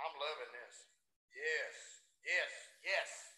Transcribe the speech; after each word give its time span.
I'm 0.00 0.16
loving 0.16 0.52
this. 0.56 0.76
Yes, 1.36 1.74
yes, 2.24 2.52
yes. 2.80 3.29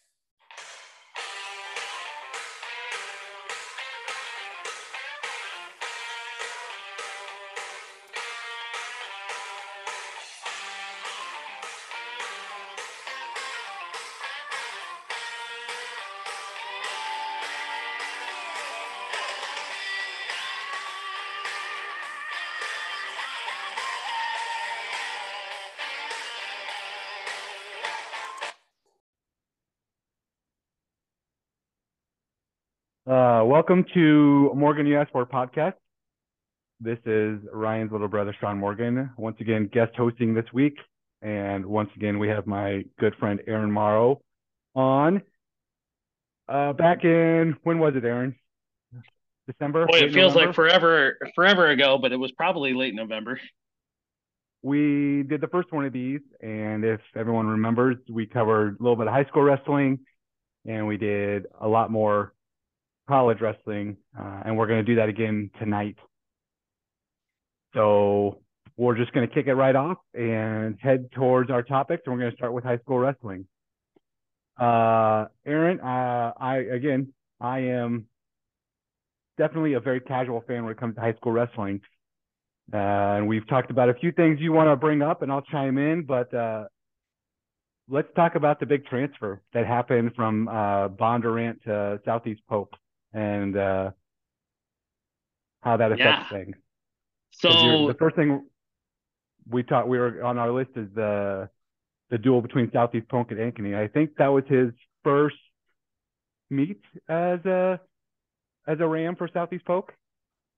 Welcome 33.53 33.85
to 33.93 34.51
Morgan 34.55 34.87
US 34.87 35.09
Sport 35.09 35.31
Podcast. 35.31 35.75
This 36.79 36.97
is 37.05 37.39
Ryan's 37.53 37.91
little 37.91 38.07
brother, 38.07 38.35
Shawn 38.41 38.57
Morgan, 38.57 39.11
once 39.15 39.37
again 39.39 39.69
guest 39.71 39.91
hosting 39.95 40.33
this 40.33 40.51
week. 40.51 40.75
And 41.21 41.63
once 41.63 41.91
again, 41.95 42.17
we 42.17 42.29
have 42.29 42.47
my 42.47 42.83
good 42.99 43.13
friend 43.19 43.39
Aaron 43.45 43.71
Morrow 43.71 44.21
on. 44.73 45.21
Uh, 46.49 46.73
back 46.73 47.03
in 47.03 47.55
when 47.61 47.77
was 47.77 47.93
it, 47.95 48.03
Aaron? 48.03 48.35
December. 49.45 49.85
Boy, 49.85 49.99
it 49.99 50.13
feels 50.13 50.33
November? 50.33 50.47
like 50.47 50.55
forever, 50.55 51.17
forever 51.35 51.67
ago, 51.67 51.99
but 52.01 52.11
it 52.11 52.17
was 52.17 52.31
probably 52.31 52.73
late 52.73 52.95
November. 52.95 53.39
we 54.63 55.21
did 55.29 55.41
the 55.41 55.47
first 55.49 55.71
one 55.71 55.85
of 55.85 55.93
these, 55.93 56.21
and 56.41 56.83
if 56.83 57.01
everyone 57.15 57.45
remembers, 57.45 57.97
we 58.09 58.25
covered 58.25 58.79
a 58.79 58.83
little 58.83 58.95
bit 58.95 59.05
of 59.05 59.13
high 59.13 59.25
school 59.25 59.43
wrestling, 59.43 59.99
and 60.65 60.87
we 60.87 60.97
did 60.97 61.45
a 61.61 61.67
lot 61.67 61.91
more 61.91 62.33
college 63.07 63.39
wrestling, 63.41 63.97
uh, 64.17 64.43
and 64.45 64.57
we're 64.57 64.67
going 64.67 64.83
to 64.83 64.91
do 64.91 64.95
that 64.95 65.09
again 65.09 65.49
tonight. 65.59 65.97
So 67.73 68.39
we're 68.77 68.95
just 68.95 69.11
going 69.13 69.27
to 69.27 69.33
kick 69.33 69.47
it 69.47 69.53
right 69.53 69.75
off 69.75 69.97
and 70.13 70.77
head 70.79 71.11
towards 71.11 71.49
our 71.49 71.63
topics, 71.63 72.03
and 72.05 72.13
we're 72.13 72.21
going 72.21 72.31
to 72.31 72.37
start 72.37 72.53
with 72.53 72.63
high 72.63 72.77
school 72.77 72.99
wrestling. 72.99 73.45
Uh, 74.59 75.25
Aaron, 75.45 75.79
uh, 75.79 76.33
I 76.39 76.57
again, 76.71 77.13
I 77.41 77.59
am 77.59 78.05
definitely 79.37 79.73
a 79.73 79.79
very 79.79 79.99
casual 79.99 80.43
fan 80.47 80.63
when 80.63 80.71
it 80.71 80.79
comes 80.79 80.95
to 80.95 81.01
high 81.01 81.13
school 81.13 81.31
wrestling. 81.31 81.81
Uh, 82.71 82.77
and 82.77 83.27
we've 83.27 83.47
talked 83.47 83.71
about 83.71 83.89
a 83.89 83.93
few 83.95 84.11
things 84.11 84.39
you 84.39 84.53
want 84.53 84.69
to 84.69 84.75
bring 84.75 85.01
up, 85.01 85.21
and 85.21 85.31
I'll 85.31 85.41
chime 85.41 85.77
in. 85.77 86.03
But 86.03 86.33
uh, 86.33 86.65
let's 87.89 88.07
talk 88.15 88.35
about 88.35 88.59
the 88.59 88.65
big 88.65 88.85
transfer 88.85 89.41
that 89.53 89.65
happened 89.65 90.11
from 90.15 90.47
uh, 90.47 90.87
Bondurant 90.89 91.61
to 91.63 91.99
Southeast 92.05 92.41
Polk 92.47 92.71
and 93.13 93.57
uh, 93.57 93.91
how 95.61 95.77
that 95.77 95.91
affects 95.91 96.23
Yeah. 96.31 96.37
things. 96.37 96.55
So 97.31 97.87
the 97.87 97.95
first 97.95 98.15
thing 98.15 98.47
we 99.49 99.63
talked, 99.63 99.87
we 99.87 99.97
were 99.99 100.23
on 100.23 100.37
our 100.37 100.51
list 100.51 100.71
is 100.75 100.87
the 100.95 101.49
the 102.09 102.17
duel 102.17 102.41
between 102.41 102.71
Southeast 102.71 103.07
Polk 103.09 103.31
and 103.31 103.39
Ankeny. 103.39 103.75
I 103.75 103.87
think 103.87 104.15
that 104.17 104.27
was 104.27 104.43
his 104.47 104.71
first 105.03 105.35
meet 106.49 106.81
as 107.09 107.39
a 107.45 107.79
as 108.67 108.79
a 108.79 108.87
Ram 108.87 109.15
for 109.15 109.27
Southeast 109.27 109.65
Polk. 109.65 109.93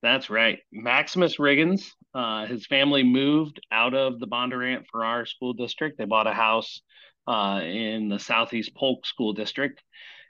that's 0.02 0.30
right. 0.30 0.60
Maximus 0.72 1.38
Riggins, 1.38 1.90
uh, 2.14 2.46
his 2.46 2.66
family 2.68 3.04
moved 3.04 3.60
out 3.72 3.94
of 3.94 4.20
the 4.20 4.28
Bondurant 4.28 4.86
Farrar 4.92 5.26
school 5.26 5.54
district. 5.54 5.98
They 5.98 6.06
bought 6.06 6.28
a 6.28 6.34
house 6.34 6.82
uh, 7.28 7.62
in 7.64 8.10
the 8.10 8.20
Southeast 8.20 8.76
Polk 8.76 9.06
School 9.06 9.34
District. 9.34 9.82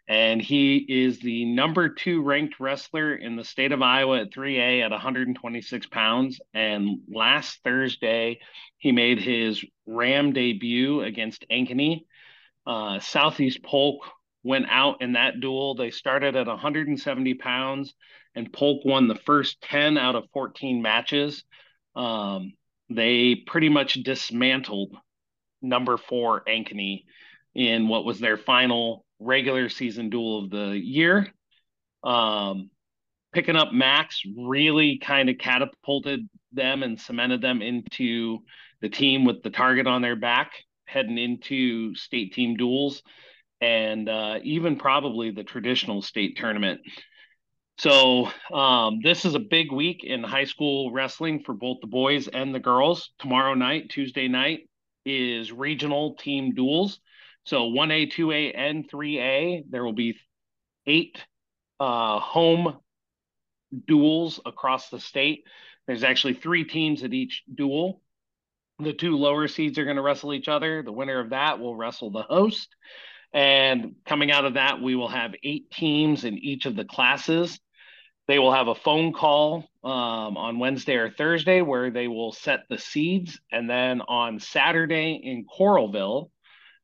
And 0.07 0.39
he 0.39 0.77
is 0.77 1.19
the 1.19 1.45
number 1.45 1.89
two 1.89 2.21
ranked 2.21 2.59
wrestler 2.59 3.15
in 3.15 3.35
the 3.35 3.43
state 3.43 3.71
of 3.71 3.81
Iowa 3.81 4.21
at 4.21 4.31
3A 4.31 4.83
at 4.83 4.91
126 4.91 5.87
pounds. 5.87 6.39
And 6.53 6.99
last 7.07 7.59
Thursday, 7.63 8.39
he 8.77 8.91
made 8.91 9.19
his 9.19 9.65
Ram 9.87 10.31
debut 10.33 11.01
against 11.01 11.45
Ankeny. 11.49 12.05
Uh, 12.67 12.99
Southeast 12.99 13.63
Polk 13.63 14.03
went 14.43 14.67
out 14.69 15.01
in 15.01 15.13
that 15.13 15.39
duel. 15.39 15.73
They 15.73 15.89
started 15.89 16.35
at 16.35 16.45
170 16.45 17.33
pounds, 17.35 17.95
and 18.35 18.53
Polk 18.53 18.85
won 18.85 19.07
the 19.07 19.15
first 19.15 19.59
10 19.61 19.97
out 19.97 20.15
of 20.15 20.29
14 20.33 20.83
matches. 20.83 21.43
Um, 21.95 22.53
they 22.89 23.35
pretty 23.35 23.69
much 23.69 23.95
dismantled 23.95 24.95
number 25.61 25.97
four 25.97 26.43
Ankeny 26.47 27.05
in 27.55 27.87
what 27.87 28.05
was 28.05 28.19
their 28.19 28.37
final 28.37 29.04
regular 29.19 29.69
season 29.69 30.09
duel 30.09 30.43
of 30.43 30.49
the 30.49 30.77
year. 30.77 31.27
Um, 32.03 32.69
picking 33.33 33.55
up 33.55 33.73
Max 33.73 34.21
really 34.37 34.99
kind 34.99 35.29
of 35.29 35.37
catapulted 35.37 36.27
them 36.51 36.83
and 36.83 36.99
cemented 36.99 37.41
them 37.41 37.61
into 37.61 38.39
the 38.81 38.89
team 38.89 39.25
with 39.25 39.43
the 39.43 39.49
target 39.49 39.87
on 39.87 40.01
their 40.01 40.15
back 40.15 40.51
heading 40.85 41.17
into 41.17 41.95
state 41.95 42.33
team 42.33 42.55
duels 42.55 43.01
and 43.61 44.07
uh, 44.07 44.39
even 44.43 44.75
probably 44.77 45.31
the 45.31 45.43
traditional 45.43 46.01
state 46.01 46.37
tournament. 46.37 46.81
So 47.77 48.29
um, 48.53 48.99
this 49.03 49.25
is 49.25 49.35
a 49.35 49.39
big 49.39 49.71
week 49.71 50.03
in 50.03 50.23
high 50.23 50.45
school 50.45 50.91
wrestling 50.91 51.43
for 51.45 51.53
both 51.53 51.77
the 51.81 51.87
boys 51.87 52.27
and 52.27 52.55
the 52.55 52.59
girls. 52.59 53.11
Tomorrow 53.19 53.55
night, 53.55 53.89
Tuesday 53.89 54.27
night, 54.27 54.69
is 55.05 55.51
regional 55.51 56.15
team 56.15 56.53
duels. 56.53 56.99
So 57.45 57.69
1A, 57.69 58.11
2A, 58.11 58.53
and 58.55 58.89
3A. 58.89 59.65
There 59.69 59.83
will 59.83 59.93
be 59.93 60.17
eight 60.87 61.23
uh, 61.79 62.19
home 62.19 62.77
duels 63.87 64.39
across 64.45 64.89
the 64.89 64.99
state. 64.99 65.43
There's 65.87 66.03
actually 66.03 66.33
three 66.35 66.63
teams 66.63 67.03
at 67.03 67.13
each 67.13 67.43
duel. 67.53 68.01
The 68.79 68.93
two 68.93 69.17
lower 69.17 69.47
seeds 69.47 69.77
are 69.77 69.85
going 69.85 69.95
to 69.95 70.01
wrestle 70.01 70.33
each 70.33 70.47
other. 70.47 70.81
The 70.83 70.91
winner 70.91 71.19
of 71.19 71.29
that 71.29 71.59
will 71.59 71.75
wrestle 71.75 72.11
the 72.11 72.23
host. 72.23 72.75
And 73.31 73.95
coming 74.05 74.31
out 74.31 74.45
of 74.45 74.55
that, 74.55 74.81
we 74.81 74.95
will 74.95 75.09
have 75.09 75.35
eight 75.43 75.69
teams 75.69 76.23
in 76.23 76.37
each 76.37 76.65
of 76.65 76.75
the 76.75 76.85
classes. 76.85 77.59
They 78.27 78.39
will 78.39 78.53
have 78.53 78.67
a 78.67 78.75
phone 78.75 79.13
call 79.13 79.65
um, 79.83 80.35
on 80.35 80.57
Wednesday 80.57 80.95
or 80.95 81.11
Thursday 81.11 81.61
where 81.61 81.91
they 81.91 82.07
will 82.07 82.31
set 82.31 82.61
the 82.69 82.79
seeds. 82.79 83.39
And 83.51 83.69
then 83.69 84.01
on 84.01 84.39
Saturday 84.39 85.21
in 85.23 85.45
Coralville, 85.45 86.31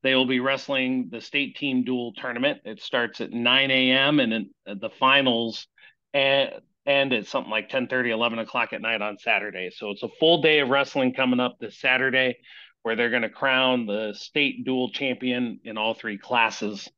they 0.02 0.14
will 0.14 0.26
be 0.26 0.40
wrestling 0.40 1.08
the 1.10 1.20
state 1.20 1.56
team 1.56 1.84
dual 1.84 2.12
tournament. 2.14 2.60
It 2.64 2.82
starts 2.82 3.20
at 3.20 3.32
9 3.32 3.70
a.m. 3.70 4.20
and 4.20 4.32
then 4.32 4.50
the 4.66 4.90
finals 4.90 5.66
and 6.12 6.50
end 6.86 7.12
at 7.12 7.26
something 7.26 7.50
like 7.50 7.68
10 7.68 7.86
30, 7.86 8.10
11 8.10 8.38
o'clock 8.40 8.72
at 8.72 8.80
night 8.80 9.02
on 9.02 9.18
Saturday. 9.18 9.70
So 9.74 9.90
it's 9.90 10.02
a 10.02 10.08
full 10.08 10.42
day 10.42 10.60
of 10.60 10.68
wrestling 10.68 11.14
coming 11.14 11.40
up 11.40 11.58
this 11.60 11.78
Saturday 11.78 12.38
where 12.82 12.96
they're 12.96 13.10
going 13.10 13.22
to 13.22 13.30
crown 13.30 13.86
the 13.86 14.12
state 14.14 14.64
dual 14.64 14.90
champion 14.90 15.60
in 15.64 15.78
all 15.78 15.94
three 15.94 16.18
classes. 16.18 16.88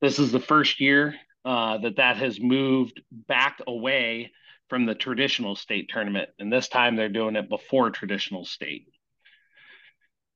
This 0.00 0.18
is 0.18 0.32
the 0.32 0.40
first 0.40 0.80
year 0.80 1.14
uh, 1.44 1.78
that 1.78 1.96
that 1.96 2.18
has 2.18 2.38
moved 2.38 3.00
back 3.10 3.60
away 3.66 4.32
from 4.68 4.84
the 4.86 4.94
traditional 4.94 5.56
state 5.56 5.88
tournament. 5.88 6.28
And 6.38 6.52
this 6.52 6.68
time 6.68 6.94
they're 6.94 7.08
doing 7.08 7.36
it 7.36 7.48
before 7.48 7.90
traditional 7.90 8.44
state. 8.44 8.86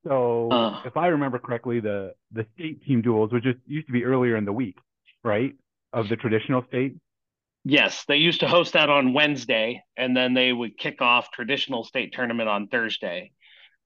So 0.04 0.48
Uh. 0.50 0.82
if 0.84 0.96
I 0.96 1.08
remember 1.08 1.38
correctly, 1.38 1.80
the 1.80 2.14
the 2.32 2.46
state 2.54 2.84
team 2.84 3.02
duels 3.02 3.32
was 3.32 3.42
just 3.42 3.58
used 3.66 3.86
to 3.86 3.92
be 3.92 4.04
earlier 4.04 4.36
in 4.36 4.44
the 4.44 4.52
week, 4.52 4.76
right? 5.22 5.54
Of 5.92 6.08
the 6.08 6.16
traditional 6.16 6.64
state. 6.68 6.94
Yes, 7.64 8.04
they 8.04 8.16
used 8.16 8.40
to 8.40 8.48
host 8.48 8.74
that 8.74 8.90
on 8.90 9.14
Wednesday, 9.14 9.82
and 9.96 10.14
then 10.14 10.34
they 10.34 10.52
would 10.52 10.76
kick 10.76 11.00
off 11.00 11.30
traditional 11.30 11.82
state 11.82 12.12
tournament 12.12 12.48
on 12.48 12.68
Thursday. 12.68 13.32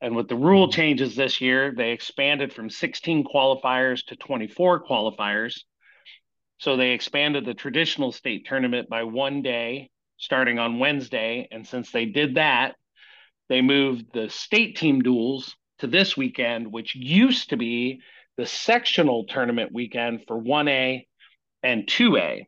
And 0.00 0.16
with 0.16 0.28
the 0.28 0.36
rule 0.36 0.70
changes 0.70 1.14
this 1.14 1.40
year, 1.40 1.72
they 1.76 1.90
expanded 1.92 2.52
from 2.52 2.70
16 2.70 3.24
qualifiers 3.24 4.04
to 4.06 4.16
24 4.16 4.84
qualifiers. 4.84 5.60
So 6.58 6.76
they 6.76 6.90
expanded 6.90 7.44
the 7.44 7.54
traditional 7.54 8.10
state 8.10 8.46
tournament 8.46 8.88
by 8.88 9.04
one 9.04 9.42
day 9.42 9.90
starting 10.16 10.58
on 10.58 10.80
Wednesday. 10.80 11.46
And 11.52 11.64
since 11.66 11.92
they 11.92 12.06
did 12.06 12.34
that, 12.34 12.74
they 13.48 13.60
moved 13.60 14.12
the 14.12 14.28
state 14.28 14.76
team 14.76 15.00
duels 15.02 15.54
to 15.78 15.86
this 15.86 16.16
weekend, 16.16 16.72
which 16.72 16.94
used 16.94 17.50
to 17.50 17.56
be 17.56 18.00
the 18.36 18.46
sectional 18.46 19.24
tournament 19.24 19.72
weekend 19.72 20.20
for 20.26 20.40
1A 20.40 21.06
and 21.62 21.86
2A. 21.86 22.46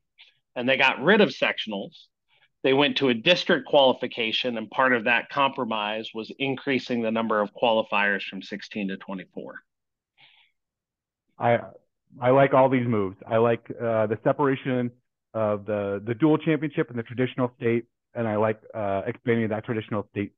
And 0.57 0.69
they 0.69 0.77
got 0.77 1.03
rid 1.03 1.21
of 1.21 1.31
sectionals. 1.31 1.95
They 2.63 2.75
went 2.75 2.99
to 2.99 3.09
a 3.09 3.15
district 3.15 3.67
qualification, 3.67 4.59
and 4.59 4.71
part 4.71 4.93
of 4.93 5.05
that 5.05 5.31
compromise 5.31 6.11
was 6.15 6.31
increasing 6.39 7.03
the 7.03 7.11
number 7.11 7.41
of 7.41 7.51
qualifiers 7.55 8.23
from 8.23 8.43
16 8.43 8.89
to 8.89 8.97
24. 8.99 9.55
I 11.39 11.59
I 12.21 12.31
like 12.31 12.53
all 12.53 12.69
these 12.69 12.87
moves. 12.87 13.17
I 13.27 13.39
like 13.39 13.65
uh, 13.71 14.07
the 14.07 14.19
separation 14.25 14.91
of 15.33 15.65
the 15.65 16.03
the 16.05 16.15
dual 16.15 16.37
championship 16.37 16.91
and 16.91 16.99
the 16.99 17.03
traditional 17.03 17.51
state, 17.57 17.87
and 18.15 18.29
I 18.29 18.37
like 18.37 18.61
uh, 18.75 19.03
expanding 19.07 19.49
that 19.49 19.65
traditional 19.65 20.07
state 20.11 20.33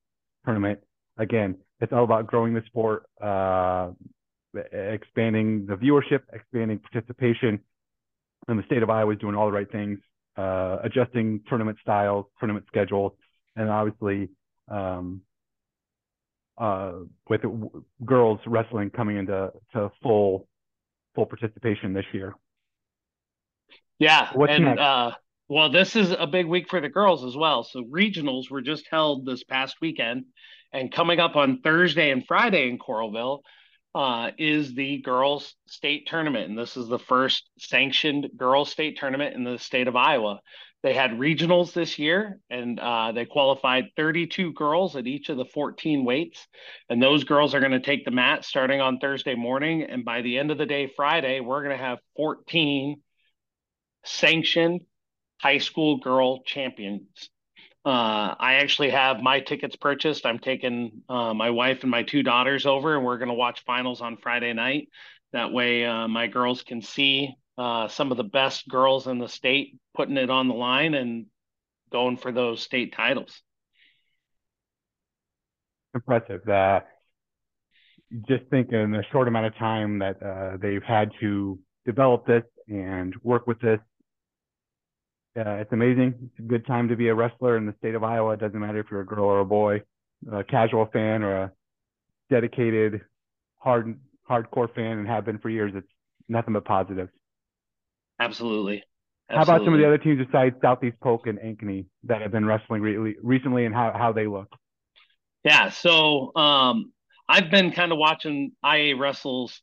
tournament. 0.45 0.79
Again, 1.19 1.57
it's 1.81 1.93
all 1.93 2.05
about 2.05 2.27
growing 2.27 2.55
the 2.55 2.63
sport, 2.67 3.05
uh, 3.21 3.91
expanding 4.73 5.67
the 5.67 5.75
viewership, 5.75 6.21
expanding 6.33 6.79
participation. 6.79 7.61
And 8.49 8.59
the 8.59 8.65
state 8.65 8.83
of 8.83 8.91
Iowa 8.91 9.13
is 9.13 9.19
doing 9.19 9.35
all 9.35 9.47
the 9.47 9.53
right 9.53 9.71
things, 9.71 9.99
uh, 10.37 10.79
adjusting 10.83 11.43
tournament 11.49 11.79
styles, 11.81 12.27
tournament 12.39 12.67
schedules, 12.69 13.13
and 13.57 13.69
obviously 13.69 14.31
um, 14.69 15.23
uh, 16.59 16.93
with 17.29 17.43
girls 18.05 18.41
wrestling 18.47 18.91
coming 18.91 19.19
into 19.19 19.53
to 19.73 19.91
full 20.03 20.49
full 21.15 21.27
participation 21.27 21.93
this 21.93 22.07
year. 22.13 22.35
Yeah, 23.99 24.31
What's 24.33 24.53
and 24.53 24.79
uh, 24.79 25.13
well, 25.49 25.71
this 25.71 25.97
is 25.97 26.15
a 26.19 26.27
big 26.27 26.47
week 26.47 26.69
for 26.69 26.81
the 26.81 26.89
girls 26.89 27.25
as 27.25 27.37
well. 27.37 27.63
So 27.63 27.85
regionals 27.85 28.51
were 28.51 28.63
just 28.63 28.87
held 28.91 29.27
this 29.27 29.45
past 29.45 29.77
weekend, 29.81 30.25
and 30.73 30.93
coming 30.93 31.21
up 31.21 31.37
on 31.37 31.61
Thursday 31.61 32.11
and 32.11 32.27
Friday 32.27 32.69
in 32.69 32.79
Coralville 32.79 33.41
uh, 33.95 34.31
is 34.39 34.75
the 34.75 34.99
girls 35.03 35.55
state 35.67 36.07
tournament, 36.07 36.49
and 36.49 36.59
this 36.59 36.77
is 36.77 36.89
the 36.89 36.99
first 36.99 37.49
sanctioned 37.59 38.31
girls 38.37 38.71
state 38.71 38.99
tournament 38.99 39.35
in 39.35 39.45
the 39.45 39.59
state 39.59 39.89
of 39.89 39.97
Iowa. 39.97 40.41
They 40.83 40.95
had 40.95 41.13
regionals 41.13 41.73
this 41.73 41.99
year, 41.99 42.41
and 42.51 42.81
uh, 42.81 43.13
they 43.13 43.25
qualified 43.25 43.91
32 43.97 44.53
girls 44.55 44.97
at 44.97 45.07
each 45.07 45.29
of 45.29 45.37
the 45.37 45.45
14 45.45 46.05
weights. 46.05 46.45
And 46.89 47.01
those 47.01 47.23
girls 47.23 47.55
are 47.55 47.61
going 47.61 47.73
to 47.73 47.81
take 47.81 48.05
the 48.05 48.11
mat 48.11 48.45
starting 48.45 48.81
on 48.81 48.99
Thursday 48.99 49.37
morning. 49.37 49.85
And 49.85 50.05
by 50.05 50.23
the 50.23 50.39
end 50.39 50.51
of 50.51 50.59
the 50.59 50.67
day, 50.67 50.89
Friday, 50.89 51.39
we're 51.39 51.63
going 51.63 51.79
to 51.79 51.85
have 51.85 51.99
14 52.17 53.01
sanctioned 54.05 54.81
high 55.41 55.59
school 55.59 55.99
girl 55.99 56.43
champions. 56.43 57.31
Uh, 57.85 58.35
I 58.39 58.55
actually 58.63 58.91
have 58.91 59.21
my 59.21 59.41
tickets 59.41 59.75
purchased. 59.75 60.25
I'm 60.25 60.39
taking 60.39 61.03
uh, 61.09 61.35
my 61.35 61.51
wife 61.51 61.83
and 61.83 61.91
my 61.91 62.05
two 62.05 62.23
daughters 62.23 62.65
over, 62.65 62.97
and 62.97 63.05
we're 63.05 63.19
going 63.19 63.29
to 63.29 63.35
watch 63.35 63.65
finals 63.65 64.01
on 64.01 64.17
Friday 64.19 64.53
night. 64.53 64.89
That 65.33 65.53
way, 65.53 65.85
uh, 65.85 66.07
my 66.07 66.29
girls 66.29 66.63
can 66.63 66.81
see 66.81 67.35
uh, 67.59 67.89
some 67.89 68.11
of 68.11 68.17
the 68.17 68.25
best 68.25 68.69
girls 68.69 69.07
in 69.07 69.19
the 69.19 69.29
state 69.29 69.79
putting 69.95 70.17
it 70.17 70.31
on 70.31 70.49
the 70.49 70.55
line 70.55 70.95
and 70.95 71.27
going 71.91 72.17
for 72.17 72.31
those 72.31 72.63
state 72.63 72.95
titles. 72.95 73.43
Impressive. 75.95 76.41
Just 78.29 78.45
think 78.51 78.73
in 78.73 78.95
a 78.95 79.03
short 79.11 79.27
amount 79.27 79.47
of 79.47 79.57
time 79.57 79.99
that 79.99 80.23
uh, 80.23 80.57
they've 80.61 80.83
had 80.83 81.11
to 81.21 81.59
develop 81.85 82.27
this 82.27 82.45
and 82.69 83.15
work 83.23 83.47
with 83.47 83.59
this. 83.61 83.81
Uh, 85.35 85.57
it's 85.57 85.73
amazing. 85.73 86.15
It's 86.23 86.39
a 86.39 86.43
good 86.43 86.67
time 86.67 86.89
to 86.89 86.97
be 86.97 87.09
a 87.09 87.15
wrestler 87.15 87.57
in 87.57 87.67
the 87.67 87.75
state 87.79 87.95
of 87.95 88.05
Iowa. 88.05 88.35
It 88.35 88.41
doesn't 88.41 88.59
matter 88.59 88.81
if 88.81 88.87
you're 88.91 89.01
a 89.01 89.07
girl 89.07 89.25
or 89.25 89.41
a 89.41 89.45
boy, 89.45 89.81
a 90.31 90.45
casual 90.45 90.87
fan 90.93 91.23
or 91.23 91.45
a 91.45 91.53
dedicated, 92.29 93.01
hard, 93.57 93.99
hardcore 94.29 94.73
fan, 94.75 94.99
and 94.99 95.09
have 95.09 95.25
been 95.25 95.39
for 95.39 95.49
years. 95.49 95.73
It's 95.75 95.87
nothing 96.29 96.53
but 96.53 96.65
positives. 96.65 97.11
Absolutely. 98.21 98.85
Absolutely. 99.31 99.37
How 99.37 99.43
about 99.43 99.65
some 99.65 99.75
of 99.75 99.81
the 99.81 99.87
other 99.87 99.99
teams 99.99 100.25
besides 100.25 100.55
Southeast 100.61 100.97
Polk 101.01 101.27
and 101.27 101.39
Ankeny 101.39 101.87
that 102.05 102.21
have 102.21 102.33
been 102.33 102.45
wrestling 102.45 102.83
re- 102.83 103.17
recently 103.23 103.65
and 103.65 103.75
how, 103.75 103.93
how 103.97 104.13
they 104.13 104.27
look? 104.27 104.49
Yeah, 105.45 105.71
so 105.71 106.33
um, 106.37 106.93
I've 107.29 107.51
been 107.51 107.73
kind 107.73 107.93
of 107.93 107.99
watching 107.99 108.53
IA 108.65 108.97
Wrestle's 108.97 109.61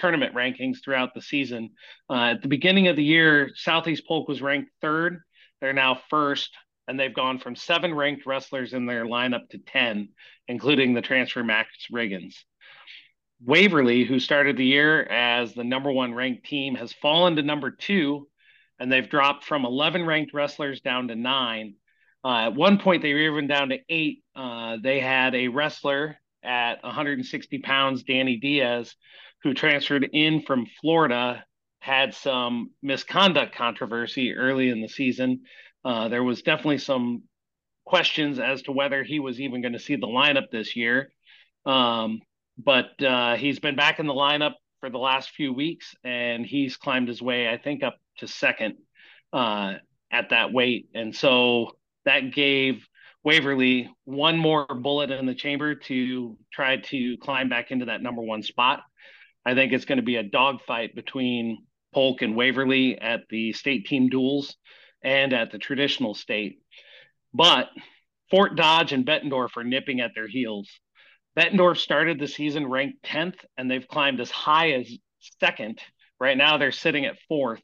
tournament 0.00 0.34
rankings 0.34 0.78
throughout 0.82 1.14
the 1.14 1.22
season. 1.22 1.70
Uh, 2.08 2.32
at 2.32 2.42
the 2.42 2.48
beginning 2.48 2.88
of 2.88 2.96
the 2.96 3.04
year, 3.04 3.50
Southeast 3.54 4.06
Polk 4.06 4.28
was 4.28 4.42
ranked 4.42 4.70
third. 4.80 5.20
They're 5.60 5.72
now 5.72 6.00
first, 6.08 6.50
and 6.88 6.98
they've 6.98 7.14
gone 7.14 7.38
from 7.38 7.54
seven 7.54 7.94
ranked 7.94 8.26
wrestlers 8.26 8.72
in 8.72 8.86
their 8.86 9.04
lineup 9.04 9.48
to 9.50 9.58
10, 9.58 10.08
including 10.48 10.94
the 10.94 11.02
transfer 11.02 11.44
Max 11.44 11.70
Riggins. 11.92 12.34
Waverly, 13.44 14.04
who 14.04 14.18
started 14.18 14.56
the 14.56 14.66
year 14.66 15.02
as 15.04 15.54
the 15.54 15.64
number 15.64 15.90
one 15.90 16.14
ranked 16.14 16.46
team, 16.46 16.74
has 16.74 16.92
fallen 16.92 17.36
to 17.36 17.42
number 17.42 17.70
two, 17.70 18.28
and 18.78 18.90
they've 18.90 19.08
dropped 19.08 19.44
from 19.44 19.64
11 19.64 20.04
ranked 20.04 20.34
wrestlers 20.34 20.80
down 20.80 21.08
to 21.08 21.14
nine. 21.14 21.74
Uh, 22.24 22.46
at 22.46 22.54
one 22.54 22.78
point, 22.78 23.02
they 23.02 23.12
were 23.14 23.20
even 23.20 23.46
down 23.46 23.70
to 23.70 23.78
eight. 23.88 24.22
Uh, 24.34 24.76
they 24.82 25.00
had 25.00 25.34
a 25.34 25.48
wrestler 25.48 26.18
at 26.42 26.82
160 26.82 27.58
pounds, 27.58 28.02
Danny 28.02 28.36
Diaz, 28.36 28.94
who 29.42 29.54
transferred 29.54 30.08
in 30.12 30.42
from 30.42 30.66
Florida, 30.80 31.44
had 31.80 32.14
some 32.14 32.70
misconduct 32.82 33.54
controversy 33.54 34.34
early 34.34 34.68
in 34.68 34.80
the 34.80 34.88
season. 34.88 35.40
Uh, 35.84 36.08
there 36.08 36.22
was 36.22 36.42
definitely 36.42 36.78
some 36.78 37.22
questions 37.86 38.38
as 38.38 38.62
to 38.62 38.72
whether 38.72 39.02
he 39.02 39.18
was 39.18 39.40
even 39.40 39.62
going 39.62 39.72
to 39.72 39.78
see 39.78 39.96
the 39.96 40.06
lineup 40.06 40.50
this 40.50 40.76
year. 40.76 41.10
Um, 41.64 42.20
but 42.58 43.02
uh, 43.02 43.36
he's 43.36 43.58
been 43.58 43.76
back 43.76 43.98
in 43.98 44.06
the 44.06 44.12
lineup 44.14 44.54
for 44.80 44.90
the 44.90 44.98
last 44.98 45.30
few 45.30 45.52
weeks, 45.52 45.94
and 46.04 46.44
he's 46.44 46.76
climbed 46.76 47.08
his 47.08 47.22
way, 47.22 47.48
I 47.48 47.56
think, 47.56 47.82
up 47.82 47.96
to 48.18 48.28
second 48.28 48.76
uh, 49.32 49.74
at 50.10 50.30
that 50.30 50.52
weight, 50.52 50.88
and 50.94 51.14
so 51.14 51.76
that 52.04 52.32
gave 52.32 52.86
Waverly 53.22 53.90
one 54.04 54.38
more 54.38 54.66
bullet 54.66 55.10
in 55.10 55.26
the 55.26 55.34
chamber 55.34 55.74
to 55.74 56.38
try 56.52 56.78
to 56.78 57.16
climb 57.18 57.48
back 57.48 57.70
into 57.70 57.86
that 57.86 58.02
number 58.02 58.22
one 58.22 58.42
spot. 58.42 58.80
I 59.44 59.54
think 59.54 59.72
it's 59.72 59.84
going 59.84 59.98
to 59.98 60.02
be 60.02 60.16
a 60.16 60.22
dogfight 60.22 60.94
between 60.94 61.64
Polk 61.92 62.22
and 62.22 62.36
Waverly 62.36 62.98
at 62.98 63.22
the 63.30 63.52
state 63.52 63.86
team 63.86 64.08
duels 64.08 64.56
and 65.02 65.32
at 65.32 65.50
the 65.50 65.58
traditional 65.58 66.14
state. 66.14 66.60
But 67.32 67.68
Fort 68.30 68.56
Dodge 68.56 68.92
and 68.92 69.06
Bettendorf 69.06 69.56
are 69.56 69.64
nipping 69.64 70.00
at 70.00 70.12
their 70.14 70.28
heels. 70.28 70.68
Bettendorf 71.36 71.78
started 71.78 72.18
the 72.18 72.28
season 72.28 72.68
ranked 72.68 73.02
10th, 73.04 73.36
and 73.56 73.70
they've 73.70 73.86
climbed 73.86 74.20
as 74.20 74.30
high 74.30 74.72
as 74.72 74.90
second. 75.40 75.80
Right 76.18 76.36
now, 76.36 76.58
they're 76.58 76.72
sitting 76.72 77.06
at 77.06 77.18
fourth. 77.28 77.62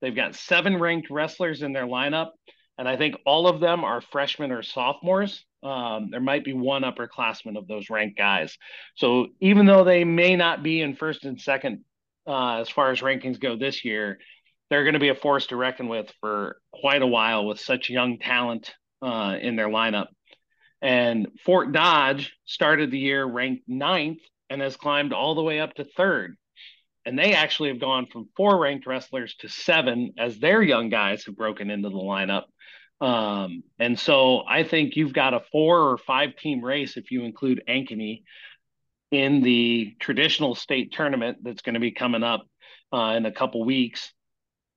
They've 0.00 0.14
got 0.14 0.34
seven 0.34 0.78
ranked 0.78 1.10
wrestlers 1.10 1.62
in 1.62 1.72
their 1.72 1.86
lineup, 1.86 2.30
and 2.76 2.88
I 2.88 2.96
think 2.96 3.16
all 3.24 3.46
of 3.46 3.60
them 3.60 3.84
are 3.84 4.00
freshmen 4.00 4.52
or 4.52 4.62
sophomores. 4.62 5.44
Um, 5.64 6.10
there 6.10 6.20
might 6.20 6.44
be 6.44 6.52
one 6.52 6.82
upperclassman 6.82 7.56
of 7.56 7.66
those 7.66 7.88
ranked 7.88 8.18
guys. 8.18 8.56
So 8.96 9.28
even 9.40 9.64
though 9.64 9.82
they 9.82 10.04
may 10.04 10.36
not 10.36 10.62
be 10.62 10.82
in 10.82 10.94
first 10.94 11.24
and 11.24 11.40
second 11.40 11.84
uh, 12.26 12.60
as 12.60 12.68
far 12.68 12.90
as 12.90 13.00
rankings 13.00 13.40
go 13.40 13.56
this 13.56 13.84
year, 13.84 14.18
they're 14.68 14.84
going 14.84 14.94
to 14.94 15.00
be 15.00 15.08
a 15.08 15.14
force 15.14 15.46
to 15.48 15.56
reckon 15.56 15.88
with 15.88 16.12
for 16.20 16.58
quite 16.72 17.02
a 17.02 17.06
while 17.06 17.46
with 17.46 17.60
such 17.60 17.90
young 17.90 18.18
talent 18.18 18.74
uh, 19.02 19.36
in 19.40 19.56
their 19.56 19.68
lineup. 19.68 20.06
And 20.82 21.28
Fort 21.44 21.72
Dodge 21.72 22.34
started 22.44 22.90
the 22.90 22.98
year 22.98 23.24
ranked 23.24 23.64
ninth 23.66 24.20
and 24.50 24.60
has 24.60 24.76
climbed 24.76 25.12
all 25.12 25.34
the 25.34 25.42
way 25.42 25.60
up 25.60 25.74
to 25.74 25.84
third. 25.84 26.36
And 27.06 27.18
they 27.18 27.34
actually 27.34 27.68
have 27.70 27.80
gone 27.80 28.06
from 28.06 28.28
four 28.36 28.58
ranked 28.58 28.86
wrestlers 28.86 29.34
to 29.36 29.48
seven 29.48 30.12
as 30.18 30.38
their 30.38 30.62
young 30.62 30.88
guys 30.88 31.24
have 31.24 31.36
broken 31.36 31.70
into 31.70 31.88
the 31.88 31.96
lineup. 31.96 32.44
Um, 33.00 33.64
and 33.78 33.98
so 33.98 34.42
I 34.48 34.62
think 34.62 34.96
you've 34.96 35.12
got 35.12 35.34
a 35.34 35.42
four 35.52 35.90
or 35.90 35.98
five 35.98 36.36
team 36.36 36.64
race 36.64 36.96
if 36.96 37.10
you 37.10 37.24
include 37.24 37.62
Ankeny 37.68 38.22
in 39.10 39.42
the 39.42 39.94
traditional 40.00 40.54
state 40.54 40.92
tournament 40.92 41.38
that's 41.42 41.62
going 41.62 41.74
to 41.74 41.80
be 41.80 41.92
coming 41.92 42.22
up 42.22 42.46
uh, 42.92 43.14
in 43.16 43.26
a 43.26 43.32
couple 43.32 43.64
weeks 43.64 44.12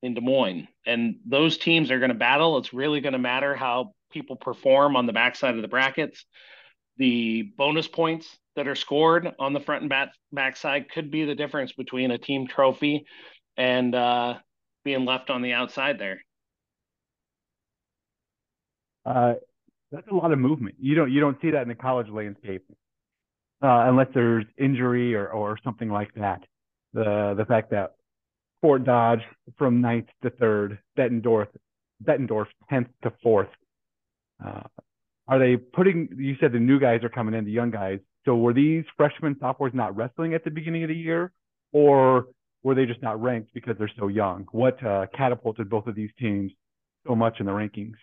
in 0.03 0.13
Des 0.13 0.21
Moines. 0.21 0.67
And 0.85 1.17
those 1.25 1.57
teams 1.57 1.91
are 1.91 1.99
going 1.99 2.09
to 2.09 2.15
battle. 2.15 2.57
It's 2.57 2.73
really 2.73 3.01
going 3.01 3.13
to 3.13 3.19
matter 3.19 3.55
how 3.55 3.93
people 4.11 4.35
perform 4.35 4.95
on 4.95 5.05
the 5.05 5.13
backside 5.13 5.55
of 5.55 5.61
the 5.61 5.67
brackets. 5.67 6.25
The 6.97 7.43
bonus 7.57 7.87
points 7.87 8.37
that 8.55 8.67
are 8.67 8.75
scored 8.75 9.31
on 9.39 9.53
the 9.53 9.59
front 9.59 9.81
and 9.81 9.89
back 9.89 10.09
backside 10.31 10.89
could 10.89 11.11
be 11.11 11.25
the 11.25 11.35
difference 11.35 11.73
between 11.73 12.11
a 12.11 12.17
team 12.17 12.47
trophy 12.47 13.05
and 13.55 13.93
uh, 13.93 14.35
being 14.83 15.05
left 15.05 15.29
on 15.29 15.41
the 15.41 15.53
outside 15.53 15.99
there. 15.99 16.21
Uh, 19.07 19.33
that's 19.91 20.07
a 20.11 20.15
lot 20.15 20.33
of 20.33 20.39
movement. 20.39 20.75
You 20.79 20.95
don't 20.95 21.11
you 21.11 21.21
don't 21.21 21.39
see 21.41 21.51
that 21.51 21.61
in 21.61 21.69
the 21.69 21.75
college 21.75 22.09
landscape 22.09 22.65
uh, 23.63 23.85
unless 23.87 24.07
there's 24.13 24.45
injury 24.57 25.15
or 25.15 25.27
or 25.29 25.57
something 25.63 25.89
like 25.89 26.13
that. 26.15 26.43
The 26.93 27.35
the 27.37 27.45
fact 27.45 27.71
that 27.71 27.95
Fort 28.61 28.83
Dodge 28.83 29.21
from 29.57 29.81
ninth 29.81 30.07
to 30.23 30.29
third, 30.31 30.79
Bettendorf 30.97 31.47
Bettendorf 32.03 32.47
tenth 32.69 32.89
to 33.03 33.13
fourth 33.23 33.49
uh, 34.45 34.61
are 35.27 35.39
they 35.39 35.57
putting? 35.57 36.09
You 36.17 36.35
said 36.39 36.51
the 36.51 36.59
new 36.59 36.79
guys 36.79 37.03
are 37.03 37.09
coming 37.09 37.33
in, 37.33 37.45
the 37.45 37.51
young 37.51 37.71
guys. 37.71 37.99
So 38.25 38.35
were 38.35 38.53
these 38.53 38.83
freshmen, 38.95 39.37
sophomores 39.39 39.73
not 39.73 39.95
wrestling 39.95 40.33
at 40.33 40.43
the 40.43 40.51
beginning 40.51 40.83
of 40.83 40.89
the 40.89 40.95
year, 40.95 41.31
or 41.71 42.27
were 42.63 42.75
they 42.75 42.85
just 42.85 43.01
not 43.01 43.21
ranked 43.21 43.53
because 43.53 43.75
they're 43.77 43.91
so 43.99 44.07
young? 44.07 44.45
What 44.51 44.83
uh, 44.85 45.07
catapulted 45.15 45.69
both 45.69 45.87
of 45.87 45.95
these 45.95 46.09
teams 46.19 46.51
so 47.05 47.15
much 47.15 47.39
in 47.39 47.45
the 47.45 47.51
rankings? 47.51 47.95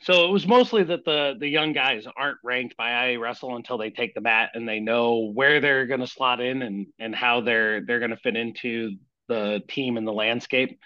So 0.00 0.26
it 0.26 0.32
was 0.32 0.46
mostly 0.46 0.84
that 0.84 1.04
the 1.04 1.34
the 1.38 1.48
young 1.48 1.72
guys 1.72 2.04
aren't 2.16 2.38
ranked 2.44 2.76
by 2.76 3.08
IA 3.08 3.18
Wrestle 3.18 3.56
until 3.56 3.78
they 3.78 3.90
take 3.90 4.14
the 4.14 4.20
mat 4.20 4.50
and 4.54 4.68
they 4.68 4.80
know 4.80 5.30
where 5.32 5.60
they're 5.60 5.86
going 5.86 6.00
to 6.00 6.06
slot 6.06 6.40
in 6.40 6.62
and 6.62 6.86
and 6.98 7.14
how 7.14 7.40
they're 7.40 7.80
they're 7.84 8.00
going 8.00 8.10
to 8.10 8.16
fit 8.18 8.36
into 8.36 8.96
the 9.28 9.62
team 9.68 9.96
and 9.96 10.06
the 10.06 10.12
landscape. 10.12 10.78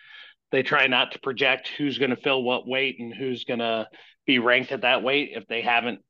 They 0.53 0.62
try 0.62 0.87
not 0.87 1.12
to 1.12 1.19
project 1.19 1.69
who's 1.77 1.99
going 1.99 2.11
to 2.11 2.17
fill 2.17 2.43
what 2.43 2.67
weight 2.67 2.97
and 3.00 3.12
who's 3.12 3.45
going 3.45 3.59
to 3.59 3.88
be 4.27 4.38
ranked 4.38 4.73
at 4.73 4.83
that 4.83 5.03
weight 5.03 5.31
if 5.35 5.47
they 5.47 5.62
haven't 5.62 6.00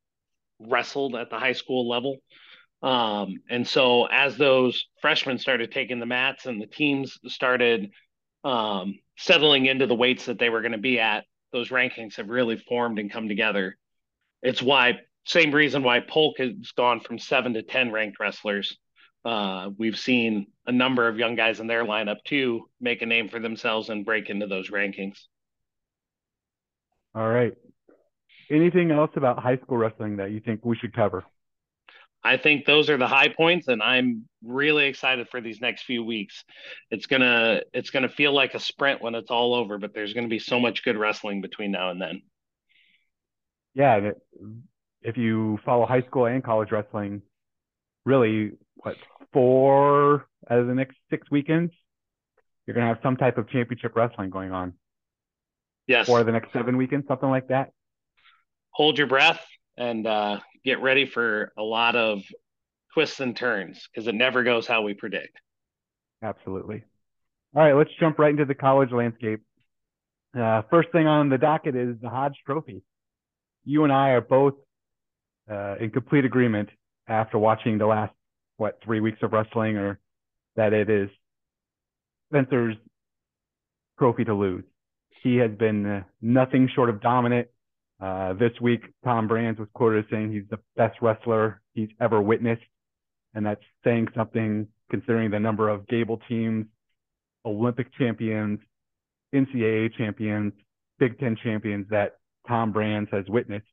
wrestled 0.61 1.15
at 1.15 1.31
the 1.31 1.39
high 1.39 1.53
school 1.53 1.89
level. 1.89 2.19
Um, 2.83 3.39
and 3.51 3.67
so 3.67 4.07
as 4.07 4.37
those 4.37 4.87
freshmen 5.01 5.39
started 5.39 5.73
taking 5.73 5.99
the 5.99 6.07
mats 6.07 6.47
and 6.47 6.61
the 6.61 6.67
teams 6.67 7.19
started 7.27 7.91
um, 8.45 8.99
settling 9.17 9.67
into 9.67 9.87
the 9.87 9.95
weights 9.95 10.27
that 10.27 10.39
they 10.39 10.51
were 10.51 10.61
going 10.61 10.73
to 10.73 10.79
be 10.79 11.01
at, 11.01 11.25
those 11.53 11.71
rankings 11.71 12.17
have 12.17 12.29
really 12.29 12.57
formed 12.57 12.99
and 12.99 13.11
come 13.11 13.29
together. 13.29 13.77
It's 14.43 14.63
why 14.63 15.01
same 15.25 15.53
reason 15.53 15.83
why 15.83 16.01
Polk 16.01 16.39
has 16.39 16.73
gone 16.77 17.01
from 17.01 17.19
seven 17.19 17.55
to 17.55 17.63
ten 17.63 17.93
ranked 17.93 18.19
wrestlers. 18.19 18.77
Uh, 19.25 19.71
we've 19.77 19.99
seen 19.99 20.47
a 20.67 20.73
number 20.73 21.07
of 21.09 21.19
young 21.19 21.35
guys 21.35 21.61
in 21.61 21.67
their 21.67 21.85
lineup 21.85 22.23
too 22.25 22.69
make 22.81 23.03
a 23.03 23.07
name 23.07 23.29
for 23.29 23.39
themselves 23.39 23.91
and 23.91 24.07
break 24.07 24.31
into 24.31 24.47
those 24.47 24.71
rankings. 24.71 25.19
All 27.15 27.29
right. 27.29 27.55
Anything 28.51 28.91
else 28.91 29.11
about 29.17 29.43
high 29.43 29.59
school 29.59 29.77
wrestling 29.77 30.17
that 30.17 30.31
you 30.31 30.41
think 30.41 30.65
we 30.65 30.77
should 30.77 30.95
cover? 30.95 31.25
I 32.25 32.37
think 32.37 32.67
those 32.67 32.91
are 32.91 32.97
the 32.97 33.07
high 33.07 33.29
points, 33.29 33.69
and 33.69 33.83
I'm 33.83 34.25
really 34.43 34.87
excited 34.87 35.29
for 35.29 35.41
these 35.41 35.61
next 35.61 35.85
few 35.85 36.05
weeks. 36.05 36.45
It's 36.91 37.07
gonna 37.07 37.63
it's 37.73 37.91
gonna 37.91 38.09
feel 38.09 38.33
like 38.33 38.55
a 38.55 38.61
sprint 38.61 39.01
when 39.01 39.15
it's 39.15 39.31
all 39.31 39.55
over, 39.55 39.79
but 39.79 39.95
there's 39.95 40.15
gonna 40.15 40.29
be 40.29 40.41
so 40.41 40.59
much 40.59 40.85
good 40.85 40.97
wrestling 40.97 41.41
between 41.41 41.71
now 41.71 41.91
and 41.91 42.01
then. 42.01 42.23
Yeah, 43.75 44.11
if 45.03 45.17
you 45.17 45.59
follow 45.65 45.87
high 45.87 46.03
school 46.03 46.27
and 46.27 46.43
college 46.43 46.73
wrestling, 46.73 47.23
really, 48.05 48.53
what 48.75 48.97
four 49.33 50.27
out 50.51 50.59
of 50.59 50.67
the 50.67 50.75
next 50.75 50.97
six 51.11 51.31
weekends, 51.31 51.73
you're 52.67 52.75
gonna 52.75 52.89
have 52.89 52.99
some 53.03 53.17
type 53.17 53.39
of 53.39 53.49
championship 53.49 53.95
wrestling 53.95 54.31
going 54.31 54.51
on. 54.51 54.75
Yes. 55.87 56.07
For 56.07 56.25
the 56.25 56.33
next 56.33 56.53
seven 56.53 56.77
weekends, 56.77 57.07
something 57.07 57.31
like 57.31 57.49
that. 57.49 57.71
Hold 58.73 58.99
your 58.99 59.07
breath 59.07 59.41
and 59.79 60.07
uh, 60.07 60.41
get 60.65 60.81
ready 60.83 61.07
for 61.07 61.53
a 61.57 61.63
lot 61.63 61.97
of 61.97 62.23
twists 62.95 63.21
and 63.21 63.37
turns 63.37 63.89
because 63.93 64.07
it 64.09 64.15
never 64.15 64.43
goes 64.43 64.67
how 64.67 64.83
we 64.83 64.95
predict. 64.95 65.39
Absolutely. 66.23 66.85
All 67.55 67.63
right, 67.63 67.75
let's 67.75 67.91
jump 67.99 68.19
right 68.19 68.31
into 68.31 68.45
the 68.45 68.55
college 68.55 68.91
landscape. 68.93 69.41
Uh, 70.39 70.63
first 70.71 70.91
thing 70.93 71.07
on 71.07 71.29
the 71.29 71.39
docket 71.39 71.75
is 71.75 71.97
the 72.03 72.09
Hodge 72.09 72.37
Trophy. 72.45 72.83
You 73.65 73.85
and 73.85 73.93
I 73.93 74.11
are 74.11 74.21
both 74.21 74.55
uh, 75.51 75.77
in 75.81 75.91
complete 75.91 76.25
agreement 76.25 76.69
after 77.09 77.39
watching 77.39 77.79
the 77.79 77.87
last 77.87 78.13
what 78.59 78.79
three 78.85 79.01
weeks 79.01 79.19
of 79.23 79.33
wrestling, 79.33 79.77
or 79.77 79.99
that 80.57 80.73
it 80.73 80.91
is 80.91 81.09
Spencer's 82.31 82.77
trophy 83.99 84.25
to 84.25 84.35
lose. 84.35 84.65
He 85.23 85.37
has 85.37 85.51
been 85.53 85.87
uh, 85.87 86.03
nothing 86.21 86.69
short 86.75 86.91
of 86.91 87.01
dominant. 87.01 87.49
Uh, 88.01 88.35
this 88.35 88.53
week, 88.61 88.83
Tom 89.05 89.27
Brands 89.27 89.59
was 89.59 89.69
quoted 89.75 90.05
as 90.05 90.11
saying 90.11 90.33
he's 90.33 90.49
the 90.51 90.61
best 90.77 90.97
wrestler 91.03 91.61
he's 91.75 91.89
ever 92.01 92.21
witnessed. 92.21 92.63
And 93.35 93.45
that's 93.45 93.63
saying 93.85 94.09
something 94.15 94.69
considering 94.91 95.31
the 95.31 95.41
number 95.41 95.69
of 95.69 95.87
Gable 95.89 96.21
teams, 96.29 96.67
Olympic 97.45 97.89
champions, 97.99 98.61
NCAA 99.35 99.95
champions, 99.97 100.53
Big 100.99 101.19
Ten 101.19 101.37
champions 101.43 101.87
that 101.91 102.19
Tom 102.47 102.73
Brands 102.73 103.11
has 103.13 103.25
witnessed 103.29 103.67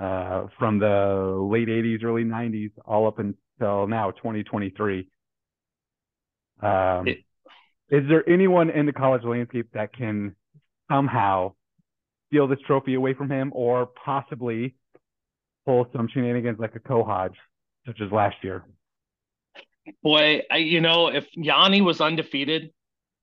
uh, 0.00 0.46
from 0.58 0.78
the 0.78 1.48
late 1.50 1.68
80s, 1.68 2.04
early 2.04 2.24
90s, 2.24 2.70
all 2.84 3.06
up 3.06 3.18
until 3.18 3.86
now, 3.86 4.10
2023. 4.12 5.08
Um, 6.62 7.06
it, 7.06 7.18
is 7.90 8.08
there 8.08 8.28
anyone 8.28 8.70
in 8.70 8.86
the 8.86 8.92
college 8.92 9.24
landscape 9.24 9.68
that 9.74 9.92
can 9.92 10.36
somehow 10.90 11.54
steal 12.30 12.46
this 12.46 12.60
trophy 12.66 12.94
away 12.94 13.12
from 13.14 13.30
him 13.30 13.50
or 13.54 13.86
possibly 14.04 14.74
pull 15.66 15.86
some 15.92 16.08
shenanigans 16.08 16.58
like 16.58 16.74
a 16.76 16.80
Kohaj, 16.80 17.32
such 17.86 18.00
as 18.00 18.10
last 18.12 18.36
year? 18.42 18.64
Boy, 20.02 20.42
I, 20.50 20.58
you 20.58 20.80
know, 20.80 21.08
if 21.08 21.26
Yianni 21.36 21.84
was 21.84 22.00
undefeated, 22.00 22.70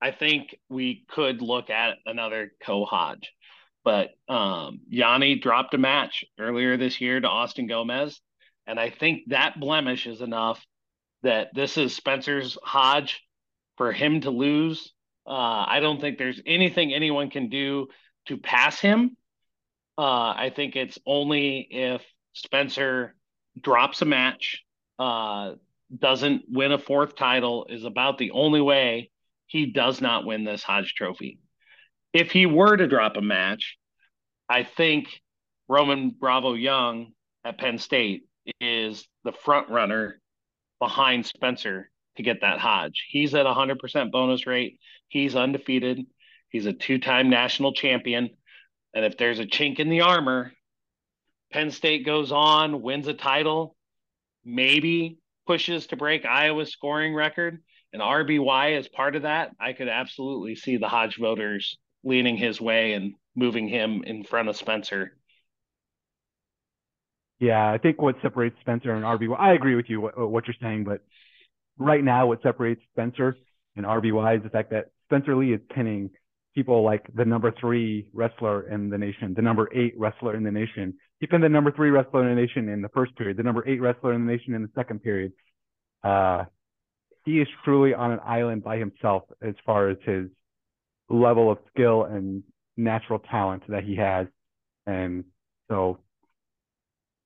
I 0.01 0.11
think 0.11 0.55
we 0.69 1.05
could 1.09 1.41
look 1.41 1.69
at 1.69 1.97
another 2.05 2.51
Kohaj. 2.65 3.23
But 3.83 4.09
um, 4.27 4.81
Yianni 4.93 5.41
dropped 5.41 5.73
a 5.73 5.77
match 5.77 6.25
earlier 6.37 6.75
this 6.75 6.99
year 6.99 7.19
to 7.19 7.27
Austin 7.27 7.67
Gomez. 7.67 8.19
And 8.65 8.77
I 8.79 8.89
think 8.89 9.29
that 9.29 9.59
blemish 9.59 10.07
is 10.07 10.19
enough 10.19 10.63
that 11.23 11.55
this 11.55 11.77
is 11.77 11.95
Spencer's 11.95 12.57
Hodge 12.61 13.23
for 13.77 13.93
him 13.93 14.21
to 14.21 14.29
lose. 14.29 14.91
Uh, 15.25 15.65
I 15.67 15.79
don't 15.79 16.01
think 16.01 16.17
there's 16.17 16.41
anything 16.45 16.93
anyone 16.93 17.29
can 17.29 17.49
do 17.49 17.87
to 18.27 18.37
pass 18.37 18.79
him. 18.79 19.15
Uh, 19.97 20.33
I 20.35 20.51
think 20.55 20.75
it's 20.75 20.99
only 21.05 21.67
if 21.71 22.03
Spencer 22.33 23.15
drops 23.59 24.01
a 24.01 24.05
match, 24.05 24.63
uh, 24.99 25.53
doesn't 25.97 26.43
win 26.49 26.71
a 26.71 26.77
fourth 26.77 27.15
title, 27.15 27.65
is 27.69 27.83
about 27.83 28.17
the 28.17 28.31
only 28.31 28.61
way 28.61 29.09
he 29.47 29.67
does 29.67 30.01
not 30.01 30.25
win 30.25 30.43
this 30.43 30.63
Hodge 30.63 30.93
Trophy. 30.93 31.39
If 32.13 32.31
he 32.31 32.45
were 32.45 32.75
to 32.75 32.87
drop 32.87 33.17
a 33.17 33.21
match, 33.21 33.77
I 34.49 34.63
think 34.63 35.07
Roman 35.67 36.11
Bravo 36.11 36.53
Young 36.53 37.13
at 37.43 37.57
Penn 37.57 37.77
State 37.77 38.23
is 38.61 39.07
the 39.23 39.31
front 39.31 39.69
runner 39.69 40.21
behind 40.79 41.25
Spencer 41.25 41.89
to 42.17 42.23
get 42.23 42.41
that 42.41 42.59
Hodge. 42.59 43.05
He's 43.09 43.33
at 43.35 43.45
100% 43.45 44.11
bonus 44.11 44.47
rate. 44.47 44.79
He's 45.07 45.35
undefeated. 45.35 46.05
He's 46.49 46.65
a 46.65 46.73
two 46.73 46.99
time 46.99 47.29
national 47.29 47.73
champion. 47.73 48.29
And 48.93 49.05
if 49.05 49.17
there's 49.17 49.39
a 49.39 49.45
chink 49.45 49.79
in 49.79 49.89
the 49.89 50.01
armor, 50.01 50.53
Penn 51.51 51.71
State 51.71 52.05
goes 52.05 52.31
on, 52.31 52.81
wins 52.81 53.07
a 53.07 53.13
title, 53.13 53.75
maybe 54.43 55.19
pushes 55.45 55.87
to 55.87 55.95
break 55.95 56.25
Iowa's 56.25 56.71
scoring 56.71 57.13
record, 57.13 57.61
and 57.93 58.01
RBY 58.01 58.77
is 58.77 58.87
part 58.87 59.15
of 59.15 59.21
that. 59.23 59.51
I 59.59 59.73
could 59.73 59.87
absolutely 59.87 60.55
see 60.55 60.77
the 60.77 60.89
Hodge 60.89 61.17
voters 61.17 61.77
leaning 62.03 62.37
his 62.37 62.59
way 62.59 62.93
and 62.93 63.13
moving 63.35 63.67
him 63.67 64.03
in 64.03 64.23
front 64.23 64.49
of 64.49 64.57
Spencer. 64.57 65.13
Yeah, 67.39 67.71
I 67.71 67.77
think 67.77 68.01
what 68.01 68.15
separates 68.21 68.59
Spencer 68.61 68.93
and 68.93 69.05
RBY, 69.05 69.39
I 69.39 69.53
agree 69.53 69.75
with 69.75 69.89
you 69.89 70.01
what, 70.01 70.17
what 70.17 70.47
you're 70.47 70.55
saying, 70.61 70.83
but 70.83 71.01
right 71.77 72.03
now 72.03 72.27
what 72.27 72.41
separates 72.41 72.81
Spencer 72.91 73.37
and 73.75 73.85
RBY 73.85 74.37
is 74.37 74.43
the 74.43 74.49
fact 74.49 74.71
that 74.71 74.87
Spencer 75.05 75.35
Lee 75.35 75.53
is 75.53 75.61
pinning 75.73 76.09
people 76.57 76.83
like 76.83 77.05
the 77.13 77.23
number 77.23 77.53
three 77.61 78.09
wrestler 78.13 78.67
in 78.67 78.89
the 78.89 78.97
nation, 78.97 79.35
the 79.35 79.43
number 79.43 79.69
eight 79.75 79.93
wrestler 79.95 80.35
in 80.35 80.43
the 80.43 80.49
nation. 80.49 80.91
He 81.19 81.27
pinned 81.27 81.43
the 81.43 81.49
number 81.49 81.71
three 81.71 81.91
wrestler 81.91 82.27
in 82.27 82.35
the 82.35 82.41
nation 82.41 82.67
in 82.67 82.81
the 82.81 82.89
first 82.89 83.15
period, 83.15 83.37
the 83.37 83.43
number 83.43 83.63
eight 83.67 83.79
wrestler 83.79 84.13
in 84.13 84.25
the 84.25 84.31
nation 84.31 84.55
in 84.55 84.63
the 84.63 84.69
second 84.73 85.03
period. 85.03 85.33
Uh, 86.03 86.45
he 87.25 87.39
is 87.41 87.47
truly 87.63 87.93
on 87.93 88.09
an 88.11 88.19
island 88.25 88.63
by 88.63 88.77
himself 88.77 89.21
as 89.39 89.53
far 89.67 89.89
as 89.89 89.97
his 90.03 90.29
level 91.09 91.51
of 91.51 91.59
skill 91.71 92.05
and 92.05 92.41
natural 92.75 93.19
talent 93.19 93.61
that 93.69 93.83
he 93.83 93.95
has. 93.97 94.25
And 94.87 95.25
so 95.69 95.99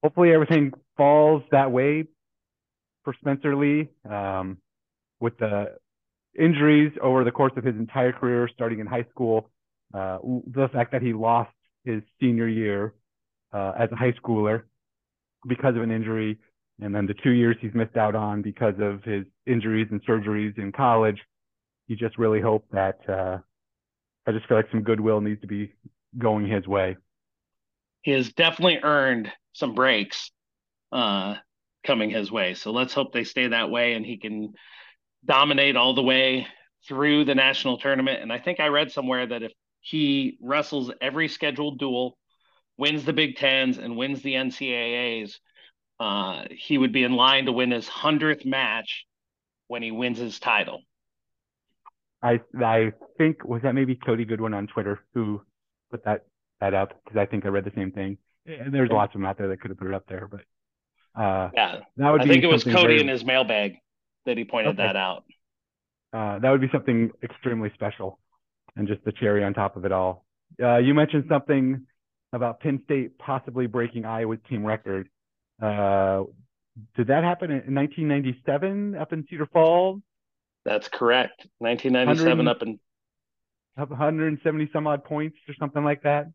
hopefully 0.04 0.34
everything 0.34 0.74
falls 0.98 1.42
that 1.52 1.72
way 1.72 2.04
for 3.06 3.16
Spencer 3.22 3.56
Lee. 3.56 3.88
Um, 4.10 4.58
with 5.22 5.38
the 5.38 5.76
injuries 6.38 6.92
over 7.02 7.24
the 7.24 7.32
course 7.32 7.54
of 7.58 7.64
his 7.64 7.76
entire 7.76 8.12
career, 8.12 8.50
starting 8.54 8.80
in 8.80 8.88
high 8.88 9.06
school. 9.12 9.50
Uh, 9.94 10.20
the 10.48 10.70
fact 10.72 10.92
that 10.92 11.02
he 11.02 11.14
lost 11.14 11.52
his 11.84 12.02
senior 12.20 12.48
year 12.48 12.94
uh, 13.54 13.74
as 13.78 13.92
a 13.92 13.96
high 13.96 14.14
schooler 14.14 14.64
because 15.48 15.76
of 15.76 15.82
an 15.82 15.92
injury, 15.92 16.38
and 16.80 16.96
then 16.96 17.06
the 17.06 17.14
two 17.14 17.32
years 17.32 17.58
he's 17.60 17.74
missed 17.74 17.98
out 17.98 18.16
on 18.16 18.42
because 18.42 18.76
of 18.80 19.04
his 19.04 19.26
injuries 19.46 19.88
and 19.92 20.04
surgeries 20.06 20.58
in 20.58 20.72
college. 20.72 21.20
You 21.88 21.96
just 21.96 22.18
really 22.18 22.40
hope 22.40 22.66
that 22.72 23.00
uh, 23.10 23.40
I 24.26 24.32
just 24.32 24.48
feel 24.48 24.58
like 24.58 24.72
some 24.72 24.84
goodwill 24.84 25.20
needs 25.20 25.42
to 25.42 25.48
be 25.48 25.74
going 26.18 26.48
his 26.48 26.68
way. 26.68 26.98
He 28.02 28.12
has 28.12 28.32
definitely 28.32 28.80
earned 28.82 29.32
some 29.54 29.76
breaks 29.76 30.32
uh, 30.92 31.36
coming 31.86 32.10
his 32.10 32.32
way. 32.32 32.54
So 32.54 32.72
let's 32.72 32.94
hope 32.94 33.14
they 33.14 33.24
stay 33.24 33.48
that 33.48 33.70
way 33.70 33.94
and 33.94 34.06
he 34.06 34.18
can 34.18 34.54
dominate 35.26 35.76
all 35.76 35.94
the 35.94 36.04
way 36.04 36.48
through 36.88 37.26
the 37.26 37.36
national 37.36 37.78
tournament. 37.78 38.22
And 38.22 38.32
I 38.34 38.40
think 38.40 38.60
I 38.60 38.68
read 38.68 38.92
somewhere 38.92 39.28
that 39.28 39.44
if 39.44 39.52
he 39.82 40.38
wrestles 40.42 40.92
every 41.02 41.28
scheduled 41.28 41.80
duel, 41.80 42.18
wins 42.78 43.06
the 43.06 43.14
Big 43.14 43.36
Tens, 43.36 43.78
and 43.78 43.96
wins 43.96 44.22
the 44.22 44.34
NCAAs, 44.34 45.36
uh, 46.00 46.46
he 46.50 46.78
would 46.78 46.92
be 46.92 47.04
in 47.04 47.14
line 47.14 47.46
to 47.46 47.52
win 47.52 47.72
his 47.72 47.88
hundredth 47.88 48.46
match 48.46 49.06
when 49.68 49.84
he 49.84 49.92
wins 49.92 50.18
his 50.18 50.40
title. 50.40 50.82
I 52.24 52.40
I 52.60 52.94
think 53.18 53.44
was 53.44 53.62
that 53.64 53.74
maybe 53.74 53.96
Cody 53.96 54.26
Goodwin 54.26 54.54
on 54.54 54.68
Twitter 54.68 55.00
who 55.14 55.42
put 55.92 56.04
that 56.06 56.26
that 56.60 56.74
up 56.74 56.94
because 57.04 57.18
I 57.18 57.26
think 57.26 57.46
I 57.46 57.50
read 57.50 57.66
the 57.66 57.72
same 57.76 57.92
thing. 57.92 58.18
And 58.46 58.74
there's 58.74 58.90
lots 58.90 59.14
of 59.14 59.22
them 59.22 59.28
out 59.28 59.38
there 59.38 59.48
that 59.50 59.62
could 59.62 59.70
have 59.70 59.78
put 59.78 59.88
it 59.88 59.94
up 59.94 60.08
there, 60.08 60.28
but 60.28 60.42
uh, 61.22 61.50
yeah, 61.54 61.80
that 61.98 62.10
would 62.10 62.22
I 62.22 62.26
think 62.26 62.44
it 62.44 62.48
was 62.48 62.64
Cody 62.64 62.82
very... 62.82 63.02
in 63.02 63.08
his 63.08 63.24
mailbag 63.24 63.78
that 64.26 64.38
he 64.38 64.44
pointed 64.44 64.80
okay. 64.80 64.88
that 64.88 64.96
out. 64.96 65.24
Uh, 66.14 66.40
that 66.40 66.50
would 66.50 66.62
be 66.62 66.70
something 66.72 67.12
extremely 67.24 67.72
special 67.74 68.20
and 68.76 68.88
just 68.88 69.04
the 69.06 69.12
cherry 69.12 69.44
on 69.44 69.54
top 69.54 69.76
of 69.76 69.86
it 69.86 69.92
all. 69.92 70.26
Uh, 70.62 70.78
you 70.78 70.94
mentioned 70.94 71.26
something 71.30 71.86
about 72.34 72.60
Penn 72.60 72.82
State 72.86 73.18
possibly 73.18 73.68
breaking 73.68 74.06
Iowa's 74.06 74.40
team 74.50 74.66
record. 74.66 75.10
Uh, 75.62 76.24
did 76.96 77.08
that 77.08 77.24
happen 77.24 77.52
in 77.52 77.76
1997 77.76 78.96
up 78.96 79.14
in 79.14 79.26
Cedar 79.30 79.48
Falls? 79.52 80.02
That's 80.66 80.88
correct. 80.88 81.48
1997 81.60 82.48
up 82.48 82.62
in 82.62 82.80
170 83.76 84.70
some 84.72 84.88
odd 84.88 85.04
points 85.04 85.38
or 85.48 85.56
something 85.60 85.84
like 85.84 86.04
that. 86.04 86.28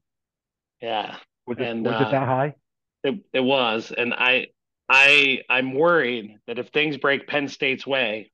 Yeah. 0.80 1.16
Was 1.46 1.58
it, 1.58 1.64
and, 1.64 1.84
was 1.84 1.94
uh, 1.94 2.06
it 2.06 2.10
that 2.10 2.26
high? 2.26 2.54
It 3.04 3.20
it 3.32 3.40
was, 3.40 3.92
and 3.96 4.12
I 4.12 4.48
I 4.88 5.40
I'm 5.48 5.74
worried 5.74 6.36
that 6.46 6.58
if 6.58 6.68
things 6.68 6.96
break 6.96 7.26
Penn 7.26 7.48
State's 7.48 7.86
way, 7.86 8.30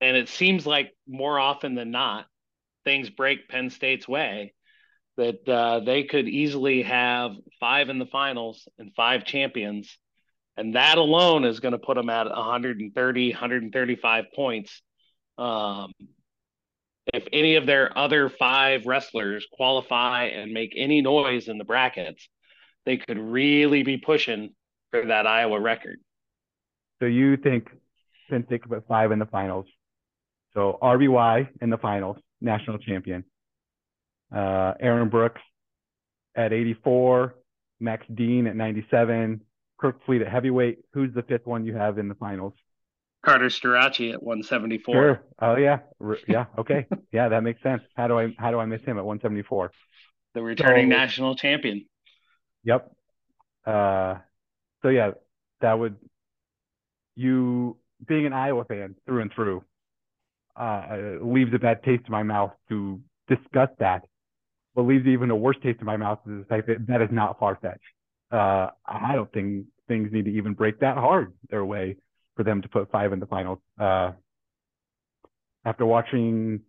and 0.00 0.16
it 0.16 0.28
seems 0.28 0.66
like 0.66 0.92
more 1.06 1.38
often 1.38 1.74
than 1.74 1.90
not, 1.90 2.26
things 2.84 3.10
break 3.10 3.48
Penn 3.48 3.70
State's 3.70 4.06
way, 4.08 4.54
that 5.16 5.48
uh, 5.48 5.80
they 5.80 6.04
could 6.04 6.28
easily 6.28 6.82
have 6.82 7.32
five 7.60 7.88
in 7.88 7.98
the 7.98 8.06
finals 8.06 8.66
and 8.78 8.94
five 8.94 9.24
champions. 9.24 9.96
And 10.56 10.74
that 10.74 10.98
alone 10.98 11.44
is 11.44 11.60
going 11.60 11.72
to 11.72 11.78
put 11.78 11.96
them 11.96 12.10
at 12.10 12.26
130, 12.26 13.30
135 13.30 14.24
points. 14.34 14.82
Um, 15.38 15.92
if 17.12 17.26
any 17.32 17.56
of 17.56 17.66
their 17.66 17.96
other 17.96 18.28
five 18.28 18.86
wrestlers 18.86 19.46
qualify 19.50 20.24
and 20.26 20.52
make 20.52 20.74
any 20.76 21.00
noise 21.00 21.48
in 21.48 21.58
the 21.58 21.64
brackets, 21.64 22.28
they 22.84 22.96
could 22.96 23.18
really 23.18 23.82
be 23.82 23.96
pushing 23.96 24.54
for 24.92 25.06
that 25.06 25.26
Iowa 25.26 25.60
record. 25.60 25.98
So 27.00 27.06
you 27.06 27.36
think 27.36 27.68
Penn 28.30 28.44
State 28.46 28.62
could 28.62 28.70
put 28.70 28.86
five 28.86 29.10
in 29.10 29.18
the 29.18 29.26
finals? 29.26 29.66
So 30.54 30.78
RBY 30.80 31.48
in 31.60 31.70
the 31.70 31.78
finals, 31.78 32.18
national 32.40 32.78
champion. 32.78 33.24
Uh, 34.34 34.74
Aaron 34.78 35.08
Brooks 35.08 35.40
at 36.36 36.52
84, 36.52 37.34
Max 37.80 38.06
Dean 38.14 38.46
at 38.46 38.54
97, 38.54 39.40
Kerkvliet 39.82 40.20
at 40.22 40.28
heavyweight. 40.28 40.78
Who's 40.92 41.12
the 41.12 41.22
fifth 41.22 41.46
one 41.46 41.64
you 41.64 41.74
have 41.74 41.98
in 41.98 42.08
the 42.08 42.14
finals? 42.14 42.54
Carter 43.24 43.46
Starocci 43.46 44.12
at 44.12 44.22
174. 44.22 44.94
Sure. 44.94 45.22
Oh 45.40 45.56
yeah. 45.56 45.78
Yeah. 46.26 46.46
Okay. 46.58 46.86
yeah, 47.12 47.28
that 47.28 47.42
makes 47.42 47.62
sense. 47.62 47.82
How 47.94 48.08
do 48.08 48.18
I 48.18 48.34
how 48.38 48.50
do 48.50 48.58
I 48.58 48.64
miss 48.66 48.82
him 48.82 48.98
at 48.98 49.04
174? 49.04 49.70
The 50.34 50.42
returning 50.42 50.90
so, 50.90 50.96
national 50.96 51.36
champion. 51.36 51.84
Yep. 52.64 52.90
Uh, 53.64 54.16
so 54.82 54.88
yeah, 54.88 55.12
that 55.60 55.78
would 55.78 55.96
you 57.14 57.76
being 58.06 58.26
an 58.26 58.32
Iowa 58.32 58.64
fan 58.64 58.96
through 59.06 59.22
and 59.22 59.32
through 59.32 59.64
uh, 60.56 61.18
leaves 61.20 61.52
a 61.54 61.58
bad 61.58 61.82
taste 61.82 62.04
in 62.06 62.12
my 62.12 62.22
mouth 62.22 62.52
to 62.68 63.00
discuss 63.28 63.68
that. 63.78 64.04
What 64.74 64.86
leaves 64.86 65.06
even 65.06 65.30
a 65.30 65.36
worse 65.36 65.56
taste 65.62 65.80
in 65.80 65.86
my 65.86 65.96
mouth 65.96 66.18
is 66.26 66.40
the 66.40 66.46
fact 66.48 66.66
that 66.66 66.86
that 66.88 67.02
is 67.02 67.08
not 67.10 67.38
far 67.38 67.58
fetched. 67.60 67.80
Uh, 68.30 68.68
I 68.86 69.14
don't 69.14 69.32
think 69.32 69.66
things 69.88 70.10
need 70.12 70.24
to 70.24 70.30
even 70.30 70.54
break 70.54 70.80
that 70.80 70.96
hard 70.96 71.32
their 71.50 71.64
way 71.64 71.96
for 72.36 72.42
them 72.42 72.62
to 72.62 72.68
put 72.68 72.90
five 72.90 73.12
in 73.12 73.20
the 73.20 73.26
final. 73.26 73.60
Uh, 73.78 74.12
after 75.64 75.84
watching 75.84 76.60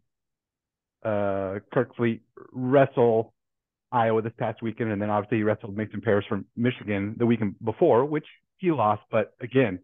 uh, 1.04 1.60
Kerkvliet 1.74 2.20
wrestle 2.52 3.34
Iowa 3.94 4.22
this 4.22 4.34
past 4.38 4.62
weekend, 4.62 4.92
and 4.92 5.02
then 5.02 5.10
obviously 5.10 5.38
he 5.38 5.44
wrestled 5.44 5.78
Mason 5.78 6.02
Parris 6.02 6.26
from 6.28 6.46
Michigan 6.58 7.16
the 7.18 7.26
weekend 7.26 7.56
before, 7.64 8.04
which 8.04 8.26
he 8.58 8.72
lost. 8.72 9.04
But 9.12 9.34
again, 9.40 9.80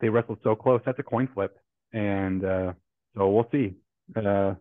they 0.00 0.08
wrestled 0.08 0.40
so 0.42 0.56
close. 0.56 0.80
That's 0.84 0.98
a 0.98 1.04
coin 1.04 1.28
flip, 1.32 1.56
and 1.92 2.44
uh, 2.44 2.72
so 3.16 3.30
we'll 3.30 3.48
see. 3.52 3.74
Uh, 4.14 4.54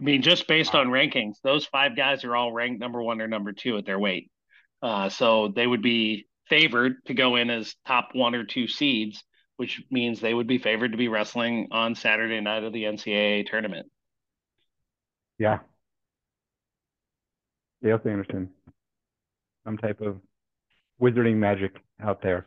I 0.00 0.02
mean, 0.02 0.22
just 0.22 0.48
based 0.48 0.74
on 0.74 0.88
rankings, 0.88 1.34
those 1.44 1.66
five 1.66 1.94
guys 1.94 2.24
are 2.24 2.34
all 2.34 2.52
ranked 2.52 2.80
number 2.80 3.02
one 3.02 3.20
or 3.20 3.28
number 3.28 3.52
two 3.52 3.76
at 3.76 3.84
their 3.84 3.98
weight. 3.98 4.30
Uh, 4.82 5.10
so 5.10 5.52
they 5.54 5.66
would 5.66 5.82
be 5.82 6.26
favored 6.48 7.04
to 7.04 7.14
go 7.14 7.36
in 7.36 7.50
as 7.50 7.76
top 7.86 8.10
one 8.14 8.34
or 8.34 8.44
two 8.44 8.66
seeds, 8.66 9.22
which 9.58 9.82
means 9.90 10.20
they 10.20 10.32
would 10.32 10.46
be 10.46 10.56
favored 10.56 10.92
to 10.92 10.98
be 10.98 11.08
wrestling 11.08 11.68
on 11.70 11.94
Saturday 11.94 12.40
night 12.40 12.64
of 12.64 12.72
the 12.72 12.84
NCAA 12.84 13.46
tournament. 13.46 13.90
Yeah. 15.38 15.58
Cael 17.84 18.02
Sanderson. 18.02 18.50
Some 19.64 19.78
type 19.78 20.00
of 20.00 20.16
wizarding 21.00 21.36
magic 21.36 21.76
out 22.02 22.22
there. 22.22 22.46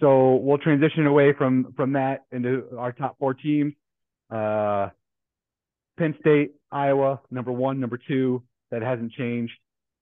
So 0.00 0.36
we'll 0.36 0.58
transition 0.58 1.06
away 1.06 1.32
from 1.32 1.72
from 1.76 1.92
that 1.94 2.24
into 2.30 2.64
our 2.78 2.92
top 2.92 3.18
four 3.18 3.34
teams. 3.34 3.74
Uh, 4.30 4.90
Penn 5.98 6.14
State, 6.20 6.52
Iowa, 6.70 7.20
number 7.30 7.52
one, 7.52 7.80
number 7.80 7.98
two. 8.08 8.42
That 8.70 8.82
hasn't 8.82 9.12
changed 9.12 9.52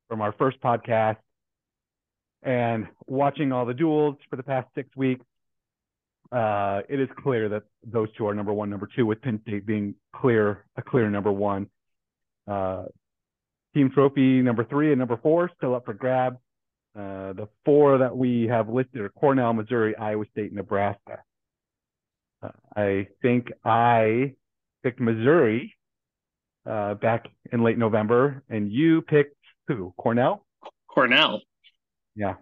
from 0.08 0.22
our 0.22 0.32
first 0.32 0.58
podcast 0.62 1.16
and 2.44 2.86
watching 3.06 3.52
all 3.52 3.64
the 3.64 3.74
duels 3.74 4.16
for 4.28 4.36
the 4.36 4.42
past 4.42 4.68
six 4.74 4.94
weeks, 4.94 5.24
uh, 6.30 6.82
it 6.88 7.00
is 7.00 7.08
clear 7.22 7.48
that 7.48 7.62
those 7.86 8.08
two 8.16 8.26
are 8.26 8.34
number 8.34 8.52
one, 8.52 8.68
number 8.68 8.88
two, 8.94 9.06
with 9.06 9.22
Penn 9.22 9.40
State 9.46 9.66
being 9.66 9.94
clear, 10.14 10.64
a 10.76 10.82
clear 10.82 11.08
number 11.08 11.32
one. 11.32 11.68
Uh, 12.46 12.84
team 13.74 13.90
trophy 13.90 14.40
number 14.40 14.64
three 14.64 14.90
and 14.90 14.98
number 14.98 15.18
four 15.22 15.50
still 15.56 15.74
up 15.74 15.84
for 15.84 15.94
grabs. 15.94 16.38
Uh, 16.96 17.32
the 17.32 17.48
four 17.64 17.98
that 17.98 18.16
we 18.16 18.46
have 18.46 18.68
listed 18.68 19.00
are 19.00 19.08
Cornell, 19.08 19.52
Missouri, 19.52 19.96
Iowa 19.96 20.24
State, 20.30 20.52
Nebraska. 20.52 21.18
Uh, 22.42 22.50
I 22.76 23.08
think 23.20 23.50
I 23.64 24.34
picked 24.84 25.00
Missouri 25.00 25.74
uh, 26.66 26.94
back 26.94 27.26
in 27.52 27.64
late 27.64 27.78
November, 27.78 28.44
and 28.48 28.70
you 28.70 29.02
picked 29.02 29.36
who? 29.66 29.92
Cornell. 29.96 30.46
Cornell. 30.86 31.42
Yeah. 32.14 32.34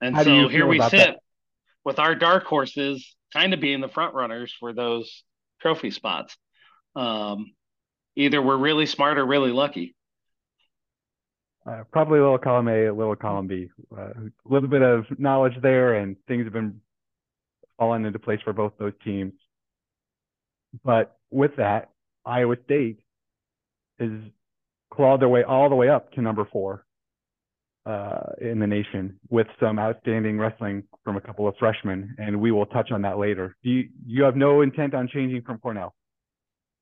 And 0.00 0.14
How 0.14 0.22
so 0.22 0.48
here 0.48 0.66
we 0.66 0.80
sit 0.82 0.90
that? 0.92 1.18
with 1.84 1.98
our 1.98 2.14
dark 2.14 2.44
horses 2.44 3.16
kind 3.32 3.52
of 3.52 3.60
being 3.60 3.80
the 3.80 3.88
front 3.88 4.14
runners 4.14 4.54
for 4.60 4.72
those 4.72 5.24
trophy 5.60 5.90
spots. 5.90 6.36
Um, 6.94 7.52
either 8.14 8.40
we're 8.40 8.56
really 8.56 8.86
smart 8.86 9.18
or 9.18 9.26
really 9.26 9.50
lucky. 9.50 9.95
Uh, 11.66 11.82
probably 11.90 12.18
a 12.18 12.22
little 12.22 12.38
column 12.38 12.68
A, 12.68 12.86
a 12.86 12.94
little 12.94 13.16
column 13.16 13.48
B. 13.48 13.68
A 13.96 14.00
Uh, 14.00 14.12
little 14.44 14.68
bit 14.68 14.82
of 14.82 15.04
knowledge 15.18 15.54
there, 15.62 15.94
and 15.94 16.16
things 16.28 16.44
have 16.44 16.52
been 16.52 16.80
falling 17.78 18.04
into 18.04 18.18
place 18.18 18.40
for 18.44 18.52
both 18.52 18.72
those 18.78 18.92
teams. 19.04 19.32
But 20.84 21.16
with 21.30 21.56
that, 21.56 21.90
Iowa 22.24 22.56
State 22.64 23.00
is 23.98 24.12
clawed 24.90 25.20
their 25.20 25.28
way 25.28 25.42
all 25.42 25.68
the 25.68 25.74
way 25.74 25.88
up 25.88 26.12
to 26.12 26.22
number 26.22 26.44
four 26.52 26.84
uh, 27.84 28.32
in 28.40 28.58
the 28.58 28.66
nation 28.66 29.18
with 29.28 29.46
some 29.58 29.78
outstanding 29.78 30.38
wrestling 30.38 30.84
from 31.02 31.16
a 31.16 31.20
couple 31.20 31.48
of 31.48 31.56
freshmen, 31.58 32.14
and 32.18 32.40
we 32.40 32.52
will 32.52 32.66
touch 32.66 32.92
on 32.92 33.02
that 33.02 33.18
later. 33.18 33.56
Do 33.62 33.70
you 33.70 33.88
you 34.06 34.22
have 34.24 34.36
no 34.36 34.60
intent 34.60 34.94
on 34.94 35.08
changing 35.08 35.42
from 35.42 35.58
Cornell? 35.58 35.94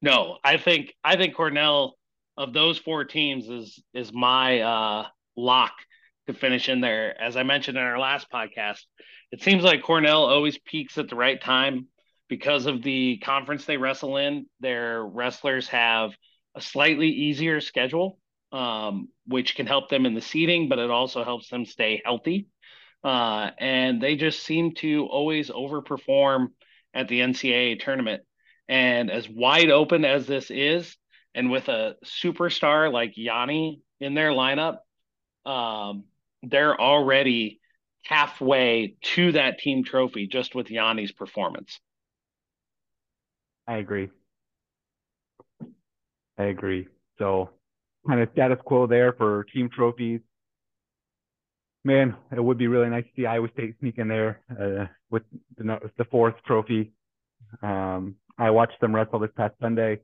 No, 0.03 0.39
I 0.45 0.59
think 0.59 0.95
I 1.03 1.17
think 1.17 1.35
Cornell 1.35 1.95
of 2.37 2.53
those 2.53 2.79
four 2.79 3.05
teams 3.05 3.49
is 3.49 3.83
is 3.93 4.13
my 4.13 4.61
uh, 4.61 5.07
lock 5.37 5.73
to 6.27 6.35
finish 6.35 6.69
in 6.69 6.81
there. 6.81 7.21
As 7.21 7.37
I 7.37 7.43
mentioned 7.43 7.77
in 7.77 7.85
our 7.85 7.99
last 7.99 8.31
podcast, 8.31 8.81
it 9.31 9.43
seems 9.43 9.63
like 9.63 9.83
Cornell 9.83 10.25
always 10.25 10.59
peaks 10.59 10.99
at 10.99 11.09
the 11.09 11.17
right 11.17 11.41
time 11.41 11.89
because 12.29 12.67
of 12.67 12.83
the 12.83 13.19
conference 13.19 13.65
they 13.65 13.77
wrestle 13.77 14.17
in. 14.17 14.47
Their 14.61 15.05
wrestlers 15.05 15.69
have 15.69 16.13
a 16.55 16.61
slightly 16.61 17.09
easier 17.09 17.61
schedule 17.61 18.19
um, 18.55 19.09
which 19.27 19.57
can 19.57 19.67
help 19.67 19.91
them 19.91 20.07
in 20.07 20.15
the 20.15 20.21
seating, 20.21 20.69
but 20.69 20.79
it 20.79 20.89
also 20.89 21.25
helps 21.25 21.49
them 21.49 21.67
stay 21.67 22.01
healthy. 22.05 22.47
Uh, 23.03 23.51
and 23.59 24.01
they 24.01 24.15
just 24.15 24.45
seem 24.45 24.75
to 24.77 25.07
always 25.07 25.51
overperform 25.51 26.49
at 26.95 27.09
the 27.09 27.21
NCAA 27.21 27.81
tournament. 27.81 28.23
And 28.69 29.11
as 29.11 29.29
wide 29.29 29.71
open 29.71 30.05
as 30.05 30.27
this 30.27 30.51
is, 30.51 30.97
and 31.35 31.51
with 31.51 31.69
a 31.69 31.97
superstar 32.05 32.93
like 32.93 33.15
Yianni 33.15 33.81
in 34.01 34.15
their 34.15 34.31
lineup, 34.31 34.79
um, 35.45 36.05
they're 36.43 36.81
already 36.81 37.61
halfway 38.05 38.97
to 39.03 39.33
that 39.33 39.59
team 39.59 39.85
trophy 39.85 40.27
just 40.27 40.55
with 40.55 40.69
Yianni's 40.69 41.13
performance. 41.13 41.81
I 43.67 43.79
agree. 43.79 44.11
I 46.39 46.45
agree. 46.45 46.87
So 47.19 47.51
kind 48.07 48.21
of 48.21 48.29
status 48.33 48.59
quo 48.65 48.87
there 48.87 49.13
for 49.13 49.45
team 49.45 49.71
trophies. 49.71 50.21
Man, 51.85 52.17
it 52.35 52.43
would 52.43 52.59
be 52.59 52.67
really 52.67 52.89
nice 52.89 53.05
to 53.05 53.11
see 53.17 53.27
Iowa 53.27 53.49
State 53.53 53.75
sneak 53.81 53.99
in 53.99 54.09
there 54.09 54.41
uh, 54.51 54.87
with 55.11 55.23
the, 55.57 55.79
the 55.99 56.05
fourth 56.07 56.35
trophy. 56.47 56.93
Um, 57.63 58.17
I 58.39 58.51
watched 58.51 58.81
them 58.81 58.95
wrestle 58.95 59.19
this 59.19 59.31
past 59.37 59.55
Sunday. 59.61 60.01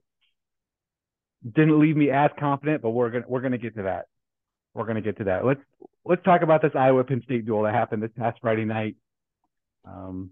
Didn't 1.44 1.80
leave 1.80 1.96
me 1.96 2.10
as 2.10 2.30
confident, 2.38 2.82
but 2.82 2.90
we're 2.90 3.10
gonna 3.10 3.24
we're 3.28 3.40
gonna 3.40 3.58
get 3.58 3.76
to 3.76 3.82
that. 3.84 4.06
We're 4.74 4.86
gonna 4.86 5.00
get 5.00 5.18
to 5.18 5.24
that. 5.24 5.44
Let's 5.44 5.60
let's 6.04 6.22
talk 6.22 6.42
about 6.42 6.62
this 6.62 6.72
Iowa 6.74 7.04
Penn 7.04 7.22
State 7.24 7.46
duel 7.46 7.62
that 7.62 7.74
happened 7.74 8.02
this 8.02 8.10
past 8.18 8.38
Friday 8.40 8.64
night. 8.64 8.96
Um, 9.86 10.30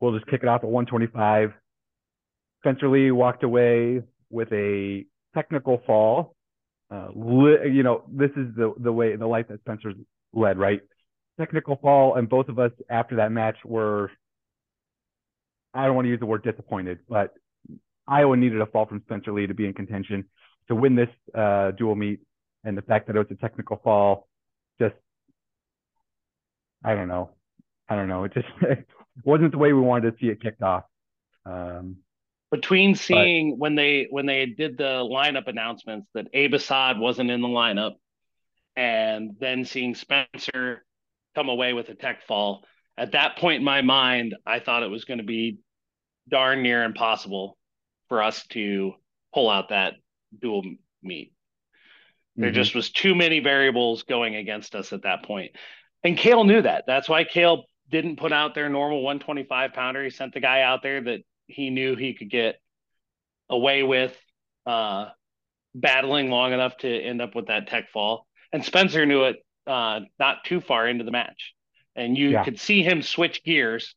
we'll 0.00 0.12
just 0.12 0.26
kick 0.26 0.42
it 0.42 0.48
off 0.48 0.62
at 0.62 0.70
125. 0.70 1.52
Spencer 2.60 2.88
Lee 2.88 3.10
walked 3.10 3.42
away 3.42 4.02
with 4.30 4.52
a 4.52 5.04
technical 5.34 5.82
fall 5.86 6.34
uh, 6.90 7.08
li- 7.14 7.70
you 7.72 7.82
know, 7.82 8.04
this 8.08 8.30
is 8.36 8.54
the 8.56 8.72
the 8.78 8.92
way 8.92 9.16
the 9.16 9.26
life 9.26 9.48
that 9.48 9.60
Spencer's 9.60 9.96
led, 10.32 10.58
right? 10.58 10.80
technical 11.38 11.74
fall, 11.82 12.14
and 12.14 12.28
both 12.28 12.48
of 12.48 12.60
us 12.60 12.70
after 12.88 13.16
that 13.16 13.32
match 13.32 13.56
were. 13.64 14.10
I 15.72 15.86
don't 15.86 15.96
want 15.96 16.06
to 16.06 16.10
use 16.10 16.20
the 16.20 16.26
word 16.26 16.44
disappointed, 16.44 17.00
but 17.08 17.34
Iowa 18.06 18.36
needed 18.36 18.60
a 18.60 18.66
fall 18.66 18.86
from 18.86 19.00
Spencer 19.02 19.32
Lee 19.32 19.46
to 19.46 19.54
be 19.54 19.66
in 19.66 19.72
contention 19.72 20.24
to 20.68 20.74
win 20.74 20.94
this 20.94 21.08
uh, 21.34 21.70
dual 21.72 21.94
meet, 21.94 22.20
and 22.64 22.76
the 22.76 22.82
fact 22.82 23.06
that 23.06 23.16
it 23.16 23.18
was 23.18 23.28
a 23.30 23.34
technical 23.34 23.80
fall, 23.82 24.28
just 24.80 24.94
I 26.84 26.94
don't 26.94 27.08
know, 27.08 27.30
I 27.88 27.96
don't 27.96 28.08
know. 28.08 28.24
It 28.24 28.34
just 28.34 28.46
it 28.62 28.86
wasn't 29.24 29.52
the 29.52 29.58
way 29.58 29.72
we 29.72 29.80
wanted 29.80 30.12
to 30.12 30.18
see 30.18 30.28
it 30.28 30.42
kicked 30.42 30.62
off. 30.62 30.84
Um, 31.46 31.96
Between 32.50 32.94
seeing 32.94 33.52
but, 33.52 33.58
when 33.58 33.74
they 33.74 34.06
when 34.10 34.26
they 34.26 34.46
did 34.46 34.76
the 34.78 35.06
lineup 35.10 35.48
announcements 35.48 36.08
that 36.14 36.28
Abe 36.32 36.54
Assad 36.54 36.98
wasn't 36.98 37.30
in 37.30 37.40
the 37.40 37.48
lineup, 37.48 37.94
and 38.76 39.36
then 39.40 39.64
seeing 39.64 39.94
Spencer 39.94 40.84
come 41.34 41.48
away 41.48 41.72
with 41.72 41.88
a 41.88 41.94
tech 41.94 42.26
fall, 42.26 42.64
at 42.96 43.12
that 43.12 43.38
point 43.38 43.58
in 43.58 43.64
my 43.64 43.82
mind, 43.82 44.34
I 44.46 44.60
thought 44.60 44.82
it 44.82 44.90
was 44.90 45.04
going 45.04 45.18
to 45.18 45.24
be 45.24 45.58
darn 46.28 46.62
near 46.62 46.84
impossible 46.84 47.56
for 48.08 48.22
us 48.22 48.46
to 48.48 48.92
pull 49.32 49.50
out 49.50 49.70
that 49.70 49.94
dual 50.40 50.62
meet. 51.02 51.32
There 52.36 52.48
mm-hmm. 52.48 52.54
just 52.54 52.74
was 52.74 52.90
too 52.90 53.14
many 53.14 53.40
variables 53.40 54.02
going 54.02 54.34
against 54.36 54.74
us 54.74 54.92
at 54.92 55.02
that 55.02 55.24
point. 55.24 55.52
And 56.02 56.16
Cael 56.16 56.46
knew 56.46 56.62
that. 56.62 56.84
That's 56.86 57.08
why 57.08 57.24
Cael 57.24 57.64
didn't 57.90 58.16
put 58.16 58.32
out 58.32 58.54
their 58.54 58.68
normal 58.68 59.02
125 59.02 59.72
pounder. 59.72 60.02
He 60.02 60.10
sent 60.10 60.34
the 60.34 60.40
guy 60.40 60.62
out 60.62 60.82
there 60.82 61.00
that 61.02 61.20
he 61.46 61.70
knew 61.70 61.94
he 61.94 62.14
could 62.14 62.30
get 62.30 62.56
away 63.48 63.82
with 63.82 64.16
uh, 64.66 65.06
battling 65.74 66.30
long 66.30 66.52
enough 66.52 66.76
to 66.78 66.88
end 66.88 67.22
up 67.22 67.34
with 67.34 67.46
that 67.46 67.68
tech 67.68 67.90
fall. 67.90 68.26
And 68.52 68.64
Spencer 68.64 69.06
knew 69.06 69.24
it 69.24 69.36
uh, 69.66 70.00
not 70.18 70.44
too 70.44 70.60
far 70.60 70.88
into 70.88 71.04
the 71.04 71.10
match. 71.10 71.54
And 71.96 72.16
you 72.16 72.30
yeah. 72.30 72.44
could 72.44 72.58
see 72.58 72.82
him 72.82 73.02
switch 73.02 73.44
gears 73.44 73.94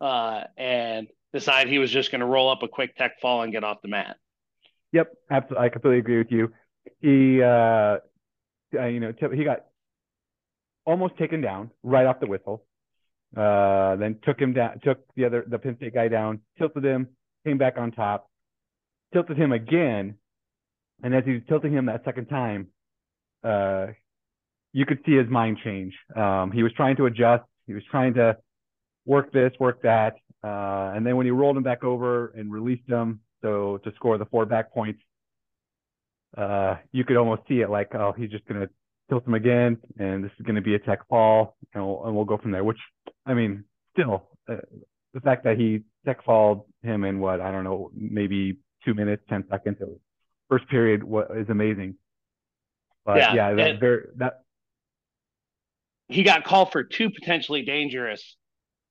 uh, 0.00 0.44
and 0.56 1.08
decide 1.32 1.68
he 1.68 1.78
was 1.78 1.90
just 1.90 2.10
going 2.10 2.20
to 2.20 2.26
roll 2.26 2.50
up 2.50 2.62
a 2.62 2.68
quick 2.68 2.96
tech 2.96 3.20
fall 3.20 3.42
and 3.42 3.52
get 3.52 3.64
off 3.64 3.82
the 3.82 3.88
mat. 3.88 4.16
Yep, 4.92 5.12
absolutely. 5.30 5.66
I 5.66 5.68
completely 5.68 5.98
agree 5.98 6.18
with 6.18 6.32
you. 6.32 6.52
He, 7.00 7.42
uh, 7.42 7.98
you 8.72 9.00
know, 9.00 9.12
he 9.32 9.44
got 9.44 9.66
almost 10.84 11.16
taken 11.16 11.40
down 11.40 11.70
right 11.82 12.06
off 12.06 12.20
the 12.20 12.26
whistle. 12.26 12.64
Uh, 13.36 13.94
then 13.96 14.18
took 14.24 14.40
him 14.40 14.52
down, 14.52 14.80
took 14.82 14.98
the 15.14 15.24
other 15.24 15.44
the 15.46 15.56
Penn 15.56 15.76
State 15.76 15.94
guy 15.94 16.08
down, 16.08 16.40
tilted 16.58 16.84
him, 16.84 17.06
came 17.46 17.58
back 17.58 17.78
on 17.78 17.92
top, 17.92 18.28
tilted 19.12 19.36
him 19.36 19.52
again, 19.52 20.16
and 21.04 21.14
as 21.14 21.24
he 21.24 21.34
was 21.34 21.42
tilting 21.48 21.72
him 21.72 21.86
that 21.86 22.02
second 22.04 22.26
time, 22.26 22.66
uh, 23.44 23.86
you 24.72 24.84
could 24.84 24.98
see 25.06 25.16
his 25.16 25.28
mind 25.28 25.58
change. 25.62 25.94
Um, 26.16 26.50
he 26.50 26.64
was 26.64 26.72
trying 26.72 26.96
to 26.96 27.06
adjust. 27.06 27.44
He 27.68 27.72
was 27.72 27.84
trying 27.88 28.14
to 28.14 28.36
work 29.10 29.32
this, 29.32 29.52
work 29.58 29.82
that, 29.82 30.14
uh, 30.44 30.92
and 30.94 31.04
then 31.04 31.16
when 31.16 31.26
he 31.26 31.32
rolled 31.32 31.56
him 31.56 31.64
back 31.64 31.82
over 31.82 32.28
and 32.28 32.52
released 32.52 32.88
him, 32.88 33.18
so 33.42 33.78
to 33.82 33.92
score 33.96 34.16
the 34.18 34.24
four 34.26 34.46
back 34.46 34.72
points, 34.72 35.02
uh, 36.38 36.76
you 36.92 37.02
could 37.04 37.16
almost 37.16 37.42
see 37.48 37.60
it 37.60 37.68
like, 37.68 37.92
oh, 37.92 38.14
he's 38.16 38.30
just 38.30 38.46
gonna 38.46 38.68
tilt 39.08 39.26
him 39.26 39.34
again, 39.34 39.76
and 39.98 40.22
this 40.22 40.30
is 40.38 40.46
gonna 40.46 40.62
be 40.62 40.76
a 40.76 40.78
tech 40.78 41.00
fall, 41.08 41.56
and 41.74 41.84
we'll, 41.84 42.04
and 42.04 42.14
we'll 42.14 42.24
go 42.24 42.38
from 42.38 42.52
there. 42.52 42.62
Which, 42.62 42.78
I 43.26 43.34
mean, 43.34 43.64
still, 43.94 44.28
uh, 44.48 44.58
the 45.12 45.20
fact 45.20 45.42
that 45.42 45.58
he 45.58 45.80
tech 46.04 46.24
falled 46.24 46.66
him 46.84 47.02
in 47.02 47.18
what 47.18 47.40
I 47.40 47.50
don't 47.50 47.64
know, 47.64 47.90
maybe 47.92 48.58
two 48.84 48.94
minutes, 48.94 49.24
ten 49.28 49.44
seconds, 49.50 49.78
first 50.48 50.68
period 50.68 51.02
is 51.36 51.48
amazing. 51.48 51.96
But 53.04 53.16
yeah, 53.16 53.34
yeah 53.34 53.54
that, 53.54 53.80
very, 53.80 54.02
that 54.18 54.34
he 56.06 56.22
got 56.22 56.44
called 56.44 56.70
for 56.70 56.84
two 56.84 57.10
potentially 57.10 57.62
dangerous 57.62 58.36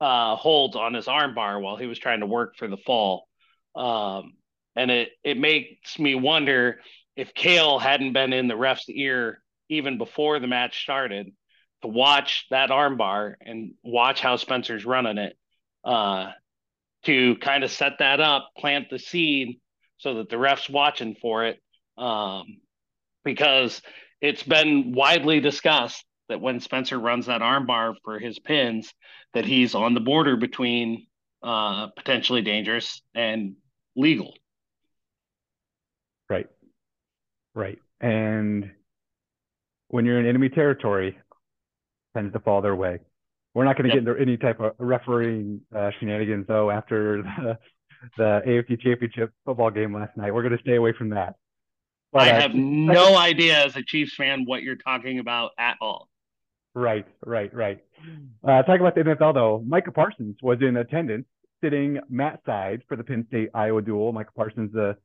uh, 0.01 0.35
holds 0.35 0.75
on 0.75 0.93
his 0.93 1.05
armbar 1.05 1.61
while 1.61 1.75
he 1.75 1.85
was 1.85 1.99
trying 1.99 2.21
to 2.21 2.25
work 2.25 2.55
for 2.57 2.67
the 2.67 2.77
fall. 2.77 3.27
Um, 3.75 4.33
and 4.75 4.91
it 4.91 5.09
it 5.23 5.37
makes 5.37 5.99
me 5.99 6.15
wonder 6.15 6.79
if 7.15 7.33
Cael 7.33 7.81
hadn't 7.81 8.13
been 8.13 8.33
in 8.33 8.47
the 8.47 8.55
ref's 8.55 8.89
ear 8.89 9.41
even 9.69 9.97
before 9.97 10.39
the 10.39 10.47
match 10.47 10.81
started 10.81 11.31
to 11.81 11.87
watch 11.87 12.47
that 12.49 12.69
armbar 12.69 13.35
and 13.41 13.73
watch 13.83 14.19
how 14.21 14.35
Spencer's 14.35 14.85
running 14.85 15.17
it 15.17 15.37
uh, 15.83 16.31
to 17.05 17.35
kind 17.37 17.63
of 17.63 17.71
set 17.71 17.93
that 17.99 18.19
up, 18.19 18.49
plant 18.57 18.89
the 18.89 18.99
seed 18.99 19.59
so 19.97 20.15
that 20.15 20.29
the 20.29 20.37
ref's 20.37 20.69
watching 20.69 21.15
for 21.21 21.45
it. 21.45 21.61
Um, 21.97 22.59
because 23.23 23.81
it's 24.21 24.43
been 24.43 24.93
widely 24.93 25.39
discussed 25.39 26.05
that 26.29 26.41
when 26.41 26.59
Spencer 26.59 26.97
runs 26.97 27.25
that 27.25 27.41
armbar 27.41 27.95
for 28.03 28.19
his 28.19 28.39
pins, 28.39 28.93
that 29.33 29.45
he's 29.45 29.75
on 29.75 29.93
the 29.93 29.99
border 29.99 30.35
between 30.35 31.07
uh, 31.43 31.87
potentially 31.87 32.41
dangerous 32.41 33.01
and 33.15 33.55
legal. 33.95 34.33
Right. 36.29 36.47
Right. 37.55 37.79
And 38.01 38.71
when 39.89 40.05
you're 40.05 40.19
in 40.19 40.25
enemy 40.25 40.49
territory, 40.49 41.17
tends 42.15 42.33
to 42.33 42.39
fall 42.39 42.61
their 42.61 42.75
way. 42.75 42.99
We're 43.53 43.65
not 43.65 43.77
going 43.77 43.89
to 43.89 43.95
yep. 43.95 44.05
get 44.05 44.09
into 44.09 44.21
any 44.21 44.37
type 44.37 44.59
of 44.59 44.73
refereeing 44.77 45.61
uh, 45.75 45.91
shenanigans 45.99 46.45
though 46.47 46.69
after 46.69 47.23
the, 47.37 47.57
the 48.17 48.41
AFC 48.47 48.79
Championship 48.79 49.31
football 49.45 49.71
game 49.71 49.93
last 49.93 50.15
night. 50.15 50.33
We're 50.33 50.43
going 50.43 50.55
to 50.55 50.61
stay 50.61 50.75
away 50.75 50.93
from 50.93 51.09
that. 51.09 51.35
But, 52.11 52.23
I 52.23 52.31
uh, 52.31 52.41
have 52.41 52.55
no 52.55 53.17
idea 53.17 53.65
as 53.65 53.75
a 53.75 53.83
Chiefs 53.83 54.15
fan 54.15 54.45
what 54.45 54.63
you're 54.63 54.75
talking 54.75 55.19
about 55.19 55.51
at 55.59 55.77
all. 55.81 56.09
Right, 56.79 57.05
right, 57.25 57.53
right. 57.53 57.79
Uh, 58.41 58.63
talking 58.63 58.79
about 58.79 58.95
the 58.95 59.01
NFL 59.01 59.33
though, 59.33 59.61
Micah 59.67 59.91
Parsons 59.91 60.37
was 60.41 60.59
in 60.61 60.77
attendance, 60.77 61.25
sitting 61.61 61.99
mat 62.09 62.39
side 62.45 62.83
for 62.87 62.95
the 62.95 63.03
Penn 63.03 63.25
State 63.27 63.49
Iowa 63.53 63.81
duel. 63.81 64.13
Micah 64.13 64.31
Parsons, 64.33 64.71
the 64.71 64.95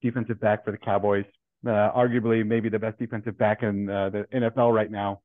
defensive 0.00 0.40
back 0.40 0.64
for 0.64 0.70
the 0.70 0.78
Cowboys, 0.78 1.24
uh, 1.66 1.90
arguably 1.90 2.46
maybe 2.46 2.68
the 2.68 2.78
best 2.78 3.00
defensive 3.00 3.36
back 3.36 3.64
in 3.64 3.90
uh, 3.90 4.10
the 4.10 4.26
NFL 4.32 4.72
right 4.72 4.92
now. 4.92 5.20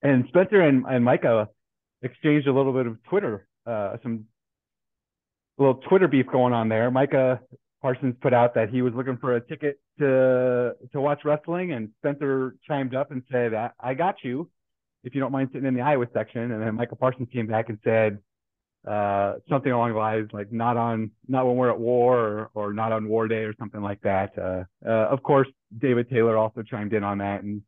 And 0.00 0.24
Spencer 0.28 0.62
and, 0.62 0.86
and 0.88 1.04
Micah 1.04 1.50
exchanged 2.00 2.48
a 2.48 2.52
little 2.52 2.72
bit 2.72 2.86
of 2.86 2.96
Twitter, 3.04 3.46
uh, 3.66 3.98
some 4.02 4.24
little 5.58 5.74
Twitter 5.74 6.08
beef 6.08 6.24
going 6.32 6.54
on 6.54 6.70
there. 6.70 6.90
Micah 6.90 7.38
Parsons 7.82 8.14
put 8.22 8.32
out 8.32 8.54
that 8.54 8.70
he 8.70 8.80
was 8.80 8.94
looking 8.94 9.18
for 9.18 9.36
a 9.36 9.42
ticket 9.42 9.78
to 9.98 10.72
to 10.90 11.00
watch 11.02 11.20
wrestling, 11.26 11.72
and 11.72 11.90
Spencer 11.98 12.56
chimed 12.66 12.94
up 12.94 13.10
and 13.10 13.22
said, 13.30 13.52
"I, 13.52 13.70
I 13.78 13.92
got 13.92 14.24
you." 14.24 14.48
If 15.04 15.14
you 15.14 15.20
don't 15.20 15.32
mind 15.32 15.50
sitting 15.52 15.66
in 15.66 15.74
the 15.74 15.80
Iowa 15.80 16.06
section. 16.12 16.52
And 16.52 16.62
then 16.62 16.74
Michael 16.74 16.96
Parsons 16.96 17.28
came 17.32 17.46
back 17.46 17.68
and 17.68 17.78
said 17.84 18.18
uh, 18.86 19.34
something 19.48 19.72
along 19.72 19.92
the 19.92 19.98
lines 19.98 20.30
like 20.32 20.52
not 20.52 20.76
on 20.76 21.10
not 21.26 21.46
when 21.46 21.56
we're 21.56 21.70
at 21.70 21.78
war 21.78 22.18
or, 22.18 22.50
or 22.54 22.72
not 22.72 22.92
on 22.92 23.08
war 23.08 23.28
day 23.28 23.44
or 23.44 23.54
something 23.58 23.82
like 23.82 24.00
that. 24.02 24.36
Uh, 24.38 24.64
uh, 24.86 25.08
of 25.08 25.22
course, 25.22 25.48
David 25.78 26.08
Taylor 26.08 26.36
also 26.36 26.62
chimed 26.62 26.92
in 26.92 27.04
on 27.04 27.18
that, 27.18 27.42
and 27.42 27.62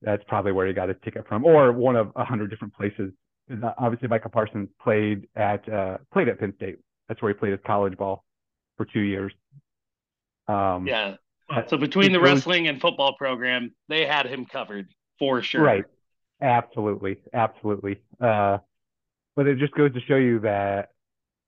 that's 0.00 0.24
probably 0.26 0.52
where 0.52 0.66
he 0.66 0.72
got 0.72 0.88
his 0.88 0.98
ticket 1.04 1.26
from, 1.28 1.44
or 1.44 1.72
one 1.72 1.96
of 1.96 2.12
a 2.16 2.24
hundred 2.24 2.50
different 2.50 2.74
places. 2.74 3.12
Obviously, 3.78 4.08
Michael 4.08 4.30
Parsons 4.30 4.68
played 4.82 5.28
at 5.36 5.68
uh, 5.68 5.98
played 6.12 6.28
at 6.28 6.40
Penn 6.40 6.54
State. 6.56 6.78
That's 7.08 7.20
where 7.20 7.32
he 7.32 7.38
played 7.38 7.52
his 7.52 7.60
college 7.66 7.96
ball 7.96 8.24
for 8.76 8.86
two 8.86 9.00
years. 9.00 9.32
Um, 10.48 10.86
yeah. 10.86 11.16
So 11.68 11.76
between 11.76 12.12
the 12.12 12.20
wrestling 12.20 12.68
and 12.68 12.80
football 12.80 13.14
program, 13.14 13.74
they 13.88 14.06
had 14.06 14.26
him 14.26 14.46
covered 14.46 14.88
for 15.18 15.42
sure. 15.42 15.62
Right. 15.62 15.84
Absolutely, 16.42 17.18
absolutely. 17.32 18.00
Uh, 18.20 18.58
but 19.36 19.46
it 19.46 19.58
just 19.58 19.72
goes 19.74 19.92
to 19.94 20.00
show 20.00 20.16
you 20.16 20.40
that 20.40 20.90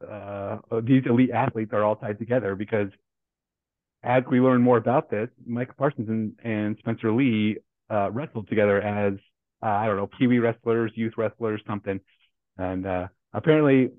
uh, 0.09 0.59
these 0.83 1.02
elite 1.07 1.30
athletes 1.33 1.72
are 1.72 1.83
all 1.83 1.96
tied 1.96 2.18
together 2.18 2.54
because 2.54 2.88
as 4.04 4.22
we 4.30 4.40
learn 4.40 4.62
more 4.62 4.76
about 4.76 5.11
this, 5.11 5.28
Mike 5.46 5.76
Parsons 5.76 6.09
and, 6.09 6.33
and 6.44 6.76
Spencer 6.78 7.11
Lee 7.11 7.57
uh, 7.90 8.11
wrestled 8.11 8.48
together 8.48 8.80
as 8.80 9.14
uh, 9.62 9.66
I 9.66 9.87
don't 9.87 9.96
know 9.96 10.09
Pee 10.18 10.26
Wee 10.26 10.38
wrestlers, 10.38 10.92
youth 10.94 11.14
wrestlers, 11.16 11.61
something, 11.66 12.00
and 12.59 12.87
uh, 12.87 13.09
apparently 13.33 13.90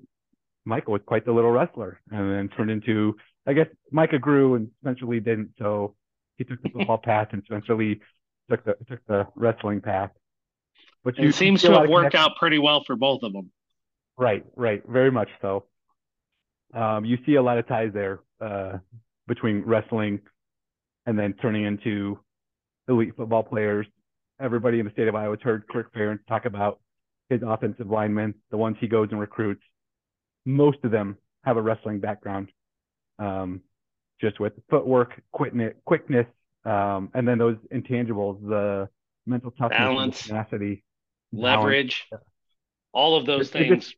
Michael 0.64 0.92
was 0.92 1.02
quite 1.06 1.24
the 1.24 1.32
little 1.32 1.50
wrestler, 1.50 2.00
and 2.10 2.32
then 2.32 2.48
turned 2.56 2.70
into 2.70 3.16
I 3.46 3.52
guess 3.52 3.66
Micah 3.90 4.18
grew 4.18 4.54
and 4.54 4.70
Spencer 4.80 5.06
Lee 5.06 5.20
didn't, 5.20 5.50
so 5.58 5.94
he 6.36 6.44
took 6.44 6.62
the 6.62 6.70
football 6.70 6.98
path 7.04 7.28
and 7.32 7.42
Spencer 7.44 7.74
Lee 7.74 8.00
took 8.48 8.64
the 8.64 8.76
took 8.88 9.04
the 9.06 9.26
wrestling 9.34 9.80
path. 9.80 10.10
But 11.06 11.20
it 11.20 11.36
seems 11.36 11.62
to 11.62 11.70
have 11.70 11.88
worked 11.88 12.16
out 12.16 12.34
pretty 12.34 12.58
well 12.58 12.82
for 12.82 12.96
both 12.96 13.22
of 13.22 13.32
them. 13.32 13.52
Right, 14.18 14.44
right, 14.56 14.82
very 14.88 15.12
much 15.12 15.28
so. 15.40 15.62
Um, 16.74 17.04
you 17.04 17.16
see 17.24 17.36
a 17.36 17.42
lot 17.42 17.58
of 17.58 17.68
ties 17.68 17.92
there 17.94 18.18
uh, 18.40 18.78
between 19.28 19.62
wrestling 19.62 20.18
and 21.06 21.16
then 21.16 21.34
turning 21.34 21.64
into 21.64 22.18
elite 22.88 23.14
football 23.16 23.44
players. 23.44 23.86
Everybody 24.40 24.80
in 24.80 24.84
the 24.84 24.90
state 24.90 25.06
of 25.06 25.14
Iowa 25.14 25.36
has 25.36 25.42
heard 25.42 25.68
Kirk 25.68 25.94
Ferentz 25.94 26.26
talk 26.26 26.44
about 26.44 26.80
his 27.30 27.40
offensive 27.46 27.88
linemen, 27.88 28.34
the 28.50 28.56
ones 28.56 28.76
he 28.80 28.88
goes 28.88 29.06
and 29.12 29.20
recruits. 29.20 29.62
Most 30.44 30.78
of 30.82 30.90
them 30.90 31.18
have 31.44 31.56
a 31.56 31.62
wrestling 31.62 32.00
background, 32.00 32.50
um, 33.20 33.60
just 34.20 34.40
with 34.40 34.54
footwork, 34.68 35.22
quickness, 35.30 35.74
quickness, 35.84 36.26
um, 36.64 37.10
and 37.14 37.28
then 37.28 37.38
those 37.38 37.58
intangibles, 37.72 38.40
the 38.42 38.88
mental 39.24 39.52
toughness, 39.52 40.26
tenacity, 40.26 40.82
leverage. 41.42 42.06
all 42.92 43.16
of 43.16 43.26
those 43.26 43.54
It- 43.54 43.60
it 43.60 43.68
things. 43.68 43.84
just- 43.86 43.96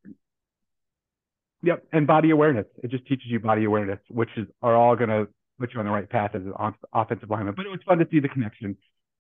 Yep, 1.63 1.87
and 1.93 2.07
body 2.07 2.31
awareness. 2.31 2.67
It 2.85 2.91
just 2.91 3.05
teaches 3.07 3.27
you 3.27 3.41
body 3.41 3.65
awareness, 3.65 3.99
which 4.09 4.31
is 4.37 4.47
are 4.63 4.77
all 4.77 4.95
going 4.95 5.11
to 5.11 5.29
put 5.59 5.75
you 5.75 5.81
on 5.81 5.87
the 5.87 5.93
right 5.93 6.09
path 6.09 6.35
as 6.37 6.43
an 6.47 6.53
offensive 6.93 7.29
lineman. 7.31 7.55
But 7.55 7.67
it 7.67 7.71
was 7.71 7.81
fun 7.83 7.99
to 7.99 8.09
see 8.11 8.21
the 8.21 8.29
connection 8.29 8.77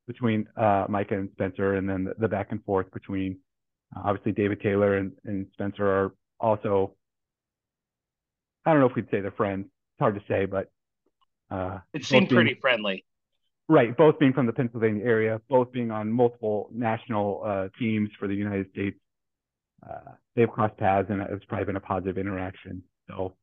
between 0.07 0.47
uh, 0.57 0.87
Micah 0.89 1.17
and 1.19 1.31
Spencer, 1.33 1.75
and 1.75 1.89
then 1.89 2.05
the, 2.05 2.15
the 2.17 2.29
back 2.29 2.53
and 2.53 2.65
forth 2.65 2.91
between 2.93 3.39
uh, 3.97 4.03
obviously 4.05 4.33
David 4.33 4.61
Taylor 4.61 4.97
and, 4.99 5.13
and 5.25 5.47
Spencer 5.53 5.85
are 5.87 6.15
also. 6.39 6.95
I 8.65 8.73
don't 8.73 8.81
know 8.81 8.89
if 8.89 8.95
we'd 8.95 9.11
say 9.11 9.21
they're 9.21 9.31
friends. 9.33 9.65
It's 9.67 10.01
hard 10.01 10.15
to 10.15 10.23
say, 10.29 10.45
but 10.45 10.71
uh, 11.51 11.79
it 11.93 12.05
seemed 12.05 12.29
pretty 12.29 12.55
friendly. 12.55 13.05
Right, 13.71 13.95
both 13.97 14.19
being 14.19 14.33
from 14.33 14.47
the 14.47 14.53
Pennsylvania 14.53 15.05
area, 15.05 15.41
both 15.51 15.71
being 15.73 15.91
on 15.91 16.11
multiple 16.11 16.71
national 16.73 17.43
uh, 17.45 17.69
teams 17.79 18.09
for 18.19 18.27
the 18.27 18.35
United 18.35 18.71
States. 18.71 18.99
Uh, 19.87 20.13
they've 20.35 20.49
crossed 20.49 20.77
paths, 20.79 21.09
and 21.11 21.21
it's 21.21 21.45
probably 21.45 21.67
been 21.67 21.77
a 21.77 21.81
positive 21.81 22.17
interaction. 22.17 22.83
So, 23.09 23.35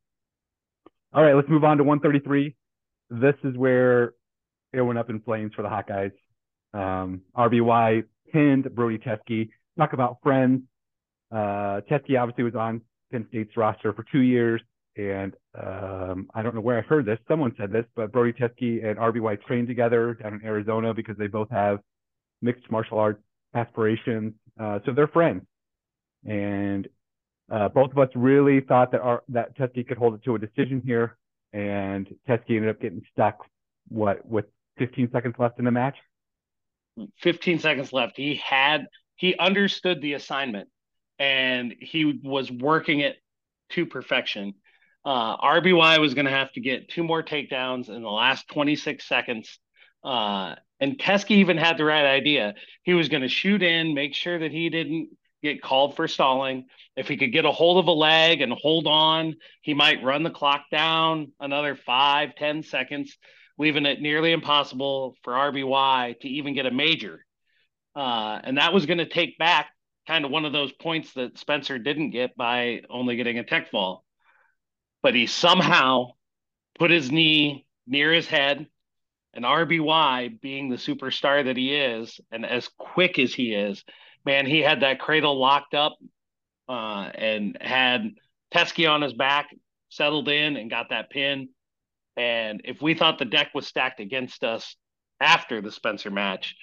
all 1.12 1.22
right, 1.22 1.34
let's 1.34 1.48
move 1.48 1.62
on 1.62 1.76
to 1.78 1.84
133. 1.84 2.56
This 3.08 3.34
is 3.44 3.56
where 3.56 4.14
it 4.72 4.80
went 4.80 4.98
up 4.98 5.10
in 5.10 5.20
flames 5.20 5.52
for 5.54 5.62
the 5.62 5.68
Hawkeyes. 5.68 6.12
Um, 6.74 7.22
RBY 7.36 8.04
pinned 8.32 8.74
Brody 8.74 8.98
Teske. 8.98 9.48
Talk 9.78 9.92
about 9.92 10.18
friends. 10.24 10.62
Uh, 11.30 11.82
Teske 11.88 12.20
obviously 12.20 12.42
was 12.42 12.56
on 12.56 12.80
Penn 13.12 13.26
State's 13.28 13.56
roster 13.56 13.92
for 13.92 14.04
two 14.10 14.20
years. 14.20 14.60
And 14.96 15.34
um, 15.60 16.28
I 16.34 16.42
don't 16.42 16.54
know 16.54 16.60
where 16.60 16.78
I 16.78 16.80
heard 16.80 17.04
this. 17.04 17.18
Someone 17.28 17.54
said 17.58 17.70
this, 17.70 17.84
but 17.94 18.12
Brody 18.12 18.32
Teske 18.32 18.84
and 18.84 18.98
RBY 18.98 19.42
trained 19.42 19.68
together 19.68 20.14
down 20.14 20.34
in 20.34 20.44
Arizona 20.44 20.94
because 20.94 21.16
they 21.18 21.26
both 21.26 21.50
have 21.50 21.80
mixed 22.40 22.70
martial 22.70 22.98
arts 22.98 23.20
aspirations. 23.54 24.32
Uh, 24.58 24.78
so 24.86 24.92
they're 24.92 25.08
friends. 25.08 25.42
And 26.24 26.88
uh, 27.50 27.68
both 27.68 27.90
of 27.90 27.98
us 27.98 28.08
really 28.14 28.60
thought 28.60 28.90
that 28.92 29.02
our, 29.02 29.22
that 29.28 29.56
Teske 29.56 29.86
could 29.86 29.98
hold 29.98 30.14
it 30.14 30.24
to 30.24 30.34
a 30.34 30.38
decision 30.38 30.82
here. 30.84 31.16
And 31.52 32.08
Teske 32.28 32.56
ended 32.56 32.70
up 32.70 32.80
getting 32.80 33.02
stuck, 33.12 33.44
what, 33.88 34.26
with 34.26 34.46
15 34.78 35.10
seconds 35.12 35.34
left 35.38 35.58
in 35.58 35.64
the 35.64 35.70
match? 35.70 35.96
15 37.20 37.58
seconds 37.58 37.92
left. 37.92 38.16
He 38.16 38.36
had 38.36 38.86
he 39.16 39.36
understood 39.38 40.00
the 40.00 40.14
assignment 40.14 40.68
and 41.18 41.74
he 41.80 42.20
was 42.22 42.50
working 42.50 43.00
it 43.00 43.16
to 43.70 43.86
perfection. 43.86 44.54
Uh, 45.06 45.36
RBY 45.36 46.00
was 46.00 46.14
going 46.14 46.24
to 46.24 46.32
have 46.32 46.50
to 46.54 46.60
get 46.60 46.88
two 46.88 47.04
more 47.04 47.22
takedowns 47.22 47.88
in 47.88 48.02
the 48.02 48.10
last 48.10 48.48
26 48.48 49.06
seconds. 49.06 49.60
Uh, 50.02 50.56
and 50.80 50.98
Teske 50.98 51.30
even 51.30 51.56
had 51.56 51.78
the 51.78 51.84
right 51.84 52.04
idea. 52.04 52.54
He 52.82 52.92
was 52.92 53.08
going 53.08 53.22
to 53.22 53.28
shoot 53.28 53.62
in, 53.62 53.94
make 53.94 54.14
sure 54.14 54.36
that 54.36 54.50
he 54.50 54.68
didn't 54.68 55.10
get 55.44 55.62
called 55.62 55.94
for 55.94 56.08
stalling. 56.08 56.66
If 56.96 57.06
he 57.06 57.16
could 57.16 57.32
get 57.32 57.44
a 57.44 57.52
hold 57.52 57.78
of 57.78 57.86
a 57.86 57.92
leg 57.92 58.40
and 58.40 58.52
hold 58.52 58.88
on, 58.88 59.36
he 59.62 59.74
might 59.74 60.02
run 60.02 60.24
the 60.24 60.30
clock 60.30 60.64
down 60.72 61.30
another 61.38 61.76
five, 61.76 62.34
ten 62.34 62.64
seconds, 62.64 63.16
leaving 63.58 63.86
it 63.86 64.00
nearly 64.00 64.32
impossible 64.32 65.14
for 65.22 65.34
RBY 65.34 66.18
to 66.18 66.28
even 66.28 66.52
get 66.52 66.66
a 66.66 66.72
major. 66.72 67.24
Uh, 67.94 68.40
and 68.42 68.58
that 68.58 68.74
was 68.74 68.86
going 68.86 68.98
to 68.98 69.08
take 69.08 69.38
back 69.38 69.68
kind 70.08 70.24
of 70.24 70.32
one 70.32 70.44
of 70.44 70.52
those 70.52 70.72
points 70.72 71.12
that 71.14 71.38
Spencer 71.38 71.78
didn't 71.78 72.10
get 72.10 72.36
by 72.36 72.82
only 72.90 73.14
getting 73.14 73.38
a 73.38 73.44
tech 73.44 73.70
fall. 73.70 74.05
But 75.06 75.14
he 75.14 75.28
somehow 75.28 76.14
put 76.80 76.90
his 76.90 77.12
knee 77.12 77.64
near 77.86 78.12
his 78.12 78.26
head. 78.26 78.66
And 79.34 79.44
RBY, 79.44 80.40
being 80.40 80.68
the 80.68 80.74
superstar 80.74 81.44
that 81.44 81.56
he 81.56 81.76
is, 81.76 82.20
and 82.32 82.44
as 82.44 82.68
quick 82.76 83.20
as 83.20 83.32
he 83.32 83.54
is, 83.54 83.84
man, 84.24 84.46
he 84.46 84.62
had 84.62 84.80
that 84.80 84.98
cradle 84.98 85.38
locked 85.38 85.74
up 85.74 85.96
uh, 86.68 87.08
and 87.14 87.56
had 87.60 88.16
Teske 88.52 88.90
on 88.90 89.00
his 89.00 89.12
back, 89.12 89.46
settled 89.90 90.28
in, 90.28 90.56
and 90.56 90.68
got 90.68 90.88
that 90.88 91.08
pin. 91.10 91.50
And 92.16 92.62
if 92.64 92.82
we 92.82 92.94
thought 92.94 93.20
the 93.20 93.26
deck 93.26 93.50
was 93.54 93.68
stacked 93.68 94.00
against 94.00 94.42
us 94.42 94.74
after 95.20 95.60
the 95.60 95.70
Spencer 95.70 96.10
match, 96.10 96.56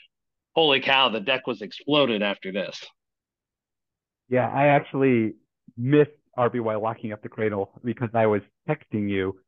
holy 0.53 0.81
cow, 0.81 1.07
the 1.07 1.21
deck 1.21 1.47
was 1.47 1.61
exploded 1.61 2.21
after 2.21 2.51
this. 2.51 2.85
Yeah, 4.27 4.49
I 4.49 4.65
actually 4.65 5.35
missed 5.77 6.11
RBY 6.37 6.81
locking 6.81 7.11
up 7.11 7.21
the 7.21 7.29
cradle 7.29 7.71
because 7.83 8.09
I 8.13 8.25
was 8.25 8.41
texting 8.67 9.09
you 9.09 9.39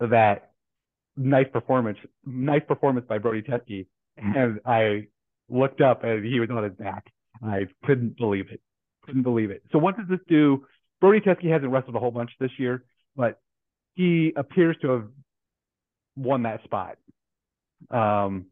that 0.00 0.50
nice 1.16 1.46
performance, 1.52 1.98
nice 2.24 2.62
performance 2.66 3.06
by 3.08 3.18
Brody 3.18 3.42
Teske, 3.42 3.86
and 4.16 4.60
I 4.66 5.08
looked 5.48 5.80
up 5.80 6.04
and 6.04 6.24
he 6.24 6.40
was 6.40 6.50
on 6.50 6.64
his 6.64 6.74
back. 6.74 7.06
I 7.42 7.66
couldn't 7.84 8.16
believe 8.16 8.46
it. 8.50 8.60
Couldn't 9.04 9.22
believe 9.22 9.50
it. 9.50 9.62
So 9.72 9.78
what 9.78 9.96
does 9.96 10.08
this 10.08 10.20
do? 10.28 10.66
Brody 11.00 11.20
Teske 11.20 11.50
hasn't 11.50 11.70
wrestled 11.70 11.96
a 11.96 11.98
whole 11.98 12.10
bunch 12.10 12.30
this 12.40 12.50
year, 12.58 12.84
but 13.14 13.40
he 13.94 14.32
appears 14.36 14.76
to 14.82 14.88
have 14.90 15.08
won 16.16 16.42
that 16.42 16.62
spot. 16.64 16.96
Um, 17.90 18.46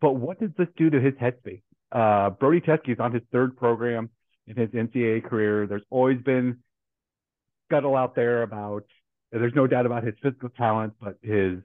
but 0.00 0.12
what 0.12 0.40
does 0.40 0.50
this 0.58 0.68
do 0.76 0.90
to 0.90 1.00
his 1.00 1.14
headspace? 1.14 1.62
Uh, 1.90 2.30
Brody 2.30 2.60
Teske 2.60 2.90
is 2.90 2.98
on 2.98 3.12
his 3.12 3.22
third 3.30 3.56
program 3.56 4.10
in 4.56 4.62
his 4.62 4.70
NCAA 4.70 5.24
career. 5.24 5.66
There's 5.66 5.82
always 5.90 6.20
been 6.22 6.58
scuttle 7.68 7.96
out 7.96 8.14
there 8.14 8.42
about. 8.42 8.84
There's 9.30 9.54
no 9.54 9.66
doubt 9.66 9.86
about 9.86 10.04
his 10.04 10.14
physical 10.22 10.50
talent, 10.50 10.94
but 11.00 11.16
his 11.22 11.58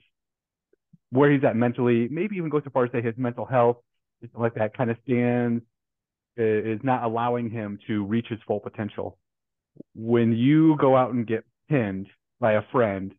where 1.09 1.31
he's 1.31 1.43
at 1.43 1.55
mentally, 1.55 2.07
maybe 2.09 2.35
even 2.37 2.49
go 2.49 2.61
so 2.61 2.69
far 2.69 2.85
as 2.85 2.91
say 2.91 3.01
his 3.01 3.15
mental 3.17 3.45
health, 3.45 3.77
like 4.33 4.55
that, 4.55 4.75
kind 4.75 4.89
of 4.89 4.97
stands 5.03 5.63
is 6.35 6.79
not 6.83 7.03
allowing 7.03 7.49
him 7.49 7.79
to 7.87 8.05
reach 8.05 8.27
his 8.29 8.39
full 8.45 8.59
potential. 8.59 9.17
When 9.95 10.33
you 10.33 10.77
go 10.77 10.95
out 10.95 11.13
and 11.13 11.25
get 11.25 11.45
pinned 11.69 12.07
by 12.39 12.53
a 12.53 12.61
friend, 12.71 13.13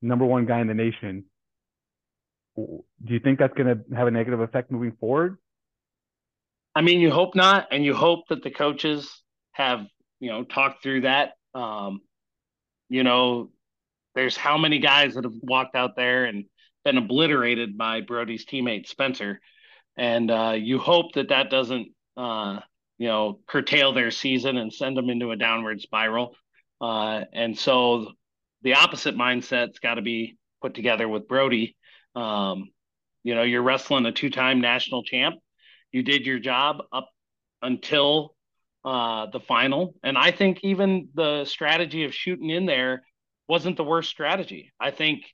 number 0.00 0.24
one 0.24 0.46
guy 0.46 0.60
in 0.60 0.66
the 0.66 0.74
nation, 0.74 1.24
do 2.56 2.82
you 3.06 3.20
think 3.20 3.38
that's 3.38 3.54
going 3.54 3.68
to 3.68 3.96
have 3.96 4.08
a 4.08 4.10
negative 4.10 4.40
effect 4.40 4.70
moving 4.70 4.92
forward? 4.98 5.38
I 6.74 6.80
mean, 6.80 7.00
you 7.00 7.10
hope 7.10 7.34
not, 7.34 7.68
and 7.70 7.84
you 7.84 7.94
hope 7.94 8.28
that 8.28 8.42
the 8.42 8.50
coaches 8.50 9.22
have, 9.52 9.86
you 10.20 10.30
know, 10.30 10.44
talked 10.44 10.82
through 10.82 11.02
that. 11.02 11.32
Um, 11.54 12.00
you 12.88 13.04
know, 13.04 13.50
there's 14.14 14.36
how 14.36 14.56
many 14.56 14.78
guys 14.78 15.14
that 15.14 15.24
have 15.24 15.34
walked 15.42 15.74
out 15.74 15.96
there 15.96 16.24
and 16.24 16.46
been 16.84 16.98
obliterated 16.98 17.76
by 17.76 18.00
Brody's 18.00 18.46
teammate 18.46 18.86
Spencer, 18.86 19.40
and 19.96 20.30
uh, 20.30 20.54
you 20.56 20.78
hope 20.78 21.12
that 21.14 21.28
that 21.28 21.50
doesn't, 21.50 21.88
uh, 22.16 22.60
you 22.98 23.08
know, 23.08 23.40
curtail 23.46 23.92
their 23.92 24.10
season 24.10 24.56
and 24.56 24.72
send 24.72 24.96
them 24.96 25.10
into 25.10 25.30
a 25.30 25.36
downward 25.36 25.80
spiral. 25.80 26.34
Uh, 26.80 27.24
and 27.32 27.58
so, 27.58 28.12
the 28.62 28.74
opposite 28.74 29.16
mindset's 29.16 29.78
got 29.78 29.94
to 29.94 30.02
be 30.02 30.38
put 30.62 30.74
together 30.74 31.06
with 31.08 31.28
Brody. 31.28 31.76
Um, 32.14 32.70
you 33.22 33.34
know, 33.34 33.42
you're 33.42 33.62
wrestling 33.62 34.06
a 34.06 34.12
two-time 34.12 34.60
national 34.60 35.02
champ 35.04 35.36
you 35.92 36.02
did 36.02 36.26
your 36.26 36.38
job 36.38 36.82
up 36.92 37.08
until 37.60 38.34
uh, 38.84 39.26
the 39.26 39.40
final. 39.40 39.94
And 40.02 40.18
I 40.18 40.30
think 40.30 40.60
even 40.62 41.08
the 41.14 41.44
strategy 41.44 42.04
of 42.04 42.14
shooting 42.14 42.50
in 42.50 42.66
there 42.66 43.04
wasn't 43.48 43.76
the 43.76 43.84
worst 43.84 44.10
strategy. 44.10 44.72
I 44.80 44.90
think 44.90 45.24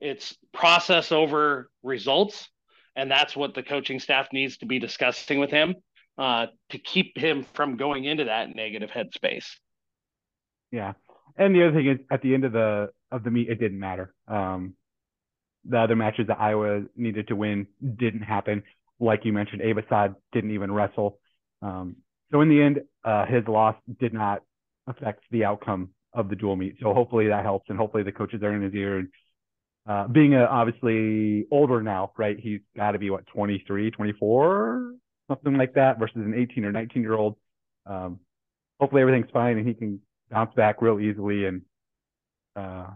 it's 0.00 0.36
process 0.52 1.12
over 1.12 1.68
results. 1.82 2.48
And 2.96 3.10
that's 3.10 3.36
what 3.36 3.54
the 3.54 3.62
coaching 3.62 3.98
staff 3.98 4.28
needs 4.32 4.58
to 4.58 4.66
be 4.66 4.78
discussing 4.78 5.40
with 5.40 5.50
him 5.50 5.74
uh, 6.16 6.46
to 6.70 6.78
keep 6.78 7.18
him 7.18 7.44
from 7.54 7.76
going 7.76 8.04
into 8.04 8.24
that 8.24 8.54
negative 8.54 8.90
headspace. 8.90 9.46
Yeah. 10.70 10.92
And 11.36 11.54
the 11.54 11.64
other 11.64 11.76
thing 11.76 11.88
is 11.88 11.98
at 12.10 12.22
the 12.22 12.34
end 12.34 12.44
of 12.44 12.52
the 12.52 12.90
of 13.10 13.24
the 13.24 13.30
meet, 13.30 13.48
it 13.48 13.56
didn't 13.60 13.78
matter. 13.78 14.14
Um, 14.28 14.74
the 15.64 15.78
other 15.78 15.96
matches 15.96 16.28
that 16.28 16.40
Iowa 16.40 16.82
needed 16.96 17.28
to 17.28 17.36
win 17.36 17.66
didn't 17.96 18.22
happen 18.22 18.62
like 19.00 19.24
you 19.24 19.32
mentioned, 19.32 19.62
Abe 19.62 19.78
Assad 19.78 20.14
didn't 20.32 20.52
even 20.52 20.72
wrestle. 20.72 21.18
Um, 21.62 21.96
so 22.30 22.40
in 22.40 22.48
the 22.48 22.62
end, 22.62 22.80
uh, 23.04 23.26
his 23.26 23.46
loss 23.46 23.76
did 24.00 24.12
not 24.12 24.42
affect 24.86 25.24
the 25.30 25.44
outcome 25.44 25.90
of 26.12 26.28
the 26.28 26.36
dual 26.36 26.56
meet. 26.56 26.76
So 26.80 26.94
hopefully 26.94 27.28
that 27.28 27.44
helps, 27.44 27.68
and 27.68 27.78
hopefully 27.78 28.02
the 28.02 28.12
coaches 28.12 28.42
are 28.42 28.54
in 28.54 28.62
his 28.62 28.74
ear. 28.74 28.98
And 28.98 29.08
uh, 29.88 30.08
being 30.08 30.34
a, 30.34 30.44
obviously 30.44 31.46
older 31.50 31.82
now, 31.82 32.12
right? 32.16 32.38
He's 32.38 32.60
got 32.76 32.92
to 32.92 32.98
be 32.98 33.10
what 33.10 33.26
23, 33.26 33.90
24, 33.90 34.94
something 35.28 35.56
like 35.56 35.74
that, 35.74 35.98
versus 35.98 36.16
an 36.16 36.34
18 36.34 36.64
or 36.64 36.72
19 36.72 37.02
year 37.02 37.14
old. 37.14 37.36
Um, 37.86 38.20
hopefully 38.80 39.02
everything's 39.02 39.30
fine 39.32 39.58
and 39.58 39.66
he 39.66 39.74
can 39.74 40.00
bounce 40.30 40.54
back 40.54 40.80
real 40.80 41.00
easily 41.00 41.44
and 41.44 41.62
uh, 42.56 42.86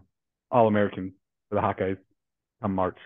all 0.51 0.67
American 0.67 1.13
for 1.49 1.57
the 1.57 1.61
Hawkeyes 1.61 1.99
come 2.63 2.75
March. 2.75 2.99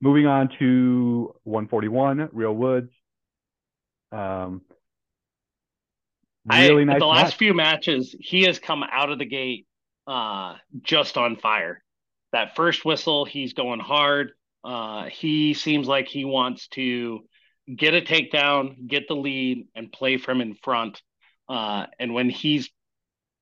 Moving 0.00 0.26
on 0.26 0.50
to 0.58 1.34
141, 1.44 2.28
Real 2.32 2.52
Woods. 2.52 2.90
Um, 4.12 4.62
really 6.44 6.82
I, 6.82 6.84
nice. 6.84 7.00
The 7.00 7.06
match. 7.06 7.24
last 7.24 7.36
few 7.36 7.54
matches, 7.54 8.14
he 8.20 8.42
has 8.42 8.58
come 8.58 8.82
out 8.82 9.10
of 9.10 9.18
the 9.18 9.24
gate 9.24 9.66
uh, 10.06 10.56
just 10.82 11.16
on 11.16 11.36
fire. 11.36 11.82
That 12.32 12.54
first 12.56 12.84
whistle, 12.84 13.24
he's 13.24 13.54
going 13.54 13.80
hard. 13.80 14.32
Uh, 14.62 15.04
he 15.04 15.54
seems 15.54 15.88
like 15.88 16.08
he 16.08 16.24
wants 16.24 16.68
to 16.68 17.20
get 17.74 17.94
a 17.94 18.00
takedown, 18.00 18.86
get 18.86 19.08
the 19.08 19.14
lead, 19.14 19.68
and 19.74 19.90
play 19.90 20.18
from 20.18 20.40
in 20.40 20.54
front. 20.54 21.00
Uh, 21.48 21.86
and 21.98 22.12
when 22.12 22.28
he's 22.28 22.68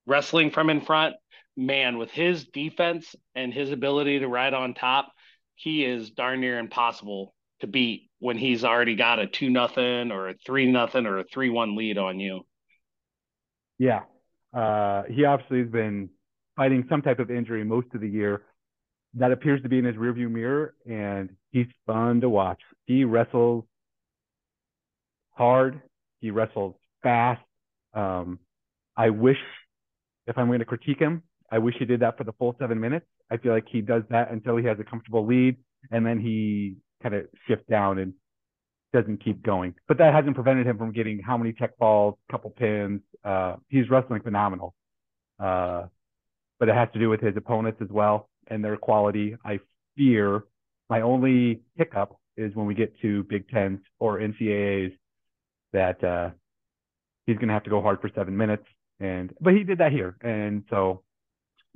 wrestling 0.06 0.50
from 0.50 0.70
in 0.70 0.80
front, 0.80 1.16
man, 1.56 1.98
with 1.98 2.10
his 2.10 2.46
defense 2.46 3.14
and 3.34 3.52
his 3.52 3.70
ability 3.70 4.20
to 4.20 4.28
ride 4.28 4.54
on 4.54 4.74
top, 4.74 5.12
he 5.54 5.84
is 5.84 6.10
darn 6.10 6.40
near 6.40 6.58
impossible 6.58 7.34
to 7.60 7.66
beat 7.66 8.10
when 8.18 8.36
he's 8.36 8.64
already 8.64 8.96
got 8.96 9.18
a 9.18 9.26
two 9.26 9.50
nothing 9.50 10.10
or 10.10 10.28
a 10.28 10.34
three 10.46 10.70
nothing 10.70 11.06
or 11.06 11.18
a 11.18 11.24
three 11.24 11.50
one 11.50 11.76
lead 11.76 11.98
on 11.98 12.20
you. 12.20 12.44
Yeah. 13.78 14.00
Uh, 14.52 15.02
he 15.10 15.24
obviously 15.24 15.60
has 15.60 15.68
been 15.68 16.08
fighting 16.56 16.86
some 16.88 17.02
type 17.02 17.18
of 17.18 17.30
injury 17.30 17.64
most 17.64 17.88
of 17.94 18.00
the 18.00 18.08
year. 18.08 18.42
That 19.14 19.30
appears 19.30 19.62
to 19.62 19.68
be 19.68 19.78
in 19.78 19.84
his 19.84 19.94
rearview 19.94 20.28
mirror, 20.30 20.74
and 20.88 21.30
he's 21.50 21.66
fun 21.86 22.20
to 22.20 22.28
watch. 22.28 22.60
He 22.86 23.04
wrestles 23.04 23.64
hard. 25.32 25.80
He 26.20 26.30
wrestles 26.30 26.74
fast. 27.02 27.42
Um, 27.92 28.40
I 28.96 29.10
wish, 29.10 29.38
if 30.26 30.36
I'm 30.36 30.48
going 30.48 30.58
to 30.58 30.64
critique 30.64 30.98
him, 30.98 31.22
I 31.50 31.58
wish 31.58 31.76
he 31.78 31.84
did 31.84 32.00
that 32.00 32.16
for 32.16 32.24
the 32.24 32.32
full 32.32 32.56
seven 32.58 32.80
minutes. 32.80 33.06
I 33.30 33.36
feel 33.36 33.52
like 33.52 33.66
he 33.70 33.80
does 33.80 34.02
that 34.10 34.30
until 34.30 34.56
he 34.56 34.66
has 34.66 34.78
a 34.78 34.84
comfortable 34.84 35.26
lead, 35.26 35.56
and 35.90 36.04
then 36.04 36.18
he 36.20 36.76
kind 37.02 37.14
of 37.14 37.26
shifts 37.46 37.66
down 37.68 37.98
and 37.98 38.14
doesn't 38.92 39.24
keep 39.24 39.42
going. 39.42 39.74
But 39.88 39.98
that 39.98 40.14
hasn't 40.14 40.34
prevented 40.34 40.66
him 40.66 40.78
from 40.78 40.92
getting 40.92 41.18
how 41.20 41.36
many 41.36 41.52
tech 41.52 41.76
falls, 41.78 42.16
couple 42.30 42.50
pins. 42.50 43.00
Uh, 43.24 43.56
he's 43.68 43.90
wrestling 43.90 44.22
phenomenal. 44.22 44.74
Uh, 45.38 45.86
but 46.58 46.68
it 46.68 46.74
has 46.74 46.88
to 46.92 46.98
do 46.98 47.08
with 47.08 47.20
his 47.20 47.36
opponents 47.36 47.80
as 47.82 47.88
well 47.90 48.28
and 48.48 48.64
their 48.64 48.76
quality. 48.76 49.36
I 49.44 49.58
fear 49.96 50.44
my 50.88 51.00
only 51.00 51.60
hiccup 51.76 52.16
is 52.36 52.54
when 52.54 52.66
we 52.66 52.74
get 52.74 52.98
to 53.00 53.24
Big 53.24 53.48
Tens 53.48 53.80
or 53.98 54.18
NCAAs 54.18 54.92
that 55.72 56.02
uh, 56.04 56.30
he's 57.26 57.36
going 57.36 57.48
to 57.48 57.54
have 57.54 57.64
to 57.64 57.70
go 57.70 57.80
hard 57.80 58.00
for 58.00 58.10
seven 58.14 58.36
minutes. 58.36 58.64
And 59.00 59.34
but 59.40 59.54
he 59.54 59.64
did 59.64 59.78
that 59.78 59.90
here, 59.90 60.16
and 60.20 60.62
so 60.70 61.02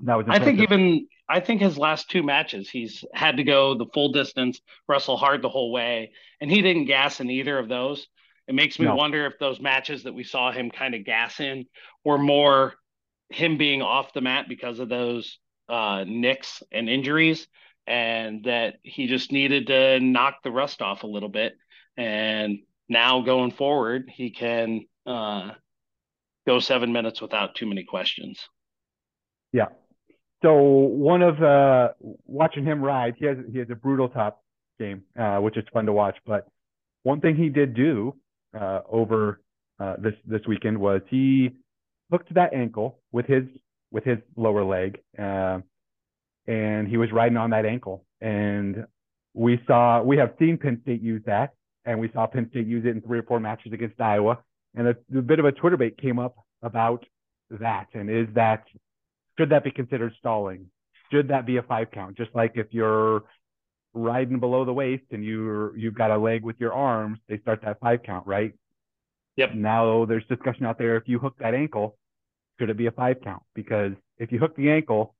that 0.05 0.15
was. 0.15 0.27
Impressive. 0.27 0.43
I 0.43 0.45
think 0.45 0.61
even 0.61 1.09
I 1.29 1.41
think 1.41 1.61
his 1.61 1.77
last 1.77 2.11
two 2.11 2.23
matches, 2.23 2.71
he's 2.71 3.05
had 3.13 3.37
to 3.37 3.45
go 3.45 3.75
the 3.75 3.87
full 3.93 4.13
distance, 4.13 4.61
wrestle 4.89 5.17
hard 5.17 5.43
the 5.43 5.49
whole 5.49 5.71
way, 5.71 6.13
and 6.41 6.51
he 6.51 6.63
didn't 6.63 6.87
gas 6.87 7.21
in 7.21 7.31
either 7.31 7.59
of 7.59 7.69
those. 7.69 8.07
It 8.47 8.55
makes 8.55 8.79
me 8.79 8.87
no. 8.87 8.95
wonder 8.95 9.27
if 9.27 9.39
those 9.39 9.61
matches 9.61 10.05
that 10.05 10.15
we 10.15 10.25
saw 10.25 10.51
him 10.51 10.71
kind 10.71 10.95
of 10.95 11.05
gas 11.05 11.39
in 11.39 11.67
were 12.03 12.17
more 12.17 12.75
him 13.29 13.59
being 13.59 13.83
off 13.83 14.15
the 14.15 14.23
mat 14.23 14.47
because 14.49 14.79
of 14.79 14.89
those 14.89 15.39
uh, 15.69 16.05
nicks 16.07 16.63
and 16.73 16.89
injuries, 16.89 17.47
and 17.87 18.45
that 18.45 18.77
he 18.83 19.07
just 19.07 19.33
needed 19.33 19.67
to 19.67 20.01
knock 20.01 20.37
the 20.43 20.51
rust 20.51 20.81
off 20.81 21.03
a 21.03 21.07
little 21.07 21.29
bit. 21.29 21.55
And 21.99 22.61
now 22.89 23.21
going 23.21 23.51
forward, 23.51 24.11
he 24.11 24.31
can 24.31 24.87
uh, 25.05 25.51
go 26.47 26.59
seven 26.59 26.93
minutes 26.93 27.21
without 27.21 27.55
too 27.55 27.67
many 27.67 27.85
questions. 27.85 28.49
Yeah, 29.53 29.67
so 30.43 30.55
one 30.55 31.23
of 31.23 31.43
uh, 31.43 31.89
watching 32.27 32.65
him 32.65 32.83
ride, 32.83 33.15
he 33.19 33.27
has 33.27 33.37
he 33.51 33.59
has 33.59 33.69
a 33.71 33.75
brutal 33.75 34.09
top 34.09 34.43
game, 34.79 35.03
uh, 35.19 35.39
which 35.39 35.57
is 35.57 35.65
fun 35.73 35.87
to 35.87 35.93
watch. 35.93 36.17
But 36.27 36.47
one 37.03 37.21
thing 37.21 37.37
he 37.37 37.49
did 37.49 37.75
do 37.75 38.15
uh, 38.59 38.81
over 38.89 39.41
uh, 39.81 39.97
this 39.99 40.15
this 40.27 40.41
weekend 40.47 40.79
was 40.79 41.01
he 41.09 41.51
hooked 42.11 42.33
that 42.35 42.55
ankle 42.55 42.99
with 43.11 43.27
his 43.27 43.45
with 43.91 44.05
his 44.05 44.19
lower 44.37 44.65
leg, 44.65 45.01
uh, 45.19 45.59
and 46.47 46.87
he 46.87 46.97
was 46.97 47.11
riding 47.13 47.37
on 47.37 47.51
that 47.51 47.67
ankle. 47.67 48.05
And 48.21 48.87
we 49.35 49.61
saw 49.67 50.03
we 50.03 50.17
have 50.19 50.35
seen 50.39 50.57
Penn 50.57 50.81
State 50.83 51.03
use 51.03 51.23
that, 51.27 51.55
and 51.85 51.99
we 51.99 52.11
saw 52.13 52.27
Penn 52.27 52.49
State 52.51 52.67
use 52.67 52.85
it 52.85 52.91
in 52.91 53.01
three 53.01 53.19
or 53.19 53.25
four 53.25 53.41
matches 53.41 53.73
against 53.73 54.01
Iowa. 54.01 54.39
And 54.75 54.89
a, 54.89 54.97
a 55.17 55.23
bit 55.23 55.41
of 55.41 55.47
a 55.47 55.53
Twitter 55.53 55.77
bait 55.77 55.99
came 55.99 56.19
up 56.21 56.37
about 56.63 57.05
that, 57.51 57.87
and 57.95 58.09
is 58.09 58.29
that 58.35 58.65
should 59.39 59.51
that 59.51 59.65
be 59.65 59.71
considered 59.71 60.13
stalling? 60.19 60.67
Should 61.13 61.29
that 61.29 61.47
be 61.47 61.57
a 61.57 61.63
five 61.63 61.91
count? 61.91 62.17
Just 62.17 62.31
like 62.35 62.53
if 62.57 62.67
you're 62.71 63.25
riding 63.95 64.41
below 64.41 64.65
the 64.65 64.73
waist 64.73 65.05
and 65.13 65.25
you're 65.25 65.77
you've 65.77 65.95
got 65.95 66.11
a 66.11 66.19
leg 66.19 66.43
with 66.43 66.57
your 66.59 66.75
arms, 66.75 67.19
they 67.29 67.39
start 67.39 67.61
that 67.63 67.81
five 67.81 68.03
count, 68.03 68.27
right? 68.27 68.53
Yep. 69.37 69.55
Now 69.55 70.05
there's 70.05 70.25
discussion 70.29 70.67
out 70.67 70.79
there 70.79 70.97
if 70.97 71.05
you 71.07 71.19
hook 71.19 71.37
that 71.39 71.55
ankle, 71.55 71.97
should 72.59 72.69
it 72.69 72.77
be 72.77 72.87
a 72.87 72.91
five 72.91 73.19
count? 73.23 73.43
Because 73.55 73.93
if 74.19 74.33
you 74.33 74.39
hook 74.39 74.57
the 74.57 74.71
ankle, 74.71 75.15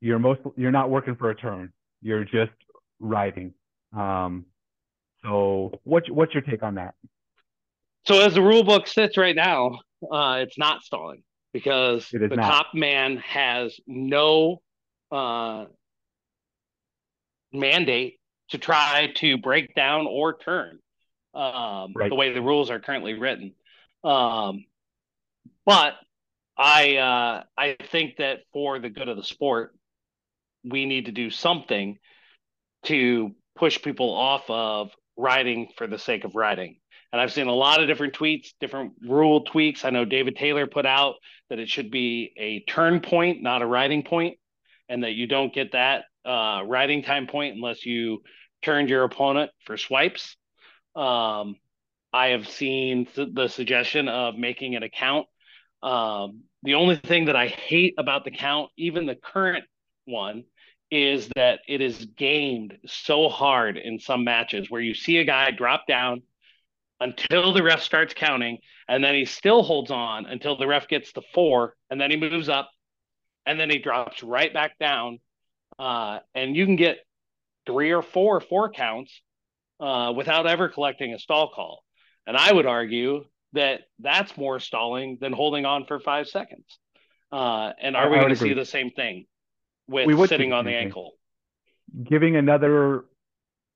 you're 0.00 0.18
most 0.18 0.40
you're 0.56 0.70
not 0.70 0.88
working 0.88 1.16
for 1.16 1.30
a 1.30 1.34
turn. 1.34 1.72
You're 2.00 2.24
just 2.24 2.52
riding. 3.00 3.52
Um, 3.94 4.46
so 5.22 5.72
what's 5.82 6.08
what's 6.08 6.32
your 6.32 6.42
take 6.42 6.62
on 6.62 6.76
that? 6.76 6.94
So 8.06 8.20
as 8.20 8.34
the 8.34 8.42
rule 8.42 8.62
book 8.62 8.86
sits 8.86 9.16
right 9.16 9.34
now, 9.34 9.78
uh, 10.10 10.38
it's 10.40 10.58
not 10.58 10.82
stalling 10.82 11.22
because 11.54 12.08
the 12.10 12.18
not. 12.18 12.36
top 12.36 12.66
man 12.74 13.16
has 13.18 13.78
no 13.86 14.60
uh, 15.10 15.66
mandate 17.52 18.18
to 18.50 18.58
try 18.58 19.12
to 19.16 19.38
break 19.38 19.74
down 19.74 20.06
or 20.06 20.36
turn 20.36 20.80
um, 21.32 21.92
right. 21.94 22.10
the 22.10 22.16
way 22.16 22.34
the 22.34 22.42
rules 22.42 22.70
are 22.70 22.80
currently 22.80 23.14
written. 23.14 23.54
Um, 24.02 24.64
but 25.64 25.94
I 26.58 26.96
uh, 26.96 27.42
I 27.56 27.76
think 27.90 28.16
that 28.18 28.40
for 28.52 28.80
the 28.80 28.90
good 28.90 29.08
of 29.08 29.16
the 29.16 29.24
sport, 29.24 29.74
we 30.64 30.86
need 30.86 31.06
to 31.06 31.12
do 31.12 31.30
something 31.30 31.98
to 32.86 33.30
push 33.56 33.80
people 33.80 34.12
off 34.12 34.44
of 34.48 34.90
riding 35.16 35.68
for 35.76 35.86
the 35.86 36.00
sake 36.00 36.24
of 36.24 36.34
riding. 36.34 36.80
And 37.14 37.20
I've 37.20 37.32
seen 37.32 37.46
a 37.46 37.54
lot 37.54 37.80
of 37.80 37.86
different 37.86 38.14
tweets, 38.14 38.54
different 38.58 38.94
rule 39.00 39.42
tweaks. 39.42 39.84
I 39.84 39.90
know 39.90 40.04
David 40.04 40.34
Taylor 40.34 40.66
put 40.66 40.84
out 40.84 41.14
that 41.48 41.60
it 41.60 41.68
should 41.68 41.88
be 41.92 42.32
a 42.36 42.68
turn 42.68 42.98
point, 42.98 43.40
not 43.40 43.62
a 43.62 43.66
riding 43.66 44.02
point, 44.02 44.36
and 44.88 45.04
that 45.04 45.12
you 45.12 45.28
don't 45.28 45.54
get 45.54 45.70
that 45.74 46.06
uh, 46.24 46.62
riding 46.66 47.04
time 47.04 47.28
point 47.28 47.54
unless 47.54 47.86
you 47.86 48.22
turned 48.62 48.88
your 48.88 49.04
opponent 49.04 49.52
for 49.64 49.76
swipes. 49.76 50.36
Um, 50.96 51.54
I 52.12 52.30
have 52.30 52.48
seen 52.48 53.06
th- 53.06 53.28
the 53.32 53.46
suggestion 53.46 54.08
of 54.08 54.34
making 54.34 54.74
an 54.74 54.82
account. 54.82 55.28
Um, 55.84 56.40
the 56.64 56.74
only 56.74 56.96
thing 56.96 57.26
that 57.26 57.36
I 57.36 57.46
hate 57.46 57.94
about 57.96 58.24
the 58.24 58.32
count, 58.32 58.72
even 58.76 59.06
the 59.06 59.14
current 59.14 59.66
one, 60.04 60.42
is 60.90 61.28
that 61.36 61.60
it 61.68 61.80
is 61.80 62.06
gamed 62.16 62.76
so 62.86 63.28
hard 63.28 63.76
in 63.76 64.00
some 64.00 64.24
matches 64.24 64.68
where 64.68 64.80
you 64.80 64.94
see 64.94 65.18
a 65.18 65.24
guy 65.24 65.52
drop 65.52 65.86
down 65.86 66.22
until 67.00 67.52
the 67.52 67.62
ref 67.62 67.82
starts 67.82 68.14
counting, 68.14 68.58
and 68.88 69.02
then 69.02 69.14
he 69.14 69.24
still 69.24 69.62
holds 69.62 69.90
on 69.90 70.26
until 70.26 70.56
the 70.56 70.66
ref 70.66 70.88
gets 70.88 71.12
to 71.12 71.22
four, 71.32 71.74
and 71.90 72.00
then 72.00 72.10
he 72.10 72.16
moves 72.16 72.48
up, 72.48 72.70
and 73.46 73.58
then 73.58 73.70
he 73.70 73.78
drops 73.78 74.22
right 74.22 74.52
back 74.52 74.78
down. 74.78 75.18
Uh, 75.78 76.20
and 76.34 76.56
you 76.56 76.64
can 76.66 76.76
get 76.76 76.98
three 77.66 77.92
or 77.92 78.02
four 78.02 78.40
four 78.40 78.70
counts 78.70 79.22
uh, 79.80 80.12
without 80.14 80.46
ever 80.46 80.68
collecting 80.68 81.12
a 81.12 81.18
stall 81.18 81.50
call. 81.54 81.82
And 82.26 82.36
I 82.36 82.52
would 82.52 82.66
argue 82.66 83.24
that 83.52 83.82
that's 83.98 84.36
more 84.36 84.60
stalling 84.60 85.18
than 85.20 85.32
holding 85.32 85.64
on 85.64 85.84
for 85.86 86.00
five 86.00 86.28
seconds. 86.28 86.64
Uh, 87.30 87.72
and 87.80 87.96
are 87.96 88.08
we 88.10 88.16
going 88.16 88.28
to 88.28 88.36
see 88.36 88.54
the 88.54 88.64
same 88.64 88.90
thing 88.90 89.26
with 89.88 90.28
sitting 90.28 90.52
on 90.52 90.64
the 90.64 90.74
ankle? 90.74 91.12
Giving 92.02 92.36
another 92.36 93.04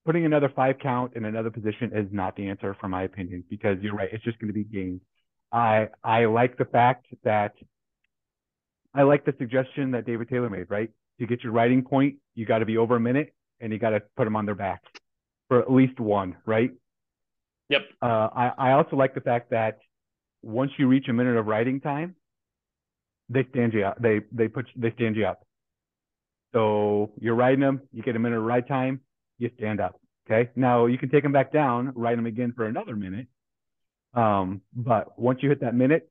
putting 0.05 0.25
another 0.25 0.51
five 0.55 0.79
count 0.79 1.15
in 1.17 1.25
another 1.25 1.51
position 1.51 1.91
is 1.95 2.07
not 2.11 2.37
the 2.37 2.49
answer, 2.49 2.77
from 2.81 2.93
my 2.93 3.03
opinion, 3.03 3.45
because 3.51 3.79
you're 3.81 3.95
right. 3.95 4.09
It's 4.13 4.25
just 4.25 4.39
going 4.39 4.49
to 4.49 4.55
be 4.55 4.65
games. 4.65 5.01
I 5.53 5.89
I 6.03 6.27
like 6.27 6.57
the 6.57 6.65
fact 6.65 7.07
that 7.25 7.53
I 8.95 9.03
like 9.03 9.25
the 9.25 9.35
suggestion 9.39 9.93
that 9.93 10.07
David 10.07 10.29
Taylor 10.29 10.51
made. 10.51 10.67
Right, 10.69 10.91
to 11.21 11.27
get 11.27 11.43
your 11.43 11.53
riding 11.53 11.83
point, 11.83 12.17
you 12.35 12.47
got 12.47 12.59
to 12.59 12.67
be 12.67 12.77
over 12.77 12.97
a 12.97 13.01
minute, 13.01 13.35
and 13.61 13.73
you 13.73 13.79
got 13.79 13.91
to 13.91 14.03
put 14.17 14.25
them 14.25 14.37
on 14.37 14.47
their 14.47 14.55
back 14.55 14.83
for 15.49 15.61
at 15.61 15.71
least 15.71 15.99
one. 16.01 16.37
Right. 16.47 16.73
Yep. 17.71 17.83
Uh, 18.01 18.29
I 18.35 18.53
I 18.59 18.73
also 18.73 18.97
like 18.97 19.15
the 19.15 19.21
fact 19.21 19.51
that 19.51 19.79
once 20.43 20.73
you 20.79 20.89
reach 20.89 21.09
a 21.09 21.13
minute 21.13 21.37
of 21.37 21.47
riding 21.47 21.81
time, 21.81 22.15
they 23.29 23.47
stand 23.51 23.75
you 23.75 23.85
up. 23.85 24.01
They 24.01 24.21
they 24.33 24.49
put 24.49 24.67
they 24.77 24.93
stand 24.93 25.17
you 25.17 25.27
up. 25.27 25.43
So 26.55 27.13
you're 27.21 27.35
riding 27.35 27.61
them, 27.61 27.83
you 27.93 28.03
get 28.03 28.17
a 28.17 28.19
minute 28.19 28.39
of 28.39 28.45
ride 28.45 28.67
time, 28.67 29.01
you 29.39 29.51
stand 29.57 29.81
up. 29.81 30.01
Okay. 30.31 30.51
Now 30.57 30.87
you 30.87 30.99
can 30.99 31.09
take 31.09 31.23
them 31.23 31.33
back 31.33 31.53
down, 31.53 31.93
ride 31.95 32.19
them 32.19 32.27
again 32.27 32.53
for 32.55 32.67
another 32.67 32.95
minute. 32.95 33.27
Um, 34.15 34.63
but 34.75 35.19
once 35.19 35.39
you 35.43 35.49
hit 35.49 35.61
that 35.61 35.75
minute, 35.75 36.11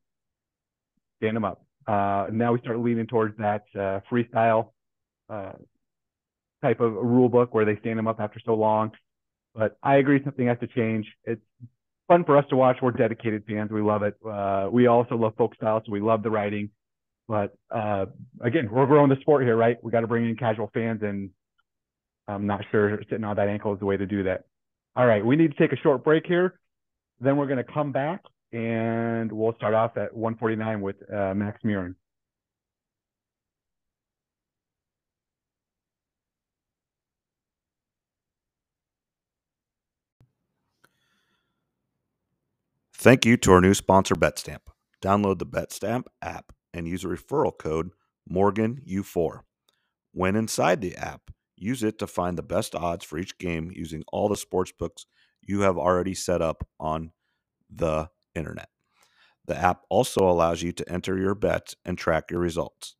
stand 1.17 1.35
them 1.35 1.45
up. 1.45 1.63
Uh, 1.87 2.27
now 2.31 2.53
we 2.53 2.59
start 2.59 2.79
leaning 2.79 3.07
towards 3.07 3.37
that 3.37 3.63
uh, 3.75 3.99
freestyle 4.11 4.71
uh, 5.29 5.53
type 6.61 6.79
of 6.79 6.93
rule 6.93 7.29
book 7.29 7.53
where 7.53 7.65
they 7.65 7.77
stand 7.79 7.97
them 7.97 8.07
up 8.07 8.19
after 8.19 8.39
so 8.45 8.55
long. 8.55 8.91
But 9.55 9.77
I 9.81 9.95
agree 9.95 10.21
something 10.23 10.47
has 10.47 10.59
to 10.59 10.67
change. 10.67 11.05
It's 11.23 11.41
fun 12.07 12.23
for 12.23 12.37
us 12.37 12.45
to 12.49 12.55
watch. 12.55 12.77
We're 12.81 12.91
dedicated 12.91 13.43
fans. 13.47 13.71
We 13.71 13.81
love 13.81 14.03
it. 14.03 14.15
Uh, 14.25 14.69
we 14.71 14.87
also 14.87 15.15
love 15.15 15.33
folk 15.37 15.55
style, 15.55 15.81
so 15.85 15.91
we 15.91 15.99
love 15.99 16.23
the 16.23 16.29
writing. 16.29 16.69
But 17.27 17.57
uh, 17.71 18.05
again, 18.41 18.69
we're 18.71 18.85
growing 18.85 19.09
the 19.09 19.17
sport 19.21 19.43
here, 19.43 19.57
right? 19.57 19.77
We 19.83 19.91
got 19.91 20.01
to 20.01 20.07
bring 20.07 20.29
in 20.29 20.35
casual 20.35 20.69
fans, 20.73 21.01
and 21.03 21.29
I'm 22.27 22.45
not 22.45 22.61
sure 22.71 22.99
sitting 23.09 23.23
on 23.23 23.35
that 23.37 23.47
ankle 23.47 23.73
is 23.73 23.79
the 23.79 23.85
way 23.85 23.97
to 23.97 24.05
do 24.05 24.23
that. 24.23 24.45
All 24.95 25.05
right, 25.05 25.25
we 25.25 25.35
need 25.35 25.51
to 25.51 25.57
take 25.57 25.71
a 25.71 25.81
short 25.81 26.03
break 26.03 26.25
here. 26.25 26.59
Then 27.19 27.37
we're 27.37 27.47
going 27.47 27.63
to 27.63 27.71
come 27.71 27.91
back 27.91 28.23
and 28.51 29.31
we'll 29.31 29.55
start 29.55 29.73
off 29.73 29.97
at 29.97 30.15
149 30.15 30.81
with 30.81 30.95
uh, 31.11 31.33
Max 31.33 31.61
Murin. 31.63 31.95
Thank 42.93 43.25
you 43.25 43.37
to 43.37 43.51
our 43.51 43.61
new 43.61 43.75
sponsor, 43.75 44.15
BetStamp. 44.15 44.61
Download 45.03 45.37
the 45.37 45.45
BetStamp 45.45 46.05
app 46.21 46.51
and 46.73 46.87
use 46.87 47.03
a 47.03 47.07
referral 47.07 47.55
code 47.57 47.91
MorganU4. 48.29 49.41
When 50.13 50.35
inside 50.35 50.81
the 50.81 50.95
app, 50.95 51.29
use 51.57 51.83
it 51.83 51.99
to 51.99 52.07
find 52.07 52.37
the 52.37 52.43
best 52.43 52.75
odds 52.75 53.03
for 53.03 53.17
each 53.17 53.37
game 53.37 53.71
using 53.73 54.03
all 54.11 54.29
the 54.29 54.37
sports 54.37 54.71
books 54.71 55.05
you 55.41 55.61
have 55.61 55.77
already 55.77 56.13
set 56.13 56.41
up 56.41 56.67
on 56.79 57.11
the 57.69 58.09
internet. 58.35 58.69
The 59.45 59.57
app 59.57 59.81
also 59.89 60.29
allows 60.29 60.61
you 60.61 60.71
to 60.73 60.91
enter 60.91 61.17
your 61.17 61.35
bets 61.35 61.75
and 61.85 61.97
track 61.97 62.29
your 62.29 62.39
results. 62.39 62.95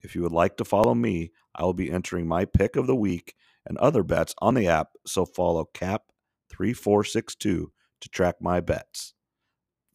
If 0.00 0.14
you 0.14 0.22
would 0.22 0.32
like 0.32 0.56
to 0.58 0.64
follow 0.64 0.94
me, 0.94 1.32
I 1.54 1.64
will 1.64 1.74
be 1.74 1.90
entering 1.90 2.28
my 2.28 2.44
pick 2.44 2.76
of 2.76 2.86
the 2.86 2.94
week 2.94 3.34
and 3.66 3.76
other 3.78 4.04
bets 4.04 4.34
on 4.38 4.54
the 4.54 4.68
app, 4.68 4.90
so 5.06 5.26
follow 5.26 5.68
CAP3462 5.74 7.38
to 7.40 8.08
track 8.10 8.36
my 8.40 8.60
bets. 8.60 9.14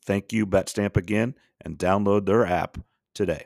Thank 0.06 0.34
you, 0.34 0.46
BetStamp, 0.46 0.98
again, 0.98 1.36
and 1.62 1.78
download 1.78 2.26
their 2.26 2.46
app 2.46 2.78
today. 3.16 3.46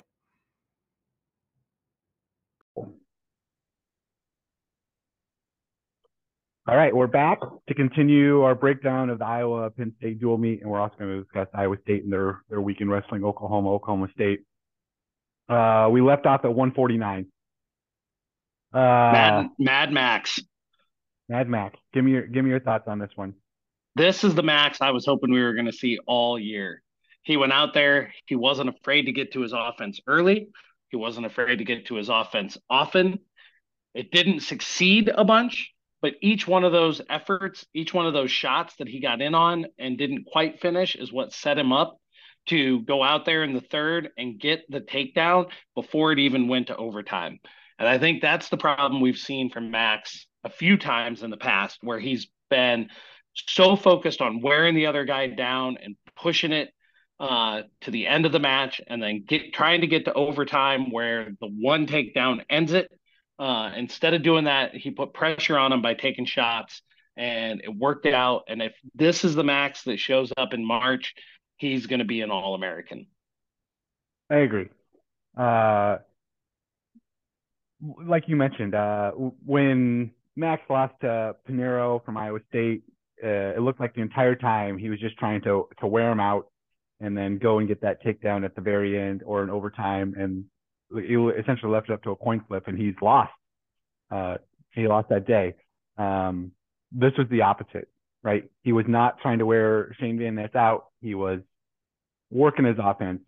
All 6.70 6.76
right, 6.76 6.93
we're 6.93 7.07
back 7.07 7.39
to 7.39 7.74
continue 7.74 8.41
our 8.41 8.53
breakdown 8.53 9.09
of 9.09 9.20
the 9.20 9.26
Iowa 9.26 9.70
Penn 9.70 9.93
State 9.99 10.20
dual 10.20 10.38
meet, 10.38 10.61
and 10.61 10.70
we're 10.70 10.82
also 10.82 10.95
going 10.99 11.11
to 11.11 11.24
discuss 11.24 11.47
Iowa 11.53 11.78
State 11.84 12.03
and 12.03 12.11
their 12.11 12.41
their 12.49 12.59
weekend 12.59 12.91
wrestling, 12.91 13.24
Oklahoma, 13.24 13.72
Oklahoma 13.72 14.09
State. 14.13 14.41
Uh, 15.47 15.88
we 15.89 16.01
left 16.01 16.26
off 16.26 16.41
at 16.43 16.53
149. 16.53 17.28
Uh, 18.74 18.78
Mad, 18.78 19.49
Mad 19.57 19.93
Max. 19.93 20.41
Mad 21.30 21.47
Max, 21.47 21.80
give 21.93 22.03
me 22.03 22.11
your 22.11 22.28
give 22.28 22.43
me 22.43 22.49
your 22.49 22.59
thoughts 22.59 22.84
on 22.89 22.99
this 22.99 23.11
one. 23.15 23.36
This 23.95 24.26
is 24.26 24.36
the 24.36 24.43
Max 24.43 24.82
I 24.82 24.91
was 24.91 25.05
hoping 25.05 25.32
we 25.32 25.41
were 25.41 25.53
going 25.53 25.68
to 25.68 25.72
see 25.72 25.99
all 26.05 26.38
year. 26.38 26.84
He 27.24 27.38
went 27.38 27.53
out 27.53 27.74
there. 27.74 28.13
He 28.26 28.36
wasn't 28.36 28.68
afraid 28.68 29.03
to 29.03 29.13
get 29.13 29.32
to 29.34 29.39
his 29.39 29.53
offense 29.53 30.01
early. 30.05 30.49
He 30.89 30.97
wasn't 30.97 31.28
afraid 31.28 31.59
to 31.59 31.63
get 31.63 31.86
to 31.86 31.95
his 31.95 32.09
offense 32.09 32.57
often. 32.70 33.20
It 33.93 34.11
didn't 34.11 34.41
succeed 34.41 35.09
a 35.15 35.24
bunch, 35.24 35.74
but 36.01 36.13
each 36.21 36.47
one 36.47 36.63
of 36.63 36.71
those 36.71 37.01
efforts, 37.09 37.65
each 37.73 37.93
one 37.93 38.05
of 38.05 38.13
those 38.13 38.31
shots 38.31 38.75
that 38.77 38.87
he 38.87 38.99
got 38.99 39.21
in 39.21 39.33
on 39.33 39.65
and 39.79 39.97
didn't 39.97 40.25
quite 40.25 40.59
finish 40.59 40.95
is 40.95 41.11
what 41.11 41.33
set 41.33 41.57
him 41.57 41.73
up 41.73 41.97
to 42.47 42.81
go 42.83 43.03
out 43.03 43.25
there 43.25 43.43
in 43.43 43.53
the 43.53 43.61
third 43.61 44.09
and 44.17 44.39
get 44.39 44.63
the 44.69 44.81
takedown 44.81 45.49
before 45.75 46.11
it 46.11 46.19
even 46.19 46.47
went 46.47 46.67
to 46.67 46.77
overtime. 46.77 47.39
And 47.79 47.87
I 47.87 47.97
think 47.97 48.21
that's 48.21 48.49
the 48.49 48.57
problem 48.57 49.01
we've 49.01 49.17
seen 49.17 49.49
from 49.49 49.71
Max 49.71 50.27
a 50.43 50.49
few 50.49 50.77
times 50.77 51.23
in 51.23 51.29
the 51.29 51.37
past 51.37 51.79
where 51.81 51.99
he's 51.99 52.27
been 52.49 52.89
so 53.33 53.75
focused 53.75 54.21
on 54.21 54.41
wearing 54.41 54.75
the 54.75 54.87
other 54.87 55.05
guy 55.05 55.27
down 55.27 55.77
and 55.81 55.95
pushing 56.15 56.51
it 56.51 56.69
uh, 57.19 57.63
to 57.81 57.91
the 57.91 58.07
end 58.07 58.25
of 58.25 58.31
the 58.31 58.39
match 58.39 58.79
and 58.87 59.01
then 59.01 59.23
get 59.27 59.53
trying 59.53 59.81
to 59.81 59.87
get 59.87 60.05
to 60.05 60.13
overtime 60.13 60.91
where 60.91 61.31
the 61.41 61.47
one 61.47 61.87
takedown 61.87 62.43
ends 62.49 62.73
it 62.73 62.91
uh, 63.39 63.71
instead 63.75 64.13
of 64.13 64.23
doing 64.23 64.45
that, 64.45 64.75
he 64.75 64.91
put 64.91 65.13
pressure 65.13 65.57
on 65.57 65.71
him 65.71 65.81
by 65.81 65.93
taking 65.93 66.25
shots, 66.25 66.81
and 67.15 67.61
it 67.63 67.75
worked 67.75 68.05
out. 68.05 68.43
And 68.47 68.61
if 68.61 68.73
this 68.95 69.23
is 69.23 69.35
the 69.35 69.43
max 69.43 69.83
that 69.83 69.99
shows 69.99 70.31
up 70.38 70.53
in 70.53 70.65
March, 70.65 71.13
he's 71.57 71.85
going 71.85 71.99
to 71.99 72.05
be 72.05 72.21
an 72.21 72.31
All 72.31 72.55
American. 72.55 73.07
I 74.29 74.38
agree. 74.38 74.67
Uh, 75.38 75.97
like 78.05 78.27
you 78.27 78.35
mentioned, 78.35 78.73
uh, 78.73 79.11
when 79.45 80.11
Max 80.35 80.63
lost 80.69 80.95
to 81.01 81.35
Paniro 81.47 82.03
from 82.03 82.17
Iowa 82.17 82.39
State, 82.49 82.83
uh, 83.23 83.53
it 83.55 83.61
looked 83.61 83.79
like 83.79 83.93
the 83.93 84.01
entire 84.01 84.35
time 84.35 84.77
he 84.77 84.89
was 84.89 84.99
just 84.99 85.17
trying 85.17 85.41
to 85.41 85.67
to 85.79 85.88
wear 85.88 86.11
him 86.11 86.19
out 86.19 86.47
and 86.99 87.17
then 87.17 87.38
go 87.38 87.59
and 87.59 87.67
get 87.67 87.81
that 87.81 88.03
takedown 88.03 88.45
at 88.45 88.55
the 88.55 88.61
very 88.61 88.99
end 88.99 89.23
or 89.25 89.43
in 89.43 89.49
overtime 89.49 90.13
and 90.17 90.45
he 90.93 91.15
essentially 91.39 91.71
left 91.71 91.89
it 91.89 91.93
up 91.93 92.03
to 92.03 92.11
a 92.11 92.15
coin 92.15 92.43
flip, 92.47 92.67
and 92.67 92.77
he's 92.77 92.95
lost. 93.01 93.31
Uh, 94.09 94.35
he 94.73 94.88
lost 94.88 95.09
that 95.09 95.27
day. 95.27 95.55
Um, 95.97 96.51
this 96.91 97.11
was 97.17 97.27
the 97.29 97.41
opposite, 97.41 97.89
right? 98.23 98.49
He 98.63 98.71
was 98.71 98.85
not 98.88 99.19
trying 99.21 99.39
to 99.39 99.45
wear 99.45 99.93
Shayne 99.99 100.17
Van 100.17 100.35
Ness 100.35 100.55
out. 100.55 100.85
He 101.01 101.15
was 101.15 101.39
working 102.31 102.65
his 102.65 102.77
offense, 102.81 103.21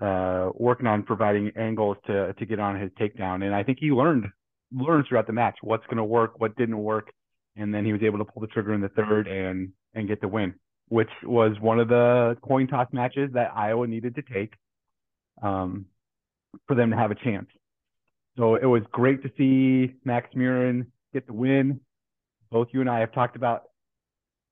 uh, 0.00 0.50
working 0.54 0.86
on 0.86 1.02
providing 1.02 1.52
angles 1.56 1.96
to 2.06 2.32
to 2.32 2.46
get 2.46 2.58
on 2.58 2.80
his 2.80 2.90
takedown, 2.92 3.44
and 3.44 3.54
I 3.54 3.62
think 3.62 3.78
he 3.80 3.90
learned 3.90 4.26
learned 4.72 5.06
throughout 5.08 5.26
the 5.26 5.32
match 5.32 5.56
what's 5.62 5.84
going 5.86 5.98
to 5.98 6.04
work, 6.04 6.40
what 6.40 6.56
didn't 6.56 6.78
work, 6.78 7.10
and 7.56 7.74
then 7.74 7.84
he 7.84 7.92
was 7.92 8.02
able 8.02 8.18
to 8.18 8.24
pull 8.24 8.40
the 8.40 8.46
trigger 8.48 8.74
in 8.74 8.80
the 8.80 8.88
third 8.90 9.28
and 9.28 9.72
and 9.94 10.08
get 10.08 10.20
the 10.20 10.28
win, 10.28 10.54
which 10.88 11.10
was 11.24 11.58
one 11.60 11.80
of 11.80 11.88
the 11.88 12.36
coin 12.42 12.66
toss 12.66 12.88
matches 12.92 13.30
that 13.34 13.52
Iowa 13.54 13.86
needed 13.86 14.14
to 14.16 14.22
take. 14.22 14.54
Um, 15.42 15.86
for 16.66 16.74
them 16.74 16.90
to 16.90 16.96
have 16.96 17.10
a 17.10 17.14
chance. 17.16 17.48
So 18.36 18.54
it 18.54 18.64
was 18.64 18.82
great 18.92 19.22
to 19.22 19.30
see 19.36 19.94
Max 20.04 20.32
Murin 20.34 20.86
get 21.12 21.26
the 21.26 21.32
win. 21.32 21.80
Both 22.50 22.68
you 22.72 22.80
and 22.80 22.90
I 22.90 23.00
have 23.00 23.12
talked 23.12 23.36
about 23.36 23.64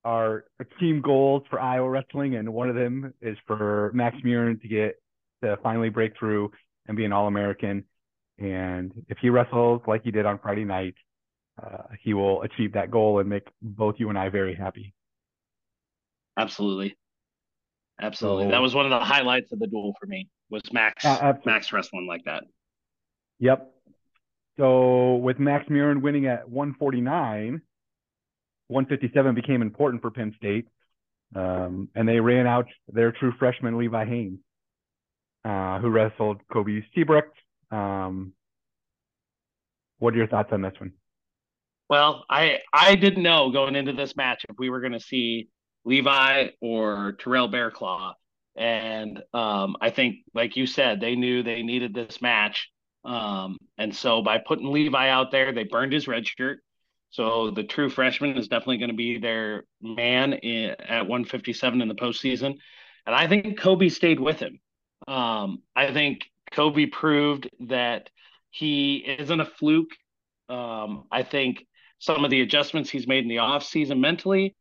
our 0.05 0.45
team 0.79 1.01
goals 1.01 1.43
for 1.49 1.59
Iowa 1.59 1.89
wrestling, 1.89 2.35
and 2.35 2.53
one 2.53 2.69
of 2.69 2.75
them 2.75 3.13
is 3.21 3.37
for 3.45 3.91
Max 3.93 4.15
Murin 4.23 4.61
to 4.61 4.67
get 4.67 5.01
to 5.43 5.57
finally 5.63 5.89
break 5.89 6.17
through 6.17 6.51
and 6.87 6.95
be 6.95 7.05
an 7.05 7.13
All 7.13 7.27
American. 7.27 7.83
And 8.37 8.91
if 9.09 9.17
he 9.19 9.29
wrestles 9.29 9.81
like 9.87 10.03
he 10.03 10.11
did 10.11 10.25
on 10.25 10.39
Friday 10.39 10.63
night, 10.63 10.95
uh, 11.61 11.83
he 12.01 12.13
will 12.13 12.41
achieve 12.43 12.73
that 12.73 12.89
goal 12.89 13.19
and 13.19 13.29
make 13.29 13.47
both 13.61 13.95
you 13.97 14.09
and 14.09 14.17
I 14.17 14.29
very 14.29 14.55
happy. 14.55 14.93
Absolutely. 16.37 16.95
Absolutely. 18.01 18.45
So, 18.45 18.51
that 18.51 18.61
was 18.61 18.73
one 18.73 18.85
of 18.85 18.91
the 18.91 18.99
highlights 18.99 19.51
of 19.51 19.59
the 19.59 19.67
duel 19.67 19.93
for 19.99 20.05
me 20.05 20.29
was 20.49 20.61
Max 20.71 21.05
uh, 21.05 21.33
Max 21.45 21.71
wrestling 21.71 22.07
like 22.07 22.23
that. 22.25 22.43
Yep. 23.39 23.71
So 24.57 25.15
with 25.15 25.39
Max 25.39 25.69
Murin 25.69 26.01
winning 26.01 26.27
at 26.27 26.49
149, 26.49 27.61
157 28.67 29.35
became 29.35 29.61
important 29.61 30.01
for 30.01 30.11
Penn 30.11 30.33
State, 30.35 30.67
um, 31.35 31.87
and 31.95 32.07
they 32.07 32.19
ran 32.19 32.45
out 32.45 32.67
their 32.87 33.11
true 33.11 33.33
freshman 33.39 33.77
Levi 33.77 34.05
Haines, 34.05 34.39
uh, 35.45 35.79
who 35.79 35.89
wrestled 35.89 36.41
Kolby 36.51 36.83
Siebrecht. 36.93 37.33
Um, 37.71 38.33
what 39.99 40.13
are 40.13 40.17
your 40.17 40.27
thoughts 40.27 40.49
on 40.51 40.61
this 40.61 40.73
one? 40.79 40.91
Well, 41.89 42.25
I 42.29 42.59
I 42.73 42.95
didn't 42.95 43.23
know 43.23 43.51
going 43.51 43.75
into 43.75 43.93
this 43.93 44.15
match 44.15 44.45
if 44.49 44.57
we 44.59 44.69
were 44.69 44.79
going 44.79 44.93
to 44.93 44.99
see 44.99 45.49
Levi 45.85 46.49
or 46.61 47.13
Terrell 47.13 47.49
Barraclough. 47.49 48.13
And 48.59 49.23
um, 49.33 49.77
I 49.79 49.89
think, 49.89 50.17
like 50.33 50.57
you 50.57 50.67
said, 50.67 50.99
they 50.99 51.15
knew 51.15 51.41
they 51.41 51.63
needed 51.63 51.93
this 51.93 52.21
match. 52.21 52.69
Um, 53.05 53.57
and 53.77 53.95
so 53.95 54.21
by 54.21 54.37
putting 54.37 54.69
Levi 54.69 55.07
out 55.07 55.31
there, 55.31 55.53
they 55.53 55.63
burned 55.63 55.93
his 55.93 56.09
red 56.09 56.27
shirt. 56.27 56.59
So 57.09 57.51
the 57.51 57.63
true 57.63 57.89
freshman 57.89 58.37
is 58.37 58.49
definitely 58.49 58.79
going 58.79 58.89
to 58.91 58.97
be 58.97 59.17
their 59.17 59.63
man 59.81 60.33
in, 60.33 60.71
at 60.71 61.07
157 61.07 61.81
in 61.81 61.87
the 61.87 61.95
postseason. 61.95 62.55
And 63.05 63.15
I 63.15 63.27
think 63.27 63.57
Kolby 63.57 63.89
stayed 63.89 64.19
with 64.19 64.39
him. 64.39 64.59
Um, 65.07 65.63
I 65.73 65.93
think 65.93 66.25
Kolby 66.51 66.91
proved 66.91 67.49
that 67.61 68.09
he 68.51 68.97
isn't 68.97 69.39
a 69.39 69.45
fluke. 69.45 69.91
Um, 70.49 71.05
I 71.09 71.23
think 71.23 71.65
some 71.99 72.25
of 72.25 72.29
the 72.29 72.41
adjustments 72.41 72.89
he's 72.89 73.07
made 73.07 73.23
in 73.23 73.29
the 73.29 73.37
offseason 73.37 73.99
mentally 73.99 74.55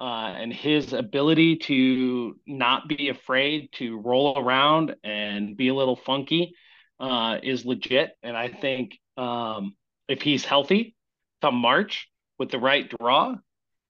uh, 0.00 0.32
and 0.34 0.52
his 0.52 0.94
ability 0.94 1.56
to 1.56 2.34
not 2.46 2.88
be 2.88 3.10
afraid 3.10 3.68
to 3.72 3.98
roll 3.98 4.38
around 4.38 4.96
and 5.04 5.56
be 5.56 5.68
a 5.68 5.74
little 5.74 5.96
funky 5.96 6.54
uh, 6.98 7.38
is 7.42 7.66
legit. 7.66 8.16
And 8.22 8.34
I 8.34 8.48
think 8.48 8.98
um, 9.18 9.76
if 10.08 10.22
he's 10.22 10.44
healthy 10.44 10.96
come 11.42 11.54
March 11.54 12.08
with 12.38 12.50
the 12.50 12.58
right 12.58 12.90
draw, 12.98 13.34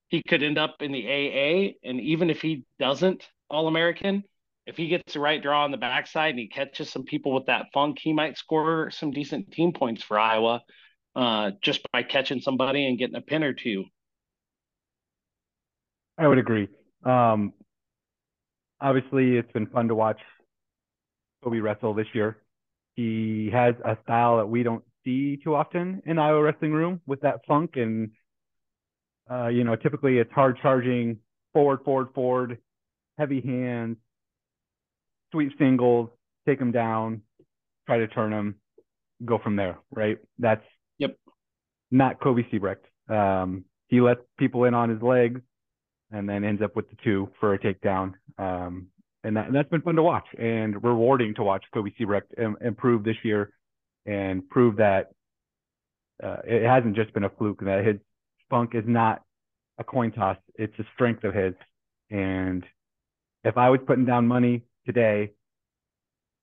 he 0.08 0.22
could 0.28 0.42
end 0.42 0.58
up 0.58 0.76
in 0.80 0.90
the 0.90 1.06
AA. 1.06 1.88
And 1.88 2.00
even 2.00 2.28
if 2.28 2.42
he 2.42 2.64
doesn't 2.80 3.28
All 3.48 3.68
American, 3.68 4.24
if 4.66 4.76
he 4.76 4.88
gets 4.88 5.12
the 5.12 5.20
right 5.20 5.40
draw 5.40 5.64
on 5.64 5.70
the 5.70 5.76
backside 5.76 6.30
and 6.30 6.38
he 6.40 6.48
catches 6.48 6.90
some 6.90 7.04
people 7.04 7.32
with 7.32 7.46
that 7.46 7.66
funk, 7.72 7.98
he 8.00 8.12
might 8.12 8.36
score 8.36 8.90
some 8.90 9.12
decent 9.12 9.52
team 9.52 9.72
points 9.72 10.02
for 10.02 10.18
Iowa 10.18 10.62
uh, 11.14 11.52
just 11.62 11.80
by 11.92 12.02
catching 12.02 12.40
somebody 12.40 12.86
and 12.86 12.98
getting 12.98 13.16
a 13.16 13.20
pin 13.20 13.44
or 13.44 13.52
two. 13.52 13.84
I 16.20 16.28
would 16.28 16.38
agree. 16.38 16.68
Um, 17.04 17.54
obviously, 18.80 19.36
it's 19.38 19.50
been 19.52 19.66
fun 19.66 19.88
to 19.88 19.94
watch 19.94 20.18
Kolby 21.42 21.62
wrestle 21.62 21.94
this 21.94 22.06
year. 22.12 22.42
He 22.94 23.48
has 23.52 23.74
a 23.84 23.96
style 24.02 24.36
that 24.36 24.46
we 24.46 24.62
don't 24.62 24.84
see 25.04 25.38
too 25.42 25.54
often 25.54 26.02
in 26.04 26.18
Iowa 26.18 26.42
wrestling 26.42 26.72
room 26.72 27.00
with 27.06 27.22
that 27.22 27.40
funk 27.48 27.76
and 27.76 28.10
uh, 29.30 29.46
you 29.48 29.64
know 29.64 29.74
typically 29.76 30.18
it's 30.18 30.32
hard 30.32 30.58
charging 30.60 31.16
forward 31.54 31.80
forward 31.84 32.08
forward 32.14 32.58
heavy 33.16 33.40
hands, 33.40 33.96
sweep 35.32 35.52
singles, 35.58 36.10
take 36.46 36.60
him 36.60 36.72
down, 36.72 37.22
try 37.86 37.98
to 37.98 38.08
turn 38.08 38.32
him, 38.32 38.56
go 39.24 39.38
from 39.38 39.56
there, 39.56 39.78
right? 39.90 40.18
That's 40.38 40.64
Yep. 40.98 41.16
not 41.90 42.20
Kolby 42.20 42.50
Siebrecht. 42.50 42.84
Um, 43.08 43.64
he 43.88 44.00
lets 44.00 44.20
people 44.38 44.64
in 44.64 44.74
on 44.74 44.90
his 44.90 45.00
legs 45.02 45.40
and 46.12 46.28
then 46.28 46.44
ends 46.44 46.62
up 46.62 46.76
with 46.76 46.88
the 46.90 46.96
two 47.04 47.30
for 47.38 47.54
a 47.54 47.58
takedown. 47.58 48.14
Um, 48.38 48.88
and, 49.22 49.36
that, 49.36 49.46
and 49.46 49.54
that's 49.54 49.68
been 49.68 49.82
fun 49.82 49.96
to 49.96 50.02
watch 50.02 50.26
and 50.38 50.82
rewarding 50.82 51.34
to 51.34 51.42
watch 51.42 51.64
Kolby 51.74 51.92
Im- 52.38 52.56
improve 52.60 53.04
this 53.04 53.16
year 53.22 53.52
and 54.06 54.48
prove 54.48 54.76
that 54.76 55.10
uh, 56.22 56.38
it 56.44 56.66
hasn't 56.66 56.96
just 56.96 57.12
been 57.12 57.24
a 57.24 57.30
fluke, 57.30 57.60
that 57.64 57.84
his 57.84 57.96
funk 58.48 58.74
is 58.74 58.84
not 58.86 59.22
a 59.78 59.84
coin 59.84 60.12
toss. 60.12 60.36
It's 60.56 60.78
a 60.78 60.84
strength 60.94 61.24
of 61.24 61.34
his. 61.34 61.54
And 62.10 62.64
if 63.44 63.56
I 63.56 63.70
was 63.70 63.80
putting 63.86 64.04
down 64.04 64.26
money 64.26 64.62
today, 64.86 65.32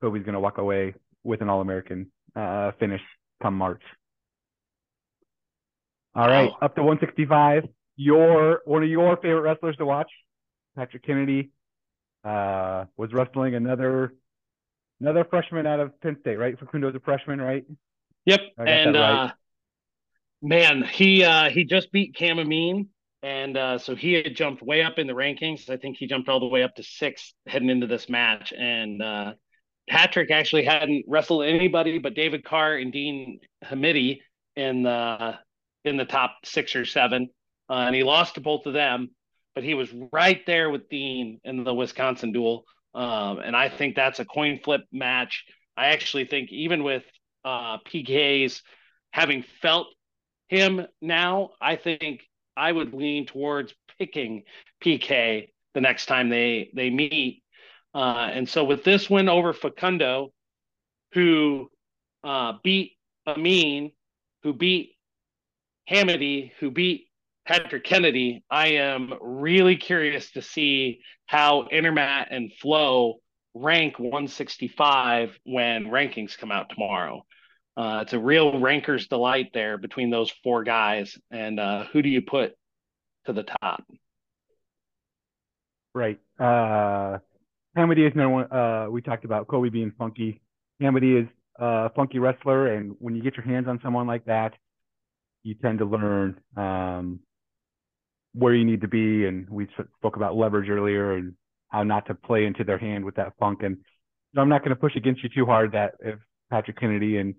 Kolby's 0.02 0.24
going 0.24 0.34
to 0.34 0.40
walk 0.40 0.58
away 0.58 0.94
with 1.24 1.42
an 1.42 1.50
All 1.50 1.62
American 1.62 2.12
uh, 2.36 2.72
finish 2.80 3.02
come 3.42 3.56
March. 3.56 3.82
All 6.16 6.28
right, 6.28 6.50
Wow. 6.50 6.58
up 6.62 6.76
to 6.76 6.82
165. 6.84 7.68
Your 7.98 8.62
one 8.66 8.84
of 8.84 8.90
your 8.90 9.18
favorite 9.18 9.42
wrestlers 9.42 9.76
to 9.78 9.86
watch, 9.86 10.10
Patrick 10.76 11.04
Kennedy, 11.04 11.50
uh, 12.24 12.86
was 12.96 13.12
wrestling 13.12 13.56
another 13.56 14.14
another 15.00 15.26
freshman 15.26 15.66
out 15.66 15.80
of 15.80 16.00
Penn 16.02 16.18
State, 16.22 16.38
right? 16.38 16.58
Facundo's 16.58 16.96
a 16.96 17.00
freshman, 17.00 17.40
right? 17.40 17.66
Yep. 18.26 18.42
And 18.58 18.96
right. 18.96 18.96
uh 18.96 19.32
man, 20.42 20.84
he 20.84 21.24
uh 21.24 21.50
he 21.50 21.64
just 21.64 21.92
beat 21.92 22.16
Cam 22.16 22.40
Amine. 22.40 22.88
And 23.24 23.58
uh 23.58 23.78
so 23.78 23.96
he 23.96 24.14
had 24.14 24.36
jumped 24.36 24.62
way 24.62 24.84
up 24.84 25.00
in 25.00 25.08
the 25.08 25.14
rankings. 25.14 25.70
I 25.70 25.78
think 25.78 25.98
he 25.98 26.08
jumped 26.08 26.30
all 26.30 26.40
the 26.40 26.48
way 26.48 26.64
up 26.64 26.76
to 26.76 26.84
six 26.84 27.34
heading 27.48 27.70
into 27.70 27.88
this 27.88 28.10
match. 28.10 28.54
And 28.58 29.02
uh 29.02 29.34
Patrick 29.90 30.32
actually 30.32 30.66
hadn't 30.66 31.06
wrestled 31.08 31.46
anybody 31.46 32.00
but 32.00 32.14
David 32.14 32.44
Carr 32.44 32.76
and 32.76 32.92
Dean 32.92 33.40
Hamiti 33.64 34.22
in 34.56 34.84
the 34.84 35.36
in 35.86 35.98
the 35.98 36.06
top 36.06 36.36
six 36.44 36.76
or 36.76 36.86
seven. 36.86 37.30
Uh, 37.70 37.86
and 37.88 37.96
he 37.96 38.04
lost 38.04 38.36
to 38.36 38.42
both 38.42 38.66
of 38.66 38.74
them, 38.74 39.10
but 39.56 39.64
he 39.64 39.74
was 39.74 39.94
right 40.12 40.46
there 40.46 40.70
with 40.70 40.90
Dean 40.90 41.40
in 41.44 41.64
the 41.64 41.74
Wisconsin 41.74 42.32
duel. 42.32 42.66
Um, 42.94 43.40
and 43.40 43.56
I 43.56 43.70
think 43.70 43.96
that's 43.96 44.20
a 44.20 44.26
coin 44.26 44.60
flip 44.64 44.82
match. 44.92 45.46
I 45.76 45.88
actually 45.88 46.26
think 46.26 46.52
even 46.52 46.84
with 46.84 47.04
uh, 47.46 47.78
PK's 47.80 48.62
having 49.12 49.44
felt 49.62 49.88
him 50.48 50.86
now, 51.02 51.52
I 51.62 51.76
think 51.76 52.22
I 52.56 52.72
would 52.72 52.94
lean 52.94 53.26
towards 53.26 53.74
picking 54.00 54.44
PK 54.84 55.50
the 55.74 55.82
next 55.82 56.08
time 56.08 56.30
they 56.30 56.72
they 56.74 56.90
meet. 56.90 57.44
Uh, 57.94 58.30
and 58.32 58.48
so 58.48 58.64
with 58.64 58.84
this 58.84 59.10
win 59.10 59.30
over 59.30 59.54
Facundo, 59.54 60.32
who 61.14 61.70
uh, 62.24 62.54
beat 62.64 62.94
Amine, 63.26 63.92
who 64.44 64.54
beat 64.54 64.96
Hamiti, 65.90 66.52
who 66.60 66.72
beat 66.72 67.07
Patrick 67.48 67.86
Kennedy, 67.86 68.44
I 68.52 68.74
am 68.74 69.14
really 69.22 69.78
curious 69.78 70.32
to 70.32 70.42
see 70.42 71.00
how 71.28 71.70
Intermat 71.72 72.28
and 72.30 72.52
Flow 72.62 73.22
rank 73.54 73.98
165 73.98 75.30
when 75.46 75.86
rankings 75.86 76.38
come 76.38 76.52
out 76.52 76.70
tomorrow. 76.70 77.24
Uh, 77.78 78.00
it's 78.02 78.12
a 78.12 78.20
real 78.20 78.60
ranker's 78.60 79.08
delight 79.08 79.52
there 79.54 79.78
between 79.78 80.10
those 80.10 80.30
four 80.44 80.66
guys. 80.66 81.18
And 81.32 81.58
uh, 81.58 81.86
who 81.94 82.02
do 82.02 82.10
you 82.10 82.22
put 82.22 82.54
to 83.28 83.34
the 83.34 83.44
top? 83.62 83.82
Right. 85.96 86.20
Uh, 86.38 87.20
Hamiti 87.78 88.06
is 88.06 88.14
no 88.14 88.30
one. 88.30 88.52
Uh, 88.52 88.88
we 88.90 89.02
talked 89.02 89.24
about 89.24 89.48
Kolby 89.48 89.72
being 89.72 89.94
funky. 89.98 90.42
Hamiti 90.82 91.24
is 91.24 91.30
a 91.56 91.92
funky 91.92 92.20
wrestler, 92.20 92.74
and 92.74 92.96
when 93.00 93.16
you 93.16 93.24
get 93.24 93.38
your 93.38 93.46
hands 93.46 93.70
on 93.70 93.80
someone 93.82 94.06
like 94.06 94.26
that, 94.26 94.54
you 95.44 95.56
tend 95.56 95.80
to 95.80 95.86
learn 95.86 96.40
um, 96.58 97.22
where 98.34 98.54
you 98.54 98.66
need 98.66 98.82
to 98.82 98.88
be. 98.88 99.26
And 99.26 99.50
we 99.50 99.68
spoke 100.00 100.16
about 100.16 100.36
leverage 100.36 100.70
earlier 100.70 101.14
and 101.14 101.34
how 101.70 101.84
not 101.84 102.06
to 102.08 102.16
play 102.16 102.46
into 102.46 102.64
their 102.64 102.78
hand 102.78 103.04
with 103.04 103.16
that 103.16 103.34
funk. 103.40 103.64
And 103.64 103.78
I'm 104.36 104.50
not 104.50 104.62
going 104.62 104.76
to 104.76 104.80
push 104.80 104.96
against 104.96 105.24
you 105.24 105.30
too 105.30 105.46
hard 105.46 105.72
that 105.74 105.94
if 106.00 106.20
Patrick 106.50 106.80
Kennedy 106.80 107.18
and 107.18 107.36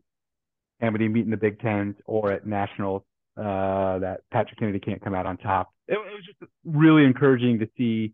Hamiti 0.83 1.11
meet 1.11 1.25
in 1.25 1.31
the 1.31 1.37
Big 1.37 1.61
Tens 1.61 1.97
or 2.07 2.33
at 2.33 2.47
nationals, 2.47 3.03
uh, 3.37 3.99
that 4.01 4.21
Patrick 4.33 4.59
Kennedy 4.59 4.81
can't 4.81 5.03
come 5.03 5.15
out 5.15 5.27
on 5.27 5.37
top. 5.37 5.71
It, 5.87 5.95
it 5.95 5.99
was 5.99 6.25
just 6.27 6.51
really 6.65 7.05
encouraging 7.05 7.61
to 7.61 7.69
see 7.77 8.13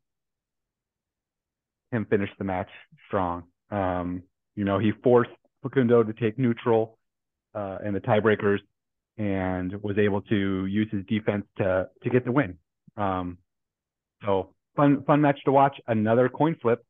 him 1.91 2.07
finish 2.11 2.31
the 2.39 2.45
match 2.45 2.69
strong. 3.07 3.45
Um, 3.71 4.23
you 4.55 4.65
know, 4.65 4.79
he 4.79 4.93
forced 5.03 5.31
Facundo 5.63 6.03
to 6.03 6.13
take 6.13 6.39
neutral 6.39 6.99
uh, 7.55 7.79
in 7.85 7.95
the 7.95 8.01
tiebreakers 8.01 8.59
and 9.17 9.73
was 9.83 9.97
able 9.99 10.21
to 10.23 10.67
use 10.67 10.89
his 10.91 11.05
defense 11.07 11.45
to 11.59 11.89
to 12.03 12.11
get 12.11 12.25
the 12.25 12.33
win. 12.33 12.59
Um, 12.97 13.39
so 14.25 14.51
fun 14.77 15.03
fun 15.05 15.21
match 15.21 15.39
to 15.45 15.53
watch. 15.53 15.77
Another 15.87 16.29
coin 16.29 16.57
flip 16.61 16.85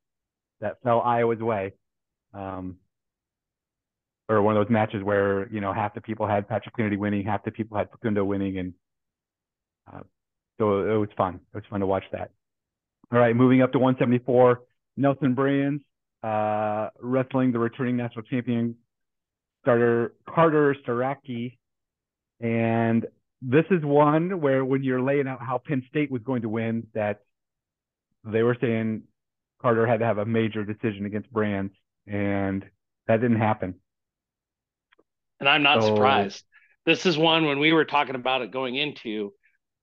that 0.60 0.76
fell 0.82 1.00
Iowa's 1.00 1.40
way. 1.40 1.72
Um, 2.32 2.76
or 4.28 4.40
one 4.42 4.56
of 4.56 4.66
those 4.66 4.72
matches 4.72 5.02
where 5.02 5.48
you 5.48 5.60
know 5.60 5.72
half 5.72 5.94
the 5.94 6.00
people 6.00 6.26
had 6.26 6.48
Patrick 6.48 6.76
Kennedy 6.76 6.96
winning, 6.96 7.24
half 7.24 7.44
the 7.44 7.50
people 7.50 7.76
had 7.76 7.90
Facundo 7.90 8.24
winning, 8.24 8.58
and 8.58 8.74
uh, 9.92 10.00
so 10.58 10.80
it 10.80 10.96
was 10.96 11.10
fun. 11.16 11.40
It 11.52 11.56
was 11.56 11.64
fun 11.68 11.80
to 11.80 11.86
watch 11.86 12.04
that. 12.12 12.30
All 13.12 13.18
right, 13.18 13.36
moving 13.36 13.60
up 13.60 13.72
to 13.72 13.78
174, 13.78 14.62
Nelson 14.96 15.34
Brands 15.34 15.82
uh, 16.22 16.88
wrestling 17.00 17.52
the 17.52 17.58
returning 17.58 17.96
national 17.96 18.22
champion 18.22 18.74
starter 19.62 20.14
Carter 20.28 20.74
Starocci, 20.86 21.56
and 22.40 23.06
this 23.46 23.64
is 23.70 23.84
one 23.84 24.40
where 24.40 24.64
when 24.64 24.82
you're 24.82 25.02
laying 25.02 25.28
out 25.28 25.40
how 25.42 25.58
Penn 25.58 25.82
State 25.88 26.10
was 26.10 26.22
going 26.22 26.42
to 26.42 26.48
win, 26.48 26.86
that 26.94 27.20
they 28.24 28.42
were 28.42 28.56
saying 28.60 29.02
Carter 29.60 29.86
had 29.86 30.00
to 30.00 30.06
have 30.06 30.18
a 30.18 30.24
major 30.24 30.64
decision 30.64 31.04
against 31.04 31.30
Brands, 31.30 31.74
and 32.06 32.64
that 33.06 33.20
didn't 33.20 33.38
happen. 33.38 33.74
And 35.40 35.48
I'm 35.48 35.62
not 35.62 35.82
So- 35.82 35.94
surprised. 35.94 36.44
This 36.86 37.06
is 37.06 37.16
one 37.16 37.46
when 37.46 37.58
we 37.60 37.72
were 37.72 37.86
talking 37.86 38.14
about 38.14 38.42
it 38.42 38.50
going 38.50 38.76
into, 38.76 39.32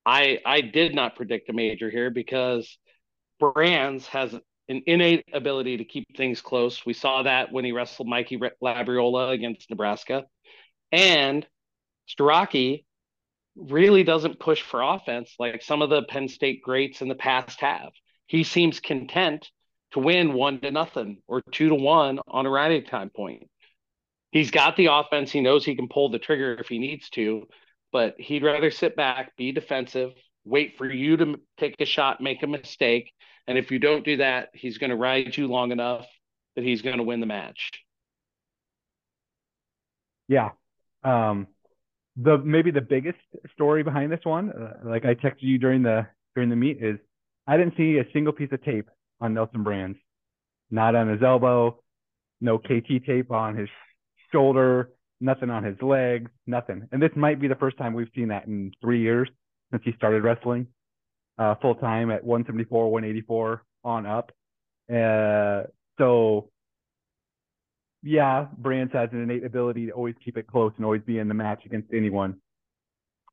I 0.06 0.38
I 0.44 0.60
did 0.60 0.94
not 0.94 1.16
predict 1.16 1.48
a 1.48 1.52
major 1.52 1.90
here 1.90 2.10
because 2.10 2.78
Brands 3.40 4.06
has 4.08 4.32
an 4.68 4.82
innate 4.86 5.24
ability 5.32 5.78
to 5.78 5.84
keep 5.84 6.16
things 6.16 6.40
close. 6.40 6.86
We 6.86 6.92
saw 6.92 7.22
that 7.24 7.52
when 7.52 7.64
he 7.64 7.72
wrestled 7.72 8.08
Mikey 8.08 8.38
Labriola 8.62 9.32
against 9.32 9.68
Nebraska. 9.68 10.26
And 10.92 11.46
Starocci 12.08 12.84
really 13.56 14.02
doesn't 14.02 14.40
push 14.40 14.62
for 14.62 14.82
offense 14.82 15.34
like 15.38 15.62
some 15.62 15.82
of 15.82 15.90
the 15.90 16.02
Penn 16.02 16.28
State 16.28 16.62
greats 16.62 17.02
in 17.02 17.08
the 17.08 17.14
past 17.14 17.60
have. 17.60 17.90
He 18.26 18.44
seems 18.44 18.80
content 18.80 19.50
to 19.92 19.98
win 19.98 20.32
one 20.32 20.60
to 20.60 20.70
nothing 20.70 21.18
or 21.28 21.42
two 21.52 21.68
to 21.68 21.74
one 21.74 22.18
on 22.26 22.46
a 22.46 22.50
rally 22.50 22.80
time 22.80 23.10
point. 23.10 23.48
He's 24.30 24.50
got 24.50 24.76
the 24.76 24.86
offense. 24.86 25.30
He 25.30 25.42
knows 25.42 25.64
he 25.64 25.76
can 25.76 25.88
pull 25.88 26.08
the 26.08 26.18
trigger 26.18 26.54
if 26.54 26.68
he 26.68 26.78
needs 26.78 27.10
to, 27.10 27.46
but 27.92 28.14
he'd 28.18 28.42
rather 28.42 28.70
sit 28.70 28.96
back, 28.96 29.36
be 29.36 29.52
defensive, 29.52 30.12
wait 30.44 30.78
for 30.78 30.90
you 30.90 31.18
to 31.18 31.38
take 31.58 31.76
a 31.80 31.84
shot, 31.84 32.22
make 32.22 32.42
a 32.42 32.46
mistake. 32.46 33.12
And 33.46 33.58
if 33.58 33.70
you 33.70 33.78
don't 33.78 34.04
do 34.04 34.16
that, 34.18 34.48
he's 34.54 34.78
going 34.78 34.90
to 34.90 34.96
ride 34.96 35.36
you 35.36 35.48
long 35.48 35.72
enough 35.72 36.06
that 36.56 36.64
he's 36.64 36.80
going 36.80 36.96
to 36.96 37.02
win 37.02 37.20
the 37.20 37.26
match. 37.26 37.70
Yeah. 40.28 40.50
Um, 41.04 41.48
the 42.16 42.38
maybe 42.38 42.70
the 42.70 42.80
biggest 42.80 43.18
story 43.54 43.82
behind 43.82 44.12
this 44.12 44.24
one, 44.24 44.50
uh, 44.50 44.74
like 44.84 45.04
I 45.04 45.14
texted 45.14 45.40
you 45.40 45.58
during 45.58 45.82
the 45.82 46.06
during 46.34 46.50
the 46.50 46.56
meet, 46.56 46.82
is 46.82 46.98
I 47.46 47.56
didn't 47.56 47.76
see 47.76 47.98
a 47.98 48.12
single 48.12 48.32
piece 48.32 48.50
of 48.52 48.62
tape 48.64 48.88
on 49.20 49.34
Nelson 49.34 49.62
Brands, 49.62 49.98
not 50.70 50.94
on 50.94 51.08
his 51.08 51.22
elbow, 51.22 51.82
no 52.40 52.58
KT 52.58 53.04
tape 53.06 53.30
on 53.30 53.56
his 53.56 53.68
shoulder, 54.30 54.90
nothing 55.20 55.50
on 55.50 55.64
his 55.64 55.76
legs, 55.80 56.30
nothing. 56.46 56.88
And 56.92 57.02
this 57.02 57.10
might 57.16 57.40
be 57.40 57.48
the 57.48 57.54
first 57.56 57.78
time 57.78 57.94
we've 57.94 58.10
seen 58.14 58.28
that 58.28 58.46
in 58.46 58.72
three 58.80 59.00
years 59.00 59.28
since 59.70 59.82
he 59.84 59.92
started 59.92 60.22
wrestling 60.22 60.66
uh, 61.38 61.54
full 61.60 61.74
time 61.76 62.10
at 62.10 62.24
174, 62.24 62.90
184 62.90 63.64
on 63.84 64.06
up. 64.06 64.32
Uh, 64.92 65.64
so 65.98 66.50
yeah, 68.02 68.46
Brands 68.58 68.92
has 68.92 69.10
an 69.12 69.22
innate 69.22 69.44
ability 69.44 69.86
to 69.86 69.92
always 69.92 70.14
keep 70.24 70.36
it 70.36 70.46
close 70.46 70.72
and 70.76 70.84
always 70.84 71.02
be 71.02 71.18
in 71.18 71.28
the 71.28 71.34
match 71.34 71.64
against 71.64 71.92
anyone. 71.92 72.36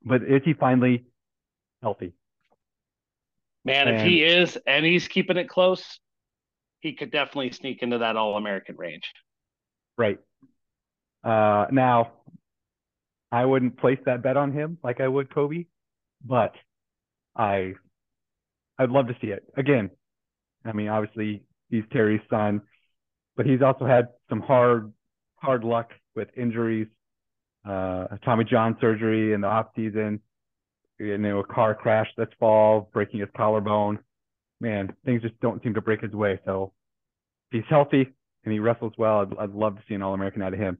But 0.03 0.23
is 0.23 0.41
he 0.45 0.53
finally 0.53 1.05
healthy? 1.81 2.13
Man, 3.65 3.87
if 3.87 4.01
he 4.01 4.23
is 4.23 4.57
and 4.65 4.85
he's 4.85 5.07
keeping 5.07 5.37
it 5.37 5.49
close, 5.49 5.99
he 6.79 6.93
could 6.93 7.11
definitely 7.11 7.51
sneak 7.51 7.81
into 7.81 7.97
that 7.97 8.15
All 8.15 8.37
American 8.37 8.77
range. 8.77 9.11
Right. 9.97 10.19
Uh, 11.23 11.65
now, 11.71 12.13
I 13.31 13.45
wouldn't 13.45 13.77
place 13.77 13.99
that 14.05 14.23
bet 14.23 14.37
on 14.37 14.53
him 14.53 14.77
like 14.83 15.01
I 15.01 15.07
would 15.07 15.29
Kolby, 15.29 15.67
but 16.23 16.55
I, 17.35 17.73
I'd 18.77 18.89
love 18.89 19.07
to 19.07 19.15
see 19.19 19.27
it 19.27 19.43
again. 19.57 19.89
I 20.63 20.71
mean, 20.71 20.87
obviously 20.87 21.43
he's 21.69 21.83
Terry's 21.91 22.21
son, 22.29 22.61
but 23.35 23.45
he's 23.45 23.61
also 23.61 23.85
had 23.85 24.07
some 24.29 24.41
hard 24.41 24.91
hard 25.37 25.63
luck 25.63 25.91
with 26.15 26.27
injuries, 26.37 26.87
uh, 27.67 28.07
Tommy 28.23 28.43
John 28.43 28.77
surgery 28.81 29.33
in 29.33 29.41
the 29.41 29.47
off 29.47 29.67
season, 29.75 30.19
you 30.99 31.17
know, 31.17 31.39
a 31.39 31.43
car 31.45 31.73
crash 31.73 32.07
this 32.17 32.27
fall, 32.39 32.89
breaking 32.93 33.21
his 33.21 33.29
collarbone. 33.35 33.99
Man, 34.61 34.93
things 35.05 35.21
just 35.21 35.39
don't 35.39 35.63
seem 35.63 35.73
to 35.75 35.81
break 35.81 36.01
his 36.01 36.11
way. 36.11 36.39
So 36.45 36.73
if 37.51 37.61
he's 37.61 37.69
healthy 37.69 38.13
and 38.43 38.53
he 38.53 38.59
wrestles 38.59 38.93
well. 38.97 39.21
I'd, 39.21 39.37
I'd 39.37 39.53
love 39.53 39.75
to 39.75 39.81
see 39.87 39.95
an 39.95 40.01
All 40.01 40.13
American 40.13 40.41
out 40.41 40.53
of 40.53 40.59
him. 40.59 40.77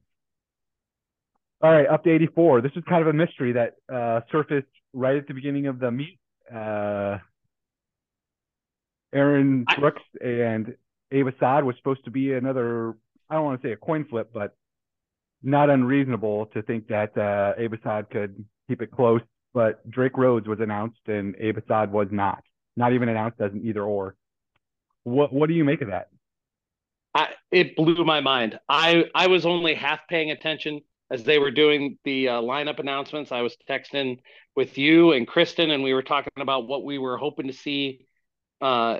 All 1.61 1.71
right, 1.71 1.87
up 1.87 2.03
to 2.05 2.11
84. 2.11 2.61
This 2.61 2.71
is 2.75 2.83
kind 2.87 3.01
of 3.01 3.07
a 3.07 3.13
mystery 3.13 3.53
that 3.53 3.75
uh, 3.93 4.21
surfaced 4.31 4.67
right 4.93 5.17
at 5.17 5.27
the 5.27 5.33
beginning 5.33 5.67
of 5.67 5.79
the 5.79 5.91
meet. 5.91 6.17
Uh, 6.53 7.17
Aaron 9.13 9.65
Brooks 9.77 10.01
and 10.21 10.75
Abe 11.11 11.27
Assad 11.27 11.63
was 11.63 11.75
supposed 11.77 12.05
to 12.05 12.11
be 12.11 12.33
another, 12.33 12.95
I 13.29 13.35
don't 13.35 13.45
want 13.45 13.61
to 13.61 13.67
say 13.67 13.71
a 13.71 13.77
coin 13.77 14.05
flip, 14.05 14.31
but 14.33 14.55
not 15.41 15.69
unreasonable 15.69 16.47
to 16.47 16.61
think 16.61 16.87
that 16.87 17.17
uh, 17.17 17.53
Abe 17.57 17.73
Assad 17.73 18.09
could 18.09 18.43
keep 18.67 18.81
it 18.81 18.91
close. 18.91 19.21
But 19.53 19.87
Drake 19.89 20.13
Rhoads 20.13 20.47
was 20.47 20.59
announced 20.59 21.01
and 21.07 21.35
Abe 21.39 21.57
Assad 21.57 21.91
was 21.91 22.07
not, 22.11 22.43
not 22.75 22.93
even 22.93 23.09
announced 23.09 23.41
as 23.41 23.51
an 23.51 23.61
either 23.65 23.83
or. 23.83 24.15
What 25.03 25.33
what 25.33 25.47
do 25.47 25.55
you 25.55 25.63
make 25.63 25.81
of 25.81 25.87
that? 25.87 26.09
I, 27.15 27.29
it 27.51 27.75
blew 27.75 28.03
my 28.03 28.19
mind. 28.21 28.59
I 28.67 29.05
I 29.15 29.27
was 29.27 29.45
only 29.45 29.73
half 29.73 30.01
paying 30.07 30.29
attention 30.29 30.81
as 31.09 31.23
they 31.23 31.39
were 31.39 31.51
doing 31.51 31.97
the 32.03 32.27
uh, 32.27 32.41
lineup 32.41 32.79
announcements. 32.79 33.31
I 33.31 33.41
was 33.41 33.55
texting 33.67 34.19
with 34.55 34.77
you 34.77 35.13
and 35.13 35.27
Kristen, 35.27 35.71
and 35.71 35.83
we 35.83 35.93
were 35.93 36.03
talking 36.03 36.31
about 36.37 36.67
what 36.67 36.83
we 36.83 36.99
were 36.99 37.17
hoping 37.17 37.47
to 37.47 37.53
see 37.53 38.05
uh, 38.61 38.99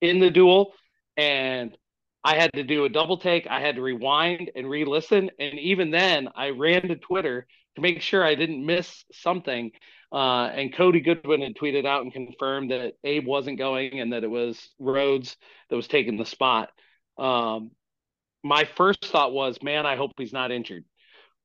in 0.00 0.18
the 0.18 0.30
duel. 0.30 0.72
And 1.16 1.76
I 2.24 2.36
had 2.36 2.52
to 2.54 2.64
do 2.64 2.86
a 2.86 2.88
double 2.88 3.18
take. 3.18 3.46
I 3.46 3.60
had 3.60 3.76
to 3.76 3.82
rewind 3.82 4.50
and 4.56 4.68
re-listen, 4.68 5.30
and 5.38 5.58
even 5.58 5.90
then, 5.90 6.28
I 6.34 6.50
ran 6.50 6.88
to 6.88 6.96
Twitter 6.96 7.46
to 7.76 7.82
make 7.82 8.00
sure 8.00 8.24
I 8.24 8.34
didn't 8.34 8.64
miss 8.64 9.04
something. 9.12 9.72
Uh, 10.10 10.46
and 10.46 10.74
Cody 10.74 11.00
Goodwin 11.00 11.42
had 11.42 11.56
tweeted 11.56 11.84
out 11.84 12.02
and 12.02 12.12
confirmed 12.12 12.70
that 12.70 12.94
Abe 13.02 13.26
wasn't 13.26 13.58
going 13.58 14.00
and 14.00 14.12
that 14.12 14.24
it 14.24 14.30
was 14.30 14.70
Rhoads 14.80 15.36
that 15.68 15.76
was 15.76 15.88
taking 15.88 16.16
the 16.16 16.24
spot. 16.24 16.70
Um, 17.18 17.72
my 18.42 18.64
first 18.76 19.04
thought 19.04 19.32
was, 19.32 19.58
man, 19.62 19.86
I 19.86 19.96
hope 19.96 20.12
he's 20.16 20.32
not 20.32 20.52
injured. 20.52 20.84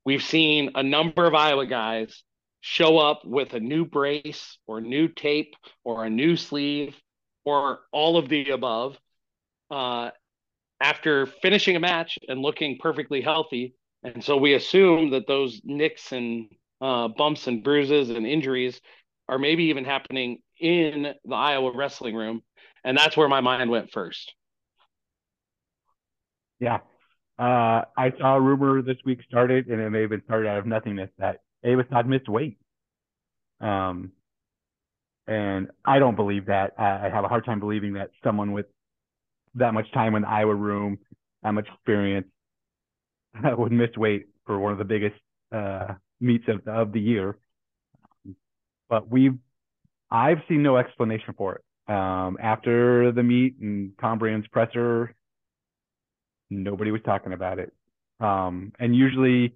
We've 0.06 0.24
seen 0.24 0.72
a 0.76 0.84
number 0.84 1.26
of 1.26 1.34
Iowa 1.34 1.66
guys 1.66 2.24
show 2.62 3.00
up 3.00 3.26
with 3.26 3.54
a 3.54 3.60
new 3.60 3.86
brace 3.86 4.58
or 4.68 4.82
new 4.82 5.08
tape 5.08 5.56
or 5.84 6.06
a 6.06 6.10
new 6.10 6.36
sleeve 6.36 6.96
or 7.44 7.80
all 7.92 8.18
of 8.18 8.30
the 8.30 8.50
above 8.52 8.98
uh, 9.72 10.12
after 10.82 11.26
finishing 11.26 11.76
a 11.76 11.80
match 11.80 12.18
and 12.28 12.42
looking 12.42 12.78
perfectly 12.80 13.22
healthy. 13.22 13.76
And 14.04 14.24
so 14.24 14.38
we 14.38 14.54
assume 14.54 15.12
that 15.12 15.28
those 15.28 15.62
nicks 15.64 16.12
and 16.12 16.48
uh, 16.82 17.10
bumps 17.10 17.48
and 17.48 17.64
bruises 17.64 18.10
and 18.10 18.26
injuries 18.26 18.80
are 19.28 19.38
maybe 19.38 19.66
even 19.66 19.86
happening 19.86 20.40
in 20.60 21.14
the 21.26 21.36
Iowa 21.36 21.72
wrestling 21.76 22.16
room. 22.16 22.42
And 22.84 22.98
that's 22.98 23.18
where 23.18 23.28
my 23.28 23.42
mind 23.42 23.70
went 23.70 23.92
first. 23.92 24.34
Yeah. 26.60 26.80
Uh, 27.38 27.84
I 27.98 28.12
saw 28.18 28.36
a 28.36 28.42
rumor 28.42 28.82
this 28.82 28.98
week 29.06 29.20
started, 29.28 29.68
and 29.68 29.80
it 29.80 29.90
may 29.90 30.02
have 30.02 30.10
been 30.10 30.24
started 30.26 30.50
out 30.50 30.58
of 30.58 30.66
nothingness 30.66 31.10
that 31.18 31.40
Abe 31.64 31.80
Assad 31.80 32.08
missed 32.08 32.28
weight. 32.28 32.58
Um, 33.62 34.12
and 35.28 35.70
I 35.86 36.00
don't 36.00 36.16
believe 36.16 36.48
that. 36.48 36.74
I 36.78 37.10
have 37.10 37.24
a 37.24 37.28
hard 37.28 37.46
time 37.46 37.60
believing 37.60 37.94
that 37.94 38.10
someone 38.24 38.52
with 38.52 38.66
that 39.56 39.74
much 39.74 39.92
time 39.92 40.16
in 40.16 40.24
the 40.24 40.30
Iowa 40.30 40.56
room, 40.56 41.00
that 41.44 41.52
much 41.52 41.68
experience, 41.74 42.28
I 43.44 43.54
would 43.54 43.72
miss 43.72 43.96
weight 43.98 44.28
for 44.46 44.60
one 44.60 44.72
of 44.72 44.78
the 44.78 44.86
biggest 44.86 45.16
uh, 45.52 45.94
meets 46.20 46.46
of, 46.48 46.64
the, 46.66 46.72
of 46.72 46.92
the 46.92 47.00
year. 47.00 47.38
But 48.90 49.10
we've, 49.10 49.38
I've 50.10 50.40
seen 50.48 50.64
no 50.64 50.78
explanation 50.78 51.36
for 51.38 51.56
it. 51.56 51.92
Um, 51.92 52.38
after 52.42 53.12
the 53.12 53.24
meet 53.24 53.58
and 53.60 53.92
Tom 54.00 54.20
Brands' 54.20 54.48
presser, 54.48 55.16
nobody 56.50 56.92
was 56.92 57.02
talking 57.04 57.34
about 57.34 57.60
it. 57.60 57.74
Um, 58.20 58.74
and 58.80 58.96
usually, 58.96 59.54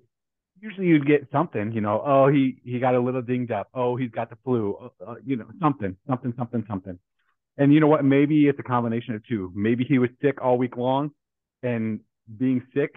usually 0.62 0.88
you'd 0.88 1.06
get 1.06 1.28
something, 1.32 1.72
you 1.74 1.82
know, 1.82 2.02
oh, 2.06 2.28
he, 2.28 2.58
he 2.64 2.80
got 2.80 2.96
a 2.96 3.00
little 3.00 3.22
dinged 3.22 3.52
up. 3.52 3.70
Oh, 3.74 3.96
he's 3.96 4.12
got 4.12 4.30
the 4.30 4.38
flu, 4.44 4.78
uh, 4.82 5.12
uh, 5.12 5.16
you 5.26 5.36
know, 5.36 5.46
something, 5.60 5.96
something, 6.08 6.34
something, 6.38 6.64
something. 6.68 6.98
And 7.58 7.74
you 7.74 7.80
know 7.80 7.88
what? 7.88 8.04
Maybe 8.04 8.47
it's 8.47 8.60
a 8.60 8.64
combination 8.64 9.16
of 9.16 9.26
two. 9.28 9.51
Maybe 9.56 9.84
he 9.84 9.99
was 9.99 10.10
sick 10.22 10.41
all 10.41 10.58
week 10.58 10.76
long 10.78 11.12
and 11.62 11.99
being 12.38 12.66
sick, 12.74 12.95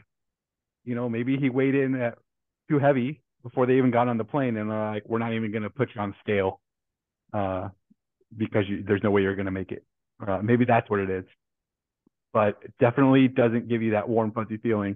you 0.85 0.95
know, 0.95 1.09
maybe 1.09 1.37
he 1.37 1.51
weighed 1.51 1.75
in 1.75 1.95
at 1.97 2.19
too 2.69 2.79
heavy 2.79 3.21
before 3.43 3.67
they 3.67 3.77
even 3.77 3.91
got 3.91 4.09
on 4.09 4.19
the 4.19 4.25
plane 4.25 4.57
and 4.57 4.71
they're 4.71 4.93
like, 4.93 5.03
we're 5.07 5.19
not 5.19 5.33
even 5.35 5.51
going 5.51 5.63
to 5.63 5.71
put 5.71 5.91
you 5.95 6.01
on 6.01 6.15
scale 6.21 6.61
uh, 7.33 7.69
because 8.37 8.65
you, 8.69 8.83
there's 8.87 9.03
no 9.03 9.11
way 9.11 9.23
you're 9.23 9.37
going 9.37 9.47
to 9.47 9.53
make 9.53 9.73
it. 9.73 9.85
Uh, 10.27 10.39
maybe 10.43 10.65
that's 10.65 10.89
what 10.89 11.01
it 11.01 11.11
is 11.11 11.25
but 12.37 12.59
it 12.63 12.75
definitely 12.79 13.29
doesn't 13.29 13.67
give 13.67 13.81
you 13.81 13.93
that 13.93 14.07
warm, 14.07 14.31
fuzzy 14.31 14.59
feeling 14.59 14.95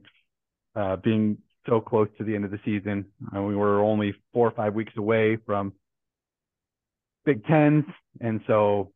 uh, 0.77 0.97
being 0.97 1.39
so 1.67 1.81
close 1.81 2.07
to 2.19 2.23
the 2.23 2.35
end 2.35 2.45
of 2.45 2.51
the 2.51 2.61
season. 2.67 3.07
Uh, 3.35 3.41
we 3.41 3.57
were 3.57 3.81
only 3.81 4.15
four 4.35 4.47
or 4.47 4.51
five 4.51 4.75
weeks 4.75 4.93
away 4.99 5.39
from 5.47 5.73
Big 7.25 7.43
Tens. 7.47 7.87
And 8.21 8.43
so 8.47 8.93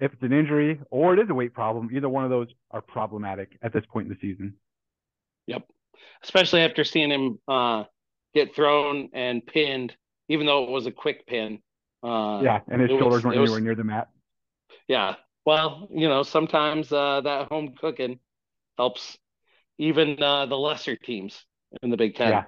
if 0.00 0.12
it's 0.12 0.22
an 0.22 0.32
injury 0.32 0.80
or 0.90 1.14
it 1.14 1.20
is 1.20 1.30
a 1.30 1.34
weight 1.34 1.52
problem, 1.52 1.90
either 1.92 2.08
one 2.08 2.24
of 2.24 2.30
those 2.30 2.48
are 2.70 2.80
problematic 2.80 3.58
at 3.62 3.72
this 3.72 3.84
point 3.90 4.06
in 4.06 4.12
the 4.12 4.18
season. 4.20 4.54
Yep. 5.46 5.66
Especially 6.22 6.60
after 6.60 6.84
seeing 6.84 7.10
him 7.10 7.38
uh, 7.48 7.84
get 8.34 8.54
thrown 8.54 9.10
and 9.12 9.44
pinned, 9.44 9.94
even 10.28 10.46
though 10.46 10.64
it 10.64 10.70
was 10.70 10.86
a 10.86 10.92
quick 10.92 11.26
pin. 11.26 11.60
Uh, 12.02 12.40
yeah, 12.42 12.60
and 12.68 12.80
his 12.80 12.90
shoulders 12.90 13.08
was, 13.08 13.24
weren't 13.24 13.36
anywhere 13.36 13.56
was, 13.56 13.62
near 13.62 13.74
the 13.74 13.84
mat. 13.84 14.08
Yeah, 14.86 15.16
well, 15.44 15.88
you 15.90 16.08
know, 16.08 16.22
sometimes 16.22 16.92
uh, 16.92 17.22
that 17.22 17.48
home 17.48 17.74
cooking 17.80 18.20
helps 18.76 19.18
even 19.78 20.22
uh, 20.22 20.46
the 20.46 20.56
lesser 20.56 20.94
teams 20.94 21.42
in 21.82 21.90
the 21.90 21.96
Big 21.96 22.14
Ten. 22.14 22.28
Yeah. 22.28 22.44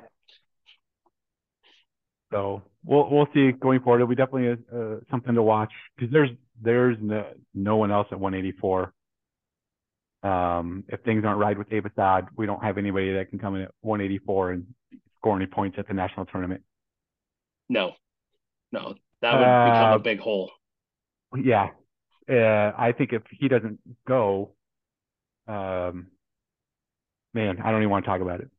So 2.33 2.63
we'll 2.85 3.11
we'll 3.11 3.27
see 3.35 3.53
going 3.53 3.81
forward. 3.81 3.99
It'll 3.99 4.09
be 4.09 4.15
definitely 4.15 4.65
uh, 4.73 5.01
something 5.11 5.35
to 5.35 5.43
watch 5.43 5.73
because 5.97 6.13
there's 6.13 6.31
there's 6.61 6.97
no, 7.01 7.27
no 7.55 7.77
one 7.77 7.91
else 7.91 8.09
at 8.11 8.21
184. 8.21 8.93
Um, 10.23 10.85
if 10.89 11.01
things 11.01 11.25
aren't 11.25 11.39
right 11.39 11.57
with 11.57 11.73
Abe 11.73 11.87
Assad, 11.87 12.29
we 12.37 12.47
don't 12.47 12.63
have 12.63 12.77
anybody 12.77 13.15
that 13.15 13.31
can 13.31 13.39
come 13.39 13.57
in 13.57 13.63
at 13.63 13.71
184 13.81 14.51
and 14.53 14.67
score 15.19 15.37
any 15.37 15.47
points 15.47 15.79
at 15.79 15.89
the 15.89 15.95
national 15.95 16.27
tournament. 16.27 16.63
No, 17.69 17.93
no, 18.73 18.95
that 19.23 19.35
would 19.35 19.45
uh, 19.45 19.65
become 19.71 19.93
a 19.93 19.99
big 19.99 20.19
hole. 20.19 20.51
Yeah, 21.37 21.69
uh, 22.31 22.73
I 22.77 22.93
think 22.97 23.13
if 23.13 23.23
he 23.31 23.49
doesn't 23.49 23.79
go, 24.07 24.55
um, 25.47 26.09
man, 27.33 27.59
I 27.63 27.71
don't 27.71 27.81
even 27.81 27.91
want 27.91 28.05
to 28.05 28.11
talk 28.11 28.21
about 28.21 28.41
it. 28.41 28.51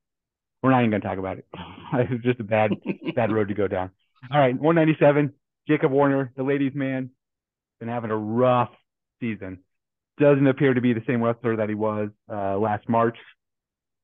We're 0.63 0.71
not 0.71 0.79
even 0.79 0.91
going 0.91 1.01
to 1.01 1.07
talk 1.07 1.17
about 1.17 1.37
it. 1.37 1.45
it's 1.93 2.23
just 2.23 2.39
a 2.39 2.43
bad, 2.43 2.71
bad 3.15 3.31
road 3.33 3.49
to 3.49 3.53
go 3.53 3.67
down. 3.67 3.91
All 4.31 4.39
right, 4.39 4.53
197, 4.53 5.33
Jacob 5.67 5.91
Warner, 5.91 6.31
the 6.35 6.43
ladies' 6.43 6.75
man, 6.75 7.09
been 7.81 7.89
having 7.89 8.11
a 8.11 8.15
rough 8.17 8.69
season. 9.19 9.59
Doesn't 10.19 10.47
appear 10.47 10.73
to 10.73 10.81
be 10.81 10.93
the 10.93 11.03
same 11.07 11.21
wrestler 11.21 11.57
that 11.57 11.67
he 11.67 11.75
was 11.75 12.09
uh, 12.31 12.57
last 12.57 12.87
March. 12.87 13.17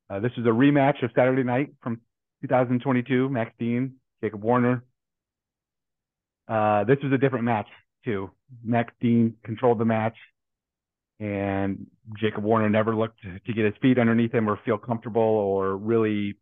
Uh, 0.10 0.20
this 0.20 0.32
is 0.36 0.46
a 0.46 0.50
rematch 0.50 1.04
of 1.04 1.12
Saturday 1.16 1.44
night 1.44 1.70
from 1.82 2.02
2022. 2.42 3.30
Max 3.30 3.52
Dean, 3.60 3.94
Jacob 4.22 4.44
Warner. 4.44 4.84
Uh, 6.48 6.86
this 6.86 6.98
was 7.04 7.14
a 7.14 7.18
different 7.18 7.46
match 7.46 7.68
too. 8.04 8.32
Max 8.64 8.92
Dean 9.00 9.36
controlled 9.44 9.80
the 9.80 9.86
match, 9.86 10.16
and 11.20 11.86
Jacob 12.20 12.44
Warner 12.44 12.70
never 12.70 12.96
looked 12.96 13.22
to 13.22 13.54
get 13.54 13.66
his 13.66 13.76
feet 13.82 14.00
underneath 14.00 14.34
him 14.34 14.50
or 14.50 14.60
feel 14.66 14.78
comfortable 14.78 15.22
or 15.22 15.78
really 15.78 16.36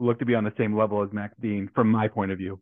look 0.00 0.18
to 0.18 0.26
be 0.26 0.34
on 0.34 0.44
the 0.44 0.52
same 0.58 0.76
level 0.76 1.02
as 1.02 1.12
Max 1.12 1.34
Dean 1.40 1.70
from 1.74 1.90
my 1.90 2.08
point 2.08 2.30
of 2.30 2.36
view. 2.36 2.60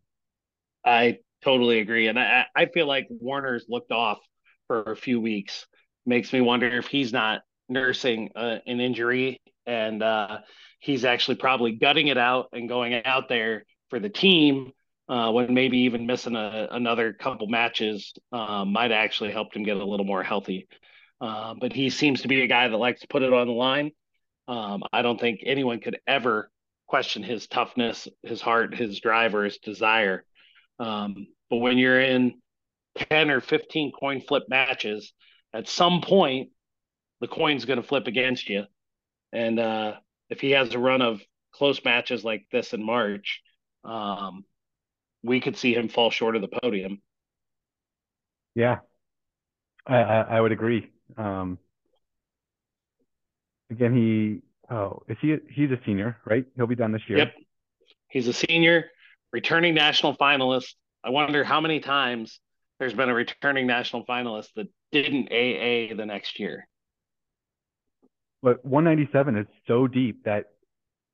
I 0.85 1.19
totally 1.43 1.79
agree. 1.79 2.07
And 2.07 2.19
I, 2.19 2.45
I 2.55 2.65
feel 2.67 2.87
like 2.87 3.07
Warner's 3.09 3.65
looked 3.67 3.91
off 3.91 4.19
for 4.67 4.83
a 4.83 4.95
few 4.95 5.19
weeks. 5.19 5.65
Makes 6.05 6.33
me 6.33 6.41
wonder 6.41 6.67
if 6.77 6.87
he's 6.87 7.13
not 7.13 7.41
nursing 7.69 8.29
uh, 8.35 8.57
an 8.65 8.79
injury 8.79 9.39
and 9.65 10.01
uh, 10.01 10.39
he's 10.79 11.05
actually 11.05 11.35
probably 11.35 11.73
gutting 11.73 12.07
it 12.07 12.17
out 12.17 12.49
and 12.53 12.67
going 12.67 13.05
out 13.05 13.29
there 13.29 13.65
for 13.89 13.99
the 13.99 14.09
team 14.09 14.71
uh, 15.09 15.31
when 15.31 15.53
maybe 15.53 15.79
even 15.79 16.05
missing 16.05 16.35
a, 16.35 16.67
another 16.71 17.13
couple 17.13 17.47
matches 17.47 18.13
uh, 18.31 18.65
might 18.65 18.91
actually 18.91 19.31
helped 19.31 19.55
him 19.55 19.63
get 19.63 19.77
a 19.77 19.85
little 19.85 20.05
more 20.05 20.23
healthy. 20.23 20.67
Uh, 21.19 21.53
but 21.59 21.71
he 21.71 21.89
seems 21.89 22.21
to 22.21 22.27
be 22.27 22.41
a 22.41 22.47
guy 22.47 22.67
that 22.67 22.77
likes 22.77 23.01
to 23.01 23.07
put 23.07 23.21
it 23.21 23.33
on 23.33 23.47
the 23.47 23.53
line. 23.53 23.91
Um, 24.47 24.83
I 24.91 25.01
don't 25.01 25.19
think 25.19 25.41
anyone 25.45 25.79
could 25.79 25.99
ever 26.07 26.49
question 26.87 27.23
his 27.23 27.47
toughness, 27.47 28.07
his 28.23 28.41
heart, 28.41 28.75
his 28.75 28.99
drive, 28.99 29.35
or 29.35 29.45
his 29.45 29.57
desire. 29.59 30.25
Um, 30.81 31.27
but 31.49 31.57
when 31.57 31.77
you're 31.77 32.01
in 32.01 32.41
10 33.09 33.29
or 33.29 33.39
15 33.39 33.91
coin 33.91 34.21
flip 34.21 34.43
matches 34.49 35.13
at 35.53 35.67
some 35.67 36.01
point 36.01 36.49
the 37.19 37.27
coin's 37.27 37.65
going 37.65 37.81
to 37.81 37.87
flip 37.87 38.07
against 38.07 38.49
you. 38.49 38.63
And 39.31 39.59
uh, 39.59 39.93
if 40.29 40.41
he 40.41 40.51
has 40.51 40.73
a 40.73 40.79
run 40.79 41.01
of 41.01 41.21
close 41.53 41.83
matches 41.85 42.23
like 42.23 42.45
this 42.51 42.73
in 42.73 42.83
March, 42.83 43.41
um, 43.83 44.43
we 45.23 45.39
could 45.39 45.55
see 45.55 45.73
him 45.73 45.87
fall 45.87 46.09
short 46.09 46.35
of 46.35 46.41
the 46.41 46.59
podium. 46.61 46.99
Yeah, 48.55 48.79
I, 49.85 49.97
I, 49.97 50.21
I 50.21 50.41
would 50.41 50.51
agree. 50.51 50.89
Um, 51.15 51.59
again, 53.69 53.95
he 53.95 54.41
oh, 54.73 55.03
is 55.07 55.17
he 55.21 55.37
he's 55.49 55.71
a 55.71 55.79
senior, 55.85 56.17
right? 56.25 56.45
He'll 56.57 56.67
be 56.67 56.75
done 56.75 56.91
this 56.91 57.03
year. 57.07 57.19
Yep, 57.19 57.33
he's 58.09 58.27
a 58.27 58.33
senior, 58.33 58.89
returning 59.31 59.73
national 59.73 60.15
finalist. 60.17 60.73
I 61.03 61.09
wonder 61.09 61.43
how 61.43 61.61
many 61.61 61.79
times 61.79 62.39
there's 62.79 62.93
been 62.93 63.09
a 63.09 63.13
returning 63.13 63.67
national 63.67 64.05
finalist 64.05 64.49
that 64.55 64.67
didn't 64.91 65.27
AA 65.31 65.95
the 65.95 66.05
next 66.05 66.39
year. 66.39 66.67
But 68.43 68.63
197 68.65 69.37
is 69.37 69.47
so 69.67 69.87
deep 69.87 70.23
that 70.25 70.45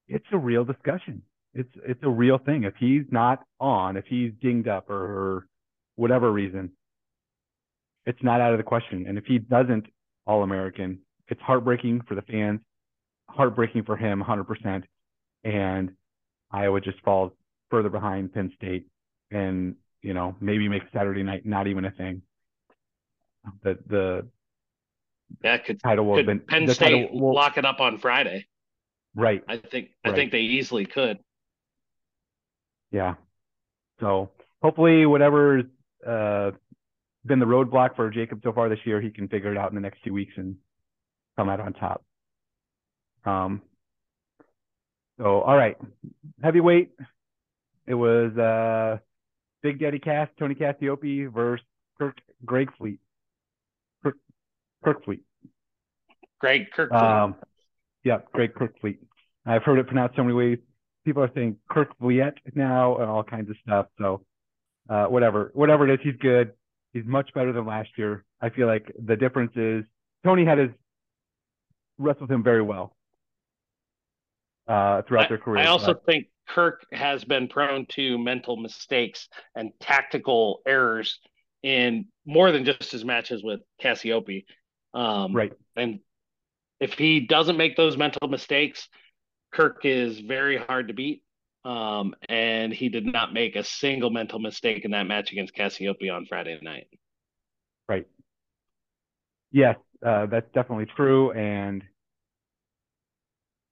it's 0.07 0.25
a 0.31 0.37
real 0.37 0.63
discussion. 0.63 1.21
It's 1.53 1.69
it's 1.85 2.03
a 2.03 2.09
real 2.09 2.37
thing. 2.37 2.63
If 2.63 2.75
he's 2.79 3.03
not 3.11 3.43
on, 3.59 3.97
if 3.97 4.05
he's 4.05 4.31
dinged 4.41 4.67
up 4.67 4.89
or, 4.89 4.95
or 4.95 5.47
whatever 5.95 6.31
reason, 6.31 6.71
it's 8.05 8.21
not 8.23 8.39
out 8.39 8.53
of 8.53 8.57
the 8.57 8.63
question. 8.63 9.05
And 9.07 9.17
if 9.17 9.25
he 9.25 9.39
doesn't 9.39 9.87
All 10.25 10.43
American, 10.43 10.99
it's 11.27 11.41
heartbreaking 11.41 12.01
for 12.07 12.15
the 12.15 12.21
fans, 12.21 12.61
heartbreaking 13.29 13.83
for 13.83 13.97
him, 13.97 14.23
100%. 14.23 14.83
And 15.43 15.91
Iowa 16.51 16.79
just 16.79 17.01
falls 17.01 17.31
further 17.69 17.89
behind 17.89 18.33
Penn 18.33 18.51
State, 18.55 18.87
and 19.31 19.75
you 20.01 20.13
know 20.13 20.35
maybe 20.39 20.67
make 20.67 20.83
Saturday 20.93 21.23
night 21.23 21.45
not 21.45 21.67
even 21.67 21.85
a 21.85 21.91
thing. 21.91 22.21
The 23.63 23.77
the 23.87 24.27
that 25.41 25.65
could 25.65 25.81
title 25.81 26.05
will 26.05 26.15
could 26.17 26.25
been 26.25 26.39
Penn 26.39 26.67
State 26.69 27.11
will, 27.11 27.33
lock 27.33 27.57
it 27.57 27.65
up 27.65 27.79
on 27.79 27.97
Friday. 27.97 28.47
right. 29.15 29.43
I 29.47 29.57
think 29.57 29.89
I 30.03 30.09
Right. 30.09 30.15
think 30.15 30.31
they 30.31 30.41
easily 30.41 30.85
could. 30.85 31.19
Yeah. 32.91 33.15
So 33.99 34.31
hopefully 34.61 35.05
whatever's 35.05 35.65
uh, 36.05 36.51
been 37.25 37.39
the 37.39 37.45
roadblock 37.45 37.95
for 37.95 38.09
Jacob 38.09 38.41
so 38.43 38.53
far 38.53 38.69
this 38.69 38.79
year, 38.85 39.01
he 39.01 39.09
can 39.09 39.27
figure 39.27 39.51
it 39.51 39.57
out 39.57 39.69
in 39.69 39.75
the 39.75 39.81
next 39.81 40.03
two 40.03 40.13
weeks 40.13 40.33
and 40.37 40.55
come 41.35 41.49
out 41.49 41.59
on 41.59 41.73
top. 41.73 42.03
Um, 43.25 43.61
so 45.19 45.41
all 45.41 45.57
right. 45.57 45.75
Heavyweight. 46.41 46.91
It 47.87 47.95
was 47.95 48.37
uh, 48.37 48.97
Big 49.63 49.79
Daddy 49.79 49.99
Cass, 49.99 50.27
Tony 50.37 50.55
Cassioppi 50.55 51.31
versus 51.31 51.65
Kirk 51.97 52.17
Greg 52.45 52.69
Fleet. 52.77 52.99
Kirk, 54.03 54.17
Kirk 54.83 55.03
Fleet. 55.05 55.21
Greg 56.39 56.69
Kirk. 56.71 56.91
Um, 56.91 57.35
yeah, 58.03 58.19
Greg 58.31 58.53
Kerkvliet. 58.53 58.99
I've 59.45 59.63
heard 59.63 59.79
it 59.79 59.87
pronounced 59.87 60.15
so 60.15 60.23
many 60.23 60.33
ways. 60.33 60.59
People 61.05 61.23
are 61.23 61.31
saying 61.33 61.57
Kirkfleet 61.71 62.33
now 62.53 62.97
and 62.97 63.09
all 63.09 63.23
kinds 63.23 63.49
of 63.49 63.55
stuff. 63.65 63.87
So, 63.97 64.25
uh, 64.89 65.05
whatever, 65.05 65.51
whatever 65.53 65.89
it 65.89 65.93
is, 65.93 65.99
he's 66.03 66.15
good. 66.19 66.51
He's 66.93 67.05
much 67.05 67.33
better 67.33 67.51
than 67.53 67.65
last 67.65 67.89
year. 67.97 68.23
I 68.41 68.49
feel 68.49 68.67
like 68.67 68.93
the 69.03 69.15
difference 69.15 69.51
is 69.55 69.83
Tony 70.23 70.45
had 70.45 70.57
his 70.57 70.69
wrestled 71.97 72.29
him 72.29 72.43
very 72.43 72.61
well 72.61 72.95
uh, 74.67 75.01
throughout 75.03 75.29
their 75.29 75.37
career. 75.37 75.63
I 75.63 75.67
also 75.67 75.93
but- 75.93 76.05
think 76.05 76.27
Kirk 76.47 76.85
has 76.91 77.23
been 77.23 77.47
prone 77.47 77.85
to 77.89 78.17
mental 78.17 78.57
mistakes 78.57 79.27
and 79.55 79.71
tactical 79.79 80.61
errors 80.65 81.19
in 81.63 82.07
more 82.25 82.51
than 82.51 82.65
just 82.65 82.91
his 82.91 83.03
matches 83.03 83.43
with 83.43 83.61
Cassioppi. 83.81 84.45
Um, 84.93 85.35
right. 85.35 85.53
And 85.75 85.99
if 86.79 86.93
he 86.93 87.21
doesn't 87.21 87.57
make 87.57 87.75
those 87.75 87.97
mental 87.97 88.27
mistakes, 88.27 88.87
Kirk 89.51 89.81
is 89.83 90.19
very 90.19 90.57
hard 90.57 90.87
to 90.89 90.93
beat. 90.93 91.23
Um, 91.65 92.15
and 92.29 92.71
he 92.71 92.87
did 92.87 93.05
not 93.05 93.33
make 93.33 93.57
a 93.57 93.63
single 93.63 94.09
mental 94.09 94.39
mistake 94.39 94.85
in 94.85 94.91
that 94.91 95.03
match 95.03 95.31
against 95.31 95.53
Cassioppi 95.53 96.09
on 96.09 96.25
Friday 96.25 96.57
night. 96.61 96.87
Right. 97.89 98.07
Yes, 99.51 99.75
uh, 100.05 100.27
that's 100.27 100.49
definitely 100.53 100.85
true, 100.95 101.31
and 101.31 101.83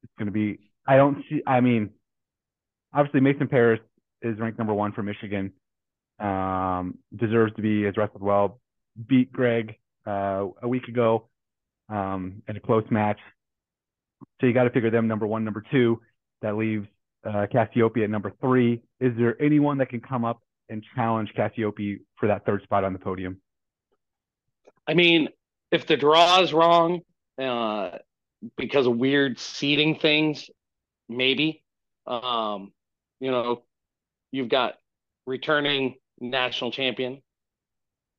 it's 0.03 0.13
going 0.17 0.25
to 0.27 0.31
be. 0.31 0.59
I 0.87 0.97
don't 0.97 1.23
see. 1.29 1.41
I 1.45 1.61
mean, 1.61 1.91
obviously 2.95 3.19
Mason 3.19 3.47
Parris 3.47 3.81
is 4.21 4.39
ranked 4.39 4.57
number 4.57 4.73
one 4.73 4.93
for 4.93 5.03
Michigan. 5.03 5.51
Um, 6.19 6.97
deserves 7.15 7.53
to 7.55 7.61
be 7.61 7.83
has 7.83 7.97
wrestled 7.97 8.23
well. 8.23 8.59
Beat 9.07 9.31
Greg 9.31 9.75
uh, 10.07 10.45
a 10.63 10.67
week 10.67 10.87
ago 10.87 11.27
um, 11.89 12.41
in 12.47 12.55
a 12.55 12.59
close 12.59 12.85
match. 12.89 13.19
So 14.39 14.47
you 14.47 14.53
got 14.53 14.63
to 14.63 14.69
figure 14.69 14.89
them 14.89 15.07
number 15.07 15.27
one, 15.27 15.43
number 15.43 15.63
two. 15.69 16.01
That 16.41 16.55
leaves 16.55 16.87
uh, 17.27 17.47
Cassioppi 17.53 18.03
at 18.03 18.09
number 18.09 18.31
three. 18.39 18.81
Is 18.99 19.13
there 19.17 19.39
anyone 19.41 19.77
that 19.79 19.89
can 19.89 19.99
come 19.99 20.23
up 20.23 20.41
and 20.69 20.83
challenge 20.95 21.33
Cassioppi 21.37 21.99
for 22.17 22.27
that 22.27 22.45
third 22.45 22.63
spot 22.63 22.83
on 22.85 22.93
the 22.93 22.99
podium? 22.99 23.41
I 24.87 24.93
mean, 24.93 25.29
if 25.71 25.85
the 25.85 25.97
draw 25.97 26.39
is 26.41 26.53
wrong 26.53 27.01
uh, 27.37 27.97
because 28.55 28.87
of 28.87 28.95
weird 28.95 29.39
seating 29.39 29.95
things, 29.99 30.49
maybe. 31.09 31.63
Um, 32.07 32.71
you 33.19 33.31
know, 33.31 33.63
you've 34.31 34.49
got 34.49 34.75
returning 35.25 35.95
national 36.19 36.71
champion, 36.71 37.21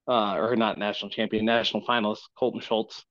uh, 0.08 0.36
or 0.36 0.56
not 0.56 0.78
national 0.78 1.10
champion, 1.10 1.44
national 1.44 1.84
finalist 1.84 2.20
Colton 2.38 2.60
Schultz, 2.60 3.04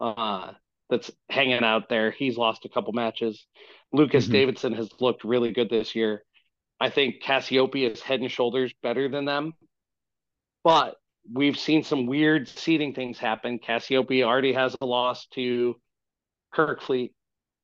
uh, 0.00 0.52
that's 0.90 1.10
hanging 1.28 1.64
out 1.64 1.88
there. 1.88 2.10
He's 2.10 2.36
lost 2.38 2.64
a 2.64 2.68
couple 2.68 2.92
matches. 2.92 3.46
Lucas 3.92 4.28
Mhm. 4.28 4.32
Davison 4.32 4.72
has 4.74 4.90
looked 5.00 5.24
really 5.24 5.52
good 5.52 5.68
this 5.68 5.94
year. 5.94 6.24
I 6.80 6.90
think 6.90 7.22
Cassioppi 7.22 7.90
is 7.90 8.00
head 8.00 8.20
and 8.20 8.30
shoulders 8.30 8.72
better 8.82 9.08
than 9.08 9.24
them, 9.24 9.54
but 10.62 10.96
we've 11.30 11.58
seen 11.58 11.82
some 11.82 12.06
weird 12.06 12.48
seating 12.48 12.94
things 12.94 13.18
happen. 13.18 13.58
Cassioppi 13.58 14.22
already 14.24 14.52
has 14.52 14.76
a 14.80 14.86
loss 14.86 15.26
to 15.28 15.80
Kerkvliet. 16.54 17.12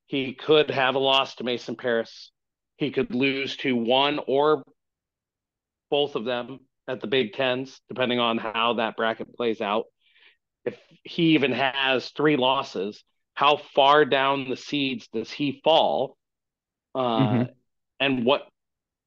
He 0.07 0.35
could 0.35 0.71
have 0.71 0.97
a 0.97 0.99
loss 0.99 1.37
to 1.37 1.45
Mason 1.45 1.77
Parris. 1.77 2.31
He 2.77 2.91
could 2.91 3.15
lose 3.15 3.57
to 3.59 3.77
one 3.77 4.21
or 4.27 4.65
both 5.91 6.17
of 6.17 6.25
them 6.25 6.61
at 6.89 7.01
the 7.01 7.07
Big 7.07 7.33
Tens, 7.33 7.81
depending 7.89 8.19
on 8.19 8.39
how 8.39 8.75
that 8.75 8.97
bracket 8.97 9.35
plays 9.37 9.61
out. 9.61 9.85
If 10.65 10.79
he 11.03 11.35
even 11.35 11.53
has 11.53 12.11
three 12.11 12.37
losses, 12.37 13.03
how 13.35 13.57
far 13.57 14.05
down 14.05 14.49
the 14.49 14.57
seeds 14.57 15.09
does 15.09 15.31
he 15.31 15.61
fall? 15.63 16.17
Uh, 16.95 17.19
Mhm. 17.19 17.55
And 18.01 18.25
what, 18.25 18.49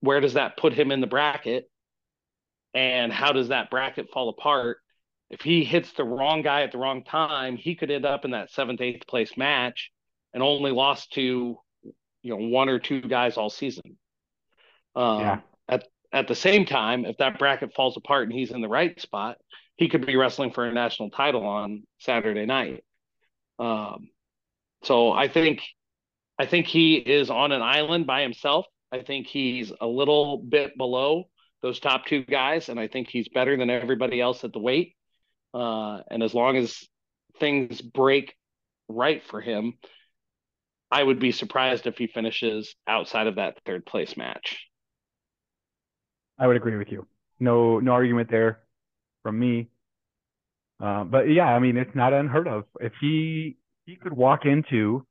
where 0.02 0.22
does 0.22 0.34
that 0.34 0.58
put 0.58 0.74
him 0.74 0.92
in 0.92 1.02
the 1.02 1.08
bracket? 1.08 1.70
And 2.74 3.12
how 3.12 3.32
does 3.32 3.50
that 3.50 3.70
bracket 3.70 4.10
fall 4.12 4.30
apart? 4.30 4.80
If 5.30 5.42
he 5.42 5.64
hits 5.64 5.92
the 5.94 6.04
wrong 6.06 6.42
guy 6.42 6.62
at 6.62 6.72
the 6.72 6.78
wrong 6.78 7.04
time, 7.04 7.58
he 7.58 7.76
could 7.76 7.92
end 7.92 8.06
up 8.06 8.24
in 8.24 8.32
that 8.32 8.52
seventh, 8.52 8.82
eighth 8.82 9.08
place 9.08 9.36
match 9.36 9.92
and 10.34 10.42
only 10.42 10.72
lost 10.72 11.12
to, 11.14 11.60
you 12.22 12.32
know, 12.32 12.48
one 12.48 12.70
or 12.70 12.80
two 12.80 13.02
guys 13.02 13.38
all 13.38 13.50
season. 13.50 13.98
Um, 14.96 15.20
Yeah. 15.20 15.40
At 15.70 15.88
at 16.12 16.28
the 16.28 16.36
same 16.36 16.66
time, 16.66 17.06
if 17.06 17.18
that 17.18 17.38
bracket 17.38 17.74
falls 17.74 17.98
apart 17.98 18.24
and 18.30 18.34
he's 18.38 18.52
in 18.52 18.62
the 18.62 18.68
right 18.70 19.00
spot, 19.00 19.38
he 19.76 19.90
could 19.90 20.06
be 20.06 20.16
wrestling 20.16 20.52
for 20.52 20.66
a 20.66 20.74
national 20.74 21.10
title 21.10 21.46
on 21.46 21.84
Saturday 22.00 22.46
night. 22.46 22.84
Um, 23.60 24.10
so 24.84 25.12
I 25.12 25.28
think 25.28 25.62
I 26.40 26.46
think 26.46 26.68
he 26.68 26.96
is 26.96 27.30
on 27.30 27.52
an 27.52 27.62
island 27.62 28.08
by 28.08 28.22
himself. 28.22 28.66
I 28.92 29.02
think 29.02 29.28
he's 29.28 29.72
a 29.82 29.88
little 29.88 30.38
bit 30.38 30.78
below 30.78 31.26
those 31.62 31.80
top 31.80 32.06
two 32.06 32.24
guys, 32.24 32.70
and 32.70 32.80
I 32.80 32.88
think 32.88 33.10
he's 33.10 33.28
better 33.28 33.58
than 33.58 33.70
everybody 33.70 34.22
else 34.22 34.44
at 34.44 34.54
the 34.54 34.60
weight. 34.60 34.96
Uh, 35.54 36.02
and 36.10 36.22
as 36.22 36.34
long 36.34 36.56
as 36.56 36.88
things 37.40 37.82
break 37.82 38.36
right 38.88 39.24
for 39.26 39.42
him, 39.42 39.74
I 40.92 41.04
would 41.04 41.20
be 41.20 41.32
surprised 41.32 41.86
if 41.88 41.98
he 41.98 42.08
finishes 42.08 42.76
outside 42.88 43.28
of 43.28 43.36
that 43.36 43.58
third 43.66 43.86
place 43.86 44.16
match. 44.16 44.66
I 46.40 46.48
would 46.48 46.56
agree 46.56 46.78
with 46.78 46.92
you. 46.92 47.08
No, 47.40 47.80
no 47.80 47.92
argument 47.92 48.30
there 48.32 48.60
from 49.24 49.38
me. 49.40 49.70
Uh, 50.80 51.04
but 51.04 51.30
yeah, 51.30 51.48
I 51.48 51.60
mean, 51.60 51.78
it's 51.78 51.96
not 51.96 52.14
unheard 52.14 52.48
of. 52.48 52.66
If 52.80 52.94
he 53.02 53.58
he 53.86 53.96
could 53.96 54.14
walk 54.14 54.46
into 54.46 55.06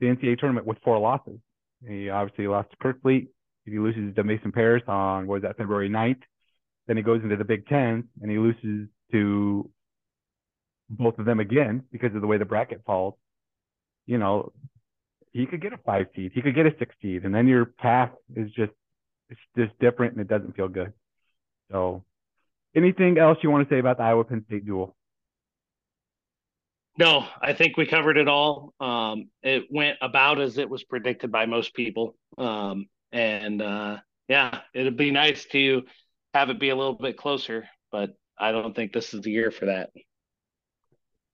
the 0.00 0.06
NCAA 0.06 0.38
tournament 0.38 0.66
with 0.66 0.78
four 0.82 0.98
losses. 0.98 1.38
He 1.86 2.08
obviously 2.08 2.46
lost 2.48 2.70
to 2.70 2.76
Kerkvliet. 2.76 3.28
If 3.66 3.72
he 3.72 3.78
loses 3.78 4.14
to 4.14 4.24
Mason 4.24 4.52
Parris 4.52 4.82
on 4.88 5.26
what 5.26 5.34
was 5.34 5.42
that 5.42 5.56
February 5.56 5.88
9th, 5.88 6.22
then 6.86 6.96
he 6.96 7.02
goes 7.02 7.22
into 7.22 7.36
the 7.36 7.44
Big 7.44 7.66
Ten 7.66 8.04
and 8.20 8.30
he 8.30 8.38
loses 8.38 8.88
to 9.12 9.70
both 10.88 11.18
of 11.18 11.26
them 11.26 11.40
again 11.40 11.82
because 11.90 12.14
of 12.14 12.20
the 12.20 12.26
way 12.26 12.38
the 12.38 12.44
bracket 12.44 12.82
falls. 12.86 13.14
You 14.06 14.18
know, 14.18 14.52
he 15.36 15.46
could 15.46 15.60
get 15.60 15.72
a 15.72 15.78
five 15.78 16.06
seed, 16.14 16.32
he 16.34 16.40
could 16.40 16.54
get 16.54 16.66
a 16.66 16.74
six 16.78 16.94
seed, 17.02 17.24
and 17.24 17.34
then 17.34 17.46
your 17.46 17.66
path 17.66 18.10
is 18.34 18.50
just 18.52 18.72
it's 19.28 19.40
just 19.56 19.78
different 19.78 20.12
and 20.12 20.20
it 20.20 20.28
doesn't 20.28 20.56
feel 20.56 20.68
good. 20.68 20.92
So, 21.70 22.04
anything 22.74 23.18
else 23.18 23.38
you 23.42 23.50
want 23.50 23.68
to 23.68 23.74
say 23.74 23.78
about 23.78 23.98
the 23.98 24.04
Iowa 24.04 24.24
Penn 24.24 24.44
State 24.46 24.64
duel? 24.64 24.96
No, 26.98 27.26
I 27.42 27.52
think 27.52 27.76
we 27.76 27.84
covered 27.84 28.16
it 28.16 28.28
all. 28.28 28.72
Um, 28.80 29.28
it 29.42 29.64
went 29.70 29.98
about 30.00 30.40
as 30.40 30.56
it 30.56 30.70
was 30.70 30.84
predicted 30.84 31.30
by 31.30 31.44
most 31.44 31.74
people. 31.74 32.16
Um, 32.38 32.86
and 33.12 33.60
uh, 33.60 33.98
yeah, 34.28 34.60
it'd 34.72 34.96
be 34.96 35.10
nice 35.10 35.44
to 35.46 35.82
have 36.32 36.48
it 36.48 36.58
be 36.58 36.70
a 36.70 36.76
little 36.76 36.94
bit 36.94 37.18
closer, 37.18 37.68
but 37.92 38.10
I 38.38 38.52
don't 38.52 38.74
think 38.74 38.92
this 38.92 39.12
is 39.12 39.20
the 39.20 39.30
year 39.30 39.50
for 39.50 39.66
that. 39.66 39.90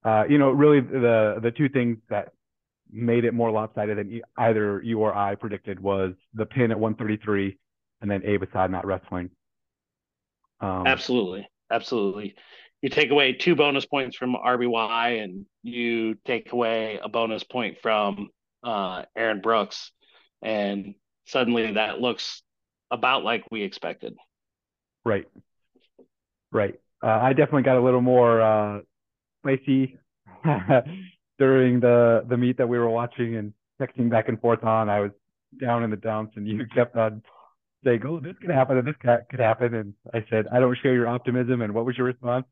Uh, 0.05 0.25
you 0.29 0.39
know, 0.39 0.51
really 0.51 0.81
the 0.81 1.39
the 1.41 1.53
two 1.53 1.69
things 1.69 1.99
that 2.09 2.33
made 2.93 3.25
it 3.25 3.33
more 3.33 3.51
lopsided 3.51 3.99
than 3.99 4.21
either 4.37 4.83
you 4.83 5.01
or 5.01 5.15
I 5.15 5.35
predicted 5.35 5.81
was 5.81 6.13
the 6.35 6.47
pin 6.47 6.71
at 6.71 6.79
133 6.79 7.59
and 8.03 8.11
then 8.11 8.23
Abe 8.25 8.43
Assad 8.43 8.71
not 8.71 8.87
wrestling. 8.87 9.31
Um, 10.61 10.87
absolutely, 10.87 11.49
absolutely. 11.71 12.35
You 12.83 12.91
take 12.91 13.11
away 13.11 13.33
two 13.33 13.55
bonus 13.55 13.87
points 13.87 14.17
from 14.17 14.35
RBY 14.35 15.23
and 15.23 15.47
you 15.63 16.17
take 16.27 16.53
away 16.53 16.99
a 17.03 17.09
bonus 17.09 17.45
point 17.45 17.79
from 17.81 18.29
uh, 18.63 19.05
Aaron 19.17 19.41
Brooks, 19.41 19.93
and 20.43 20.95
suddenly 21.27 21.73
that 21.73 22.01
looks 22.01 22.43
about 22.91 23.25
like 23.25 23.45
we 23.51 23.63
expected. 23.63 24.15
Right. 25.05 25.27
Right. 26.51 26.75
Uh, 27.03 27.19
I 27.23 27.33
definitely 27.33 27.63
got 27.63 27.77
a 27.77 27.81
little 27.81 28.01
more 28.01 28.41
uh, 28.41 28.81
spicy 29.43 29.99
during 31.43 31.81
the 31.81 32.25
the 32.29 32.37
meet 32.37 32.57
that 32.59 32.69
we 32.69 32.79
were 32.79 32.89
watching 32.89 33.35
and 33.35 33.53
texting 33.81 34.09
back 34.09 34.29
and 34.29 34.41
forth 34.41 34.63
on. 34.63 34.89
I 34.89 35.01
was 35.01 35.11
down 35.61 35.83
in 35.83 35.91
the 35.91 35.97
dumps, 35.97 36.37
and 36.37 36.47
you 36.47 36.65
kept 36.75 36.97
on 36.97 37.23
saying, 37.85 38.03
"Oh, 38.07 38.21
this 38.21 38.37
could 38.41 38.51
happen, 38.51 38.79
and 38.79 38.87
this 38.87 38.95
could 39.01 39.41
happen." 39.41 39.75
And 39.75 39.95
I 40.15 40.25
said, 40.31 40.47
"I 40.53 40.61
don't 40.61 40.79
share 40.81 40.95
your 40.95 41.09
optimism." 41.09 41.61
And 41.63 41.75
what 41.75 41.85
was 41.85 41.99
your 41.99 42.07
response? 42.07 42.47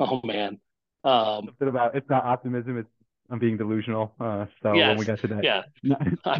Oh 0.00 0.20
man, 0.24 0.58
um, 1.04 1.46
Something 1.46 1.68
about 1.68 1.94
it's 1.94 2.10
not 2.10 2.24
optimism; 2.24 2.78
it's 2.78 2.90
I'm 3.30 3.38
being 3.38 3.56
delusional. 3.56 4.12
Uh, 4.18 4.46
so 4.60 4.72
yes, 4.72 4.88
when 4.88 4.98
we 4.98 5.04
got 5.04 5.20
to 5.20 5.28
that, 5.28 5.44
yeah, 5.44 5.62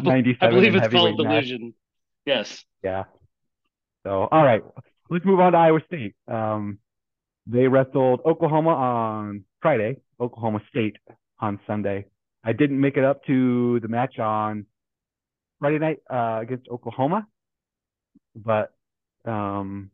97 0.03 0.37
I 0.41 0.49
believe 0.51 0.75
it's 0.75 0.87
called 0.89 1.17
match, 1.23 1.45
delusion. 1.45 1.73
Yes. 2.25 2.65
Yeah. 2.83 3.05
So 4.05 4.27
all 4.29 4.43
right, 4.43 4.61
let's 5.09 5.23
move 5.23 5.39
on 5.39 5.53
to 5.53 5.57
Iowa 5.57 5.79
State. 5.87 6.15
Um, 6.27 6.79
they 7.47 7.69
wrestled 7.69 8.19
Oklahoma 8.25 8.71
on 8.71 9.45
Friday, 9.61 10.01
Oklahoma 10.19 10.61
State 10.69 10.97
on 11.39 11.59
Sunday. 11.67 12.05
I 12.43 12.53
didn't 12.53 12.79
make 12.79 12.97
it 12.97 13.03
up 13.03 13.23
to 13.25 13.79
the 13.81 13.87
match 13.87 14.19
on 14.19 14.65
Friday 15.59 15.79
night 15.79 15.97
uh, 16.09 16.39
against 16.41 16.67
Oklahoma, 16.69 17.27
but 18.35 18.73
um, 19.25 19.91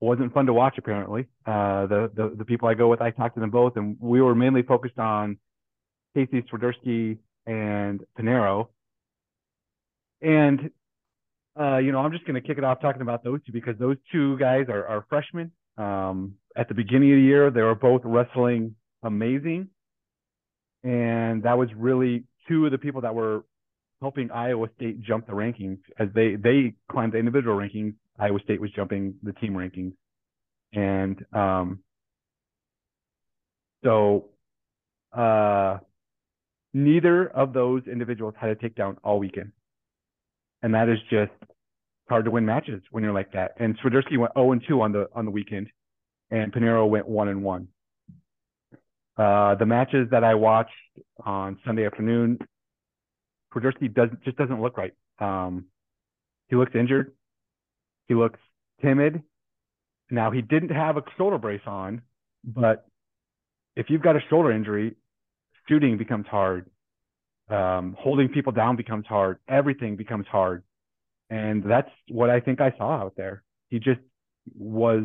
wasn't 0.00 0.32
fun 0.32 0.46
to 0.46 0.52
watch 0.52 0.74
apparently. 0.78 1.26
Uh, 1.46 1.86
the, 1.86 2.10
the 2.14 2.34
the 2.38 2.44
people 2.44 2.68
I 2.68 2.74
go 2.74 2.88
with, 2.88 3.00
I 3.00 3.10
talked 3.10 3.34
to 3.36 3.40
them 3.40 3.50
both, 3.50 3.76
and 3.76 3.96
we 4.00 4.20
were 4.20 4.34
mainly 4.34 4.62
focused 4.62 4.98
on 4.98 5.38
Casey 6.14 6.42
Swiderski 6.42 7.18
and 7.46 8.04
Paniro. 8.18 8.68
And 10.22 10.70
uh, 11.58 11.78
you 11.78 11.92
know, 11.92 12.00
I'm 12.00 12.12
just 12.12 12.24
going 12.24 12.40
to 12.40 12.46
kick 12.46 12.58
it 12.58 12.64
off 12.64 12.80
talking 12.80 13.02
about 13.02 13.24
those 13.24 13.40
two 13.44 13.52
because 13.52 13.76
those 13.78 13.96
two 14.12 14.38
guys 14.38 14.66
are, 14.68 14.86
are 14.86 15.06
freshmen. 15.08 15.52
Um, 15.76 16.34
at 16.56 16.68
the 16.68 16.74
beginning 16.74 17.12
of 17.12 17.16
the 17.16 17.22
year, 17.22 17.50
they 17.50 17.62
were 17.62 17.74
both 17.74 18.02
wrestling 18.04 18.74
amazing. 19.02 19.68
And 20.82 21.42
that 21.42 21.58
was 21.58 21.68
really 21.76 22.24
two 22.48 22.66
of 22.66 22.72
the 22.72 22.78
people 22.78 23.02
that 23.02 23.14
were 23.14 23.44
helping 24.00 24.30
Iowa 24.30 24.68
State 24.76 25.02
jump 25.02 25.26
the 25.26 25.32
rankings 25.32 25.78
as 25.98 26.08
they, 26.14 26.36
they 26.36 26.74
climbed 26.90 27.12
the 27.12 27.18
individual 27.18 27.56
rankings. 27.56 27.94
Iowa 28.18 28.40
State 28.44 28.60
was 28.60 28.70
jumping 28.72 29.14
the 29.22 29.32
team 29.34 29.52
rankings. 29.52 29.92
And 30.72 31.24
um, 31.34 31.80
so 33.84 34.26
uh, 35.12 35.78
neither 36.72 37.28
of 37.28 37.52
those 37.52 37.82
individuals 37.86 38.34
had 38.38 38.50
a 38.50 38.56
takedown 38.56 38.96
all 39.02 39.18
weekend. 39.18 39.52
And 40.62 40.74
that 40.74 40.88
is 40.88 40.98
just 41.10 41.32
hard 42.08 42.24
to 42.26 42.30
win 42.30 42.44
matches 42.44 42.82
when 42.90 43.02
you're 43.02 43.14
like 43.14 43.32
that. 43.32 43.54
And 43.58 43.78
Swiderski 43.78 44.18
went 44.18 44.32
0 44.34 44.52
and 44.52 44.62
2 44.68 44.80
on 44.82 44.92
the 44.92 45.08
on 45.14 45.24
the 45.24 45.30
weekend, 45.30 45.68
and 46.30 46.52
Paniro 46.52 46.88
went 46.88 47.08
1 47.08 47.28
and 47.28 47.42
1. 47.42 47.68
Uh, 49.20 49.54
the 49.56 49.66
matches 49.66 50.08
that 50.12 50.24
I 50.24 50.34
watched 50.34 50.70
on 51.26 51.58
Sunday 51.66 51.84
afternoon, 51.84 52.38
Swiderski 53.52 53.92
does 53.92 54.08
just 54.24 54.38
doesn't 54.38 54.62
look 54.62 54.78
right. 54.78 54.94
Um, 55.18 55.66
he 56.48 56.56
looks 56.56 56.72
injured. 56.74 57.12
He 58.08 58.14
looks 58.14 58.40
timid. 58.80 59.22
Now 60.10 60.30
he 60.30 60.40
didn't 60.40 60.70
have 60.70 60.96
a 60.96 61.02
shoulder 61.18 61.36
brace 61.36 61.60
on, 61.66 62.00
but 62.44 62.86
if 63.76 63.90
you've 63.90 64.00
got 64.00 64.16
a 64.16 64.20
shoulder 64.30 64.52
injury, 64.52 64.96
shooting 65.68 65.98
becomes 65.98 66.26
hard. 66.26 66.70
Um, 67.50 67.96
holding 67.98 68.30
people 68.30 68.52
down 68.52 68.76
becomes 68.76 69.04
hard. 69.06 69.38
Everything 69.46 69.96
becomes 69.96 70.26
hard. 70.28 70.62
And 71.28 71.62
that's 71.62 71.90
what 72.08 72.30
I 72.30 72.40
think 72.40 72.62
I 72.62 72.72
saw 72.78 72.92
out 72.92 73.16
there. 73.18 73.42
He 73.68 73.80
just 73.80 74.00
was 74.56 75.04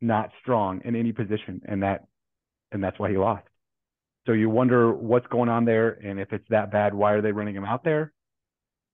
not 0.00 0.30
strong 0.40 0.80
in 0.82 0.96
any 0.96 1.12
position, 1.12 1.60
and 1.66 1.82
that 1.82 2.06
and 2.74 2.84
that's 2.84 2.98
why 2.98 3.10
he 3.10 3.16
lost. 3.16 3.44
So 4.26 4.32
you 4.32 4.50
wonder 4.50 4.92
what's 4.92 5.26
going 5.28 5.48
on 5.48 5.64
there, 5.64 5.90
and 5.90 6.18
if 6.18 6.32
it's 6.32 6.46
that 6.50 6.70
bad, 6.70 6.92
why 6.92 7.12
are 7.12 7.22
they 7.22 7.32
running 7.32 7.54
him 7.54 7.64
out 7.64 7.84
there? 7.84 8.12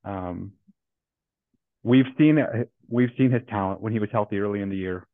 Um, 0.04 0.52
we've 1.82 2.06
seen 2.18 2.38
we've 2.88 3.10
seen 3.16 3.30
his 3.30 3.42
talent 3.48 3.80
when 3.80 3.92
he 3.92 3.98
was 3.98 4.10
healthy 4.12 4.38
early 4.38 4.60
in 4.60 4.68
the 4.68 4.76
year. 4.76 5.06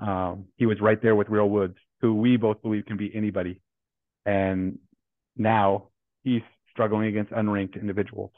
Um, 0.00 0.46
he 0.56 0.66
was 0.66 0.80
right 0.80 1.00
there 1.00 1.14
with 1.14 1.28
Real 1.28 1.48
Woods, 1.48 1.76
who 2.00 2.14
we 2.14 2.36
both 2.36 2.62
believe 2.62 2.86
can 2.86 2.96
be 2.96 3.14
anybody, 3.14 3.60
and 4.24 4.78
now 5.36 5.88
he's 6.22 6.42
struggling 6.70 7.08
against 7.08 7.32
unranked 7.32 7.80
individuals. 7.80 8.30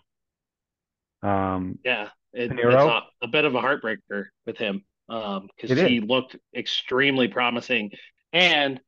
Um, 1.22 1.78
yeah, 1.84 2.08
it, 2.32 2.52
it's 2.52 2.62
a, 2.62 3.02
a, 3.22 3.28
bit 3.28 3.44
of 3.44 3.54
a 3.54 3.60
heartbreaker 3.60 4.26
with 4.46 4.56
him 4.56 4.84
because 5.08 5.70
um, 5.70 5.86
he 5.86 6.00
looked 6.00 6.36
extremely 6.54 7.28
promising. 7.28 7.90
And 8.32 8.80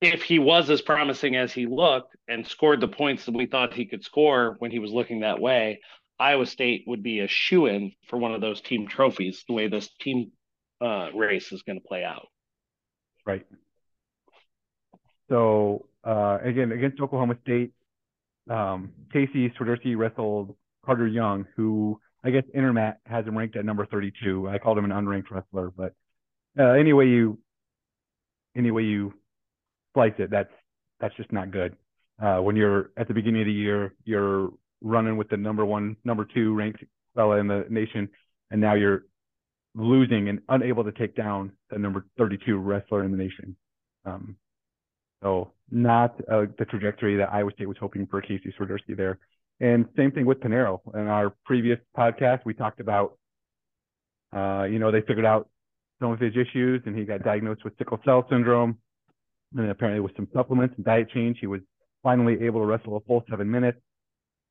if 0.00 0.22
he 0.22 0.38
was 0.38 0.70
as 0.70 0.80
promising 0.80 1.36
as 1.36 1.52
he 1.52 1.66
looked 1.66 2.16
and 2.28 2.46
scored 2.46 2.80
the 2.80 2.88
points 2.88 3.24
that 3.26 3.34
we 3.34 3.46
thought 3.46 3.74
he 3.74 3.86
could 3.86 4.04
score 4.04 4.56
when 4.58 4.70
he 4.70 4.78
was 4.78 4.92
looking 4.92 5.20
that 5.20 5.40
way, 5.40 5.80
Iowa 6.18 6.46
State 6.46 6.84
would 6.86 7.02
be 7.02 7.20
a 7.20 7.28
shoe 7.28 7.66
in 7.66 7.92
for 8.08 8.16
one 8.18 8.34
of 8.34 8.40
those 8.40 8.60
team 8.60 8.86
trophies, 8.86 9.44
the 9.48 9.54
way 9.54 9.68
this 9.68 9.88
team 10.00 10.32
uh, 10.80 11.08
race 11.14 11.52
is 11.52 11.62
going 11.62 11.80
to 11.80 11.86
play 11.86 12.04
out. 12.04 12.26
Right. 13.26 13.44
So, 15.28 15.86
uh, 16.04 16.38
again, 16.42 16.72
against 16.72 17.00
Oklahoma 17.00 17.36
State, 17.42 17.72
um, 18.48 18.92
Casey 19.12 19.50
Swiderski 19.50 19.96
wrestled 19.96 20.56
Carter 20.84 21.06
Young, 21.06 21.44
who 21.56 22.00
I 22.24 22.30
guess 22.30 22.44
Intermat 22.56 22.96
has 23.04 23.26
him 23.26 23.36
ranked 23.36 23.56
at 23.56 23.64
number 23.64 23.84
32. 23.86 24.48
I 24.48 24.58
called 24.58 24.78
him 24.78 24.84
an 24.84 24.90
unranked 24.90 25.30
wrestler, 25.30 25.70
but 25.76 25.92
uh, 26.58 26.72
anyway 26.72 27.06
you 27.08 27.38
anyway 28.56 28.84
you 28.84 29.12
slice 29.98 30.12
it, 30.18 30.30
that's 30.30 30.52
that's 31.00 31.16
just 31.16 31.32
not 31.32 31.50
good. 31.50 31.76
Uh, 32.22 32.38
when 32.38 32.54
you're 32.54 32.90
at 32.96 33.08
the 33.08 33.14
beginning 33.14 33.42
of 33.42 33.46
the 33.46 33.52
year, 33.52 33.94
you're 34.04 34.50
running 34.80 35.16
with 35.16 35.28
the 35.28 35.36
number 35.36 35.64
one, 35.64 35.96
number 36.04 36.24
two 36.24 36.54
ranked 36.54 36.84
fella 37.14 37.38
in 37.38 37.48
the 37.48 37.64
nation, 37.68 38.08
and 38.50 38.60
now 38.60 38.74
you're 38.74 39.04
losing 39.74 40.28
and 40.28 40.40
unable 40.48 40.84
to 40.84 40.92
take 40.92 41.16
down 41.16 41.52
the 41.70 41.78
number 41.78 42.04
32 42.16 42.56
wrestler 42.58 43.04
in 43.04 43.10
the 43.10 43.16
nation. 43.16 43.56
Um, 44.04 44.36
so 45.22 45.52
not 45.70 46.14
uh, 46.30 46.46
the 46.58 46.64
trajectory 46.64 47.16
that 47.16 47.32
Iowa 47.32 47.50
State 47.52 47.66
was 47.66 47.76
hoping 47.78 48.06
for 48.06 48.20
Casey 48.20 48.54
Swiderski 48.58 48.96
there. 48.96 49.18
And 49.60 49.86
same 49.96 50.12
thing 50.12 50.26
with 50.26 50.38
Paniro. 50.38 50.80
In 50.94 51.08
our 51.08 51.34
previous 51.44 51.78
podcast, 51.96 52.44
we 52.44 52.54
talked 52.54 52.80
about, 52.80 53.18
uh, 54.34 54.64
you 54.64 54.78
know, 54.78 54.92
they 54.92 55.00
figured 55.00 55.26
out 55.26 55.48
some 56.00 56.12
of 56.12 56.20
his 56.20 56.34
issues 56.34 56.82
and 56.86 56.96
he 56.96 57.04
got 57.04 57.24
diagnosed 57.24 57.64
with 57.64 57.76
sickle 57.78 57.98
cell 58.04 58.24
syndrome. 58.30 58.78
And 59.56 59.70
apparently 59.70 60.00
with 60.00 60.14
some 60.16 60.28
supplements 60.34 60.74
and 60.76 60.84
diet 60.84 61.10
change, 61.10 61.38
he 61.40 61.46
was 61.46 61.60
finally 62.02 62.42
able 62.42 62.60
to 62.60 62.66
wrestle 62.66 62.96
a 62.96 63.00
full 63.00 63.24
seven 63.30 63.50
minutes. 63.50 63.80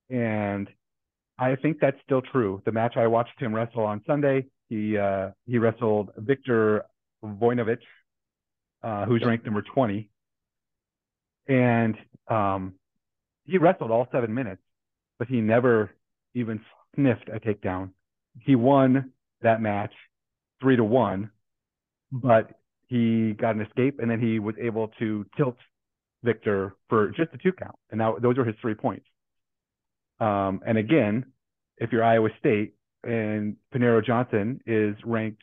And 0.10 0.70
I 1.38 1.56
think 1.56 1.80
that's 1.80 1.98
still 2.04 2.22
true. 2.22 2.62
The 2.66 2.72
match 2.72 2.98
I 2.98 3.08
watched 3.08 3.40
him 3.40 3.54
wrestle 3.54 3.84
on 3.84 4.02
Sunday, 4.08 4.46
he 4.70 4.98
uh, 4.98 5.30
he 5.46 5.58
wrestled 5.60 6.10
Victor 6.18 6.86
Voinovich, 7.24 7.82
uh, 8.84 9.06
who's 9.06 9.24
ranked 9.24 9.46
number 9.46 9.62
20. 9.62 10.10
And 11.48 11.96
um, 12.28 12.74
he 13.46 13.58
wrestled 13.58 13.92
all 13.92 14.08
seven 14.12 14.34
minutes 14.34 14.62
but 15.18 15.28
he 15.28 15.42
never 15.42 15.92
even 16.34 16.62
sniffed 16.96 17.30
a 17.30 17.40
takedown. 17.40 17.92
He 18.40 18.56
won 18.56 19.12
that 19.42 19.62
match 19.62 19.94
three 20.62 20.76
to 20.76 20.84
one, 20.84 21.32
but 22.12 22.52
he 22.88 23.34
got 23.34 23.56
an 23.56 23.62
escape 23.62 24.00
and 24.00 24.10
then 24.10 24.20
he 24.20 24.40
was 24.40 24.56
able 24.62 24.90
to 25.00 25.26
tilt 25.36 25.58
Victor 26.24 26.76
for 26.90 27.10
just 27.10 27.34
a 27.34 27.38
two 27.38 27.52
count. 27.52 27.76
And 27.92 28.00
now 28.00 28.18
those 28.22 28.38
are 28.38 28.46
his 28.46 28.56
three 28.62 28.76
points. 28.76 29.06
Um, 30.20 30.62
and 30.66 30.78
again, 30.78 31.26
if 31.78 31.92
you're 31.92 32.04
Iowa 32.04 32.30
State 32.40 32.74
and 33.04 33.56
Paniro 33.74 34.04
Johnson 34.04 34.60
is 34.66 34.96
ranked 35.06 35.42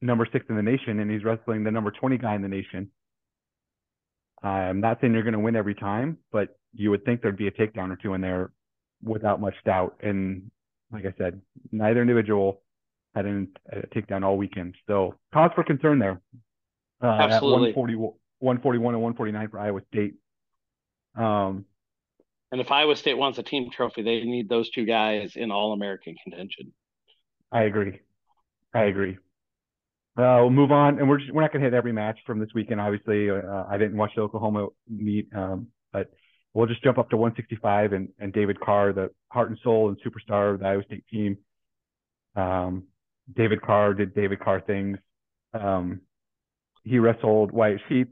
number 0.00 0.26
six 0.32 0.44
in 0.48 0.56
the 0.56 0.62
nation 0.62 0.98
and 0.98 1.10
he's 1.10 1.24
wrestling 1.24 1.62
the 1.62 1.70
number 1.70 1.92
20 1.92 2.18
guy 2.18 2.34
in 2.34 2.42
the 2.42 2.48
nation, 2.48 2.90
I'm 4.42 4.80
not 4.80 4.98
saying 5.00 5.12
you're 5.12 5.22
going 5.22 5.34
to 5.34 5.38
win 5.38 5.54
every 5.54 5.74
time, 5.74 6.18
but 6.32 6.58
you 6.74 6.90
would 6.90 7.04
think 7.04 7.22
there'd 7.22 7.36
be 7.36 7.46
a 7.46 7.52
takedown 7.52 7.92
or 7.92 7.96
two 7.96 8.14
in 8.14 8.20
there 8.20 8.50
without 9.04 9.40
much 9.40 9.54
doubt. 9.64 9.96
And 10.02 10.50
like 10.90 11.04
I 11.04 11.14
said, 11.16 11.40
neither 11.70 12.00
individual 12.00 12.60
had 13.14 13.26
a 13.26 13.46
takedown 13.94 14.24
all 14.24 14.36
weekend. 14.36 14.74
So 14.86 15.14
cause 15.32 15.50
for 15.54 15.62
concern 15.62 15.98
there. 15.98 16.20
Uh, 17.02 17.06
Absolutely. 17.06 17.70
At 17.70 17.76
140, 17.76 17.94
141 18.38 18.94
and 18.94 19.02
149 19.02 19.48
for 19.48 19.58
Iowa 19.58 19.80
State. 19.92 20.14
Um, 21.16 21.64
and 22.52 22.60
if 22.60 22.70
Iowa 22.70 22.94
State 22.96 23.16
wants 23.16 23.38
a 23.38 23.42
team 23.42 23.70
trophy, 23.70 24.02
they 24.02 24.22
need 24.24 24.48
those 24.48 24.70
two 24.70 24.84
guys 24.84 25.36
in 25.36 25.50
All 25.50 25.72
American 25.72 26.14
contention. 26.22 26.72
I 27.50 27.62
agree. 27.62 28.00
I 28.74 28.84
agree. 28.84 29.18
Uh, 30.16 30.36
we'll 30.40 30.50
move 30.50 30.70
on, 30.70 30.98
and 30.98 31.08
we're 31.08 31.18
just, 31.18 31.32
we're 31.32 31.40
not 31.40 31.52
going 31.52 31.62
to 31.62 31.66
hit 31.66 31.74
every 31.74 31.92
match 31.92 32.18
from 32.26 32.38
this 32.38 32.50
weekend. 32.54 32.80
Obviously, 32.80 33.30
uh, 33.30 33.64
I 33.68 33.78
didn't 33.78 33.96
watch 33.96 34.12
the 34.14 34.20
Oklahoma 34.20 34.68
meet, 34.86 35.28
um, 35.34 35.68
but 35.90 36.12
we'll 36.52 36.66
just 36.66 36.84
jump 36.84 36.98
up 36.98 37.08
to 37.10 37.16
165 37.16 37.94
and, 37.94 38.08
and 38.18 38.32
David 38.32 38.60
Carr, 38.60 38.92
the 38.92 39.10
heart 39.28 39.48
and 39.48 39.58
soul 39.64 39.88
and 39.88 39.96
superstar 40.02 40.52
of 40.52 40.60
the 40.60 40.66
Iowa 40.66 40.82
State 40.84 41.04
team. 41.10 41.38
Um, 42.36 42.84
David 43.34 43.62
Carr 43.62 43.94
did 43.94 44.14
David 44.14 44.40
Carr 44.40 44.60
things. 44.60 44.98
Um, 45.54 46.02
he 46.84 46.98
wrestled 46.98 47.52
White 47.52 47.78
Sheep, 47.88 48.10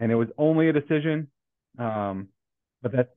and 0.00 0.10
it 0.10 0.16
was 0.16 0.28
only 0.38 0.68
a 0.68 0.72
decision. 0.72 1.28
Um, 1.78 2.28
but 2.82 2.92
that's 2.92 3.10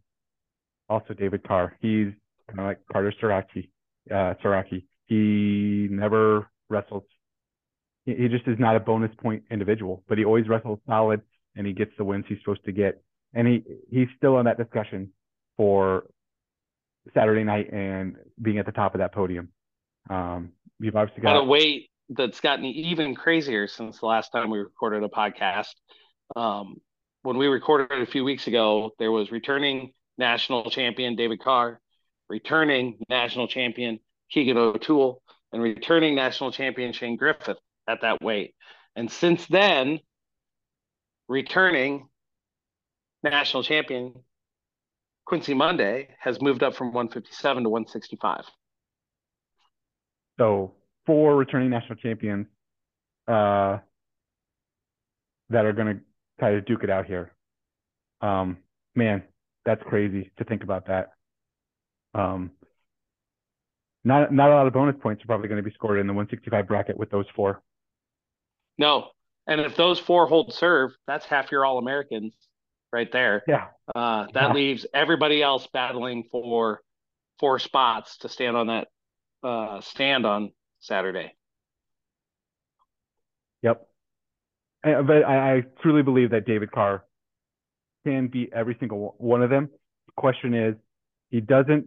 also 0.90 1.14
David 1.14 1.44
Carr. 1.48 1.76
He's 1.82 2.08
kind 2.48 2.60
of 2.60 2.66
like 2.66 2.80
Carter 2.92 3.14
Starocci. 3.22 3.70
Uh, 4.10 4.34
Starocci. 4.44 4.84
He 5.06 5.88
never 5.90 6.50
wrestles. 6.70 7.04
He, 8.06 8.16
he 8.16 8.28
just 8.28 8.48
is 8.48 8.58
not 8.60 8.76
a 8.76 8.80
bonus 8.80 9.12
point 9.22 9.44
individual, 9.52 10.04
but 10.08 10.18
he 10.18 10.26
always 10.26 10.48
wrestles 10.48 10.80
solid 10.88 11.22
and 11.56 11.68
he 11.68 11.74
gets 11.74 11.92
the 11.98 12.04
wins 12.04 12.26
he's 12.28 12.40
supposed 12.40 12.66
to 12.66 12.72
get. 12.72 13.02
And 13.34 13.48
he 13.48 13.64
he's 13.90 14.08
still 14.18 14.40
in 14.40 14.46
that 14.46 14.58
discussion 14.58 15.12
for 15.58 16.06
Saturday 17.14 17.44
night 17.44 17.72
and 17.72 18.16
being 18.42 18.58
at 18.58 18.66
the 18.66 18.72
top 18.72 18.96
of 18.96 19.00
that 19.00 19.14
podium. 19.14 19.50
Um, 20.10 20.52
you've 20.80 20.96
obviously 20.96 21.22
got 21.22 21.34
to 21.34 21.44
weight 21.44 21.91
that's 22.12 22.42
gotten 22.42 22.66
even 22.66 23.16
crazier 23.16 23.68
since 23.68 24.00
the 24.00 24.06
last 24.06 24.32
time 24.32 24.50
we 24.50 24.60
recorded 24.60 25.04
a 25.04 25.08
podcast. 25.08 25.74
Um, 26.36 26.76
when 27.24 27.38
we 27.38 27.48
recorded 27.48 28.02
a 28.02 28.06
few 28.06 28.24
weeks 28.24 28.48
ago, 28.48 28.92
there 29.00 29.12
was 29.12 29.32
returning 29.32 29.94
national 30.18 30.70
champion 30.70 31.16
David 31.16 31.42
Carr, 31.42 31.80
returning 32.30 33.00
national 33.10 33.48
champion 33.48 34.00
Keegan 34.30 34.58
O'Toole, 34.58 35.22
and 35.54 35.62
returning 35.62 36.16
national 36.16 36.52
champion 36.52 36.94
Shane 36.94 37.16
Griffith 37.16 37.58
at 37.88 38.02
that 38.02 38.22
weight. 38.22 38.56
And 38.96 39.10
since 39.10 39.46
then, 39.48 40.00
returning 41.28 42.10
national 43.24 43.64
champion 43.64 44.14
Quincy 45.26 45.54
Monday 45.54 46.10
has 46.20 46.42
moved 46.42 46.64
up 46.64 46.76
from 46.76 46.88
157 46.88 47.64
to 47.64 47.70
165. 47.70 48.44
So 50.38 50.74
four 51.06 51.36
returning 51.36 51.70
national 51.70 51.96
champions 51.96 52.48
uh, 53.28 53.78
that 55.50 55.66
are 55.66 55.74
going 55.74 55.96
to 55.96 56.02
try 56.40 56.52
to 56.52 56.62
duke 56.62 56.84
it 56.84 56.90
out 56.90 57.06
here. 57.06 57.34
Um, 58.22 58.58
man, 58.96 59.24
that's 59.66 59.82
crazy 59.84 60.32
to 60.38 60.44
think 60.44 60.64
about 60.64 60.88
that. 60.88 61.12
Um, 62.14 62.52
not 64.04 64.34
not 64.34 64.50
a 64.50 64.56
lot 64.56 64.68
of 64.68 64.74
bonus 64.74 64.96
points 65.00 65.24
are 65.24 65.28
probably 65.28 65.48
going 65.48 65.64
to 65.64 65.68
be 65.68 65.74
scored 65.74 66.00
in 66.00 66.08
the 66.08 66.14
165 66.14 66.68
bracket 66.68 66.98
with 66.98 67.12
those 67.12 67.26
four. 67.36 67.62
No, 68.78 69.10
and 69.48 69.62
if 69.62 69.76
those 69.76 70.00
four 70.00 70.28
hold 70.28 70.54
serve, 70.54 70.92
that's 71.08 71.26
half 71.26 71.52
your 71.52 71.66
All 71.66 71.78
Americans 71.78 72.34
right 72.92 73.12
there. 73.12 73.44
Yeah. 73.48 73.68
Uh, 73.94 74.26
that 74.34 74.50
yeah. 74.50 74.54
leaves 74.54 74.86
everybody 74.94 75.42
else 75.42 75.68
battling 75.72 76.26
for 76.32 76.82
four 77.40 77.60
spots 77.60 78.18
to 78.20 78.30
stand 78.30 78.58
on 78.58 78.68
that 78.68 78.88
uh, 79.44 79.82
stand 79.82 80.26
on 80.26 80.52
Saturday. 80.82 81.36
Yep. 83.62 83.88
But 84.84 85.24
I, 85.26 85.56
I 85.56 85.62
truly 85.82 86.02
believe 86.02 86.32
that 86.32 86.46
David 86.46 86.72
Carr 86.72 87.06
can 88.06 88.28
beat 88.28 88.52
every 88.54 88.76
single 88.80 89.16
one 89.18 89.44
of 89.44 89.50
them. 89.50 89.70
The 90.08 90.14
question 90.18 90.54
is, 90.54 90.76
he 91.30 91.40
doesn't 91.40 91.86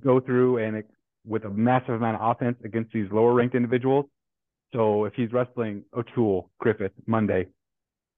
go 0.00 0.20
through 0.20 0.58
and 0.58 0.84
with 1.26 1.44
a 1.44 1.50
massive 1.50 1.94
amount 1.94 2.20
of 2.20 2.30
offense 2.30 2.56
against 2.64 2.92
these 2.92 3.06
lower 3.12 3.34
ranked 3.34 3.54
individuals. 3.54 4.06
So 4.72 5.04
if 5.04 5.14
he's 5.14 5.32
wrestling 5.32 5.82
O'Toole, 5.96 6.50
Griffith, 6.58 6.92
Monday, 7.06 7.48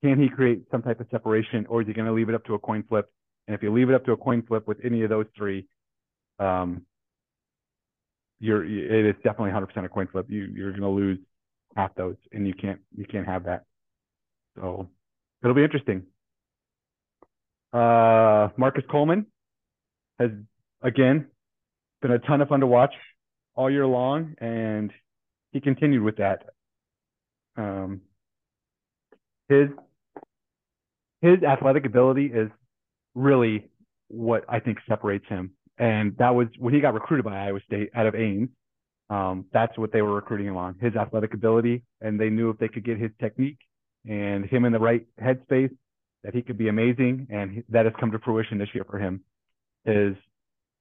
can 0.03 0.21
he 0.21 0.29
create 0.29 0.63
some 0.71 0.83
type 0.83 1.01
of 1.01 1.07
separation 1.11 1.67
or 1.67 1.81
is 1.81 1.87
he 1.89 1.95
going 1.95 2.07
to 2.07 2.13
leave 2.13 2.29
it 2.29 2.35
up 2.35 2.45
to 2.45 2.55
a 2.55 2.59
coin 2.59 2.85
flip? 2.89 3.11
And 3.49 3.55
if 3.55 3.63
you 3.63 3.73
leave 3.73 3.89
it 3.89 3.95
up 3.95 4.05
to 4.05 4.13
a 4.13 4.17
coin 4.17 4.43
flip 4.47 4.69
with 4.69 4.79
any 4.85 5.03
of 5.03 5.11
those 5.11 5.27
three, 5.37 5.67
um, 6.39 6.83
you're 8.41 8.65
it 8.65 9.07
is 9.07 9.15
definitely 9.23 9.51
100% 9.51 9.85
a 9.85 9.89
coin 9.89 10.09
flip. 10.11 10.27
You 10.29 10.45
you're 10.55 10.71
going 10.71 10.83
to 10.83 10.89
lose 10.89 11.19
half 11.77 11.95
those, 11.95 12.17
and 12.33 12.47
you 12.47 12.55
can't 12.55 12.81
you 12.97 13.05
can't 13.05 13.27
have 13.27 13.45
that. 13.45 13.65
So 14.57 14.89
it'll 15.43 15.55
be 15.55 15.65
interesting. 15.65 16.05
Uh, 17.73 18.49
Marcus 18.57 18.85
Coleman 18.91 19.27
has 20.19 20.31
again 20.83 21.27
been 22.03 22.13
a 22.13 22.19
ton 22.21 22.41
of 22.41 22.49
fun 22.49 22.61
to 22.61 22.67
watch 22.67 22.95
all 23.55 23.71
year 23.71 23.87
long, 23.87 24.35
and 24.39 24.93
he 25.53 25.61
continued 25.61 26.03
with 26.03 26.17
that. 26.17 26.43
Um, 27.57 28.03
his 29.49 29.69
his 31.21 31.43
athletic 31.43 31.87
ability 31.87 32.27
is 32.27 32.51
really 33.15 33.69
what 34.09 34.45
I 34.49 34.61
think 34.61 34.79
separates 34.89 35.27
him, 35.29 35.53
and 35.79 36.17
that 36.19 36.35
was 36.35 36.49
when 36.59 36.75
he 36.75 36.81
got 36.81 36.95
recruited 36.95 37.25
by 37.25 37.47
Iowa 37.47 37.61
State 37.67 37.91
out 37.95 38.07
of 38.07 38.15
Ames. 38.15 38.51
Um, 39.11 39.45
that's 39.53 39.77
what 39.77 39.93
they 39.93 40.03
were 40.03 40.15
recruiting 40.15 40.47
him 40.47 40.57
on 40.57 40.77
his 40.81 40.97
athletic 40.97 41.35
ability, 41.35 41.83
and 42.01 42.19
they 42.19 42.31
knew 42.31 42.51
if 42.51 42.59
they 42.59 42.69
could 42.69 42.85
get 42.85 42.99
his 42.99 43.11
technique 43.21 43.59
and 44.09 44.47
him 44.47 44.65
in 44.65 44.73
the 44.73 44.79
right 44.79 45.07
headspace 45.21 45.75
that 46.23 46.35
he 46.35 46.43
could 46.43 46.57
be 46.57 46.69
amazing, 46.69 47.27
and 47.31 47.63
that 47.69 47.85
has 47.85 47.95
come 48.01 48.11
to 48.13 48.19
fruition 48.19 48.59
this 48.59 48.69
year 48.75 48.85
for 48.89 48.99
him. 48.99 49.23
His 49.85 50.15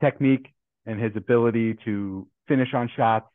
technique 0.01 0.53
and 0.85 1.01
his 1.01 1.11
ability 1.15 1.77
to 1.85 2.27
finish 2.47 2.73
on 2.73 2.89
shots, 2.95 3.27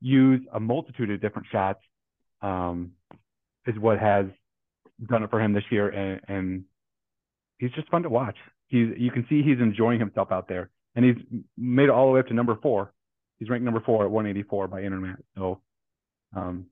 use 0.00 0.40
a 0.52 0.60
multitude 0.60 1.10
of 1.10 1.20
different 1.20 1.48
shots, 1.50 1.80
um, 2.40 2.92
is 3.66 3.76
what 3.78 3.98
has 3.98 4.26
done 5.08 5.22
it 5.24 5.30
for 5.30 5.40
him 5.40 5.52
this 5.52 5.64
year, 5.70 5.88
and, 5.88 6.20
and 6.28 6.64
he's 7.58 7.72
just 7.72 7.88
fun 7.88 8.02
to 8.02 8.08
watch. 8.08 8.36
He's 8.68 8.88
you 8.96 9.10
can 9.10 9.26
see 9.28 9.42
he's 9.42 9.58
enjoying 9.60 10.00
himself 10.00 10.32
out 10.32 10.48
there, 10.48 10.70
and 10.96 11.04
he's 11.04 11.42
made 11.56 11.84
it 11.84 11.90
all 11.90 12.06
the 12.06 12.12
way 12.12 12.20
up 12.20 12.26
to 12.28 12.34
number 12.34 12.58
four. 12.60 12.92
He's 13.38 13.50
ranked 13.50 13.64
number 13.64 13.80
four 13.80 14.04
at 14.04 14.10
184 14.10 14.66
by 14.68 14.80
InterMat. 14.80 15.16
So 15.36 15.60
um, 16.34 16.66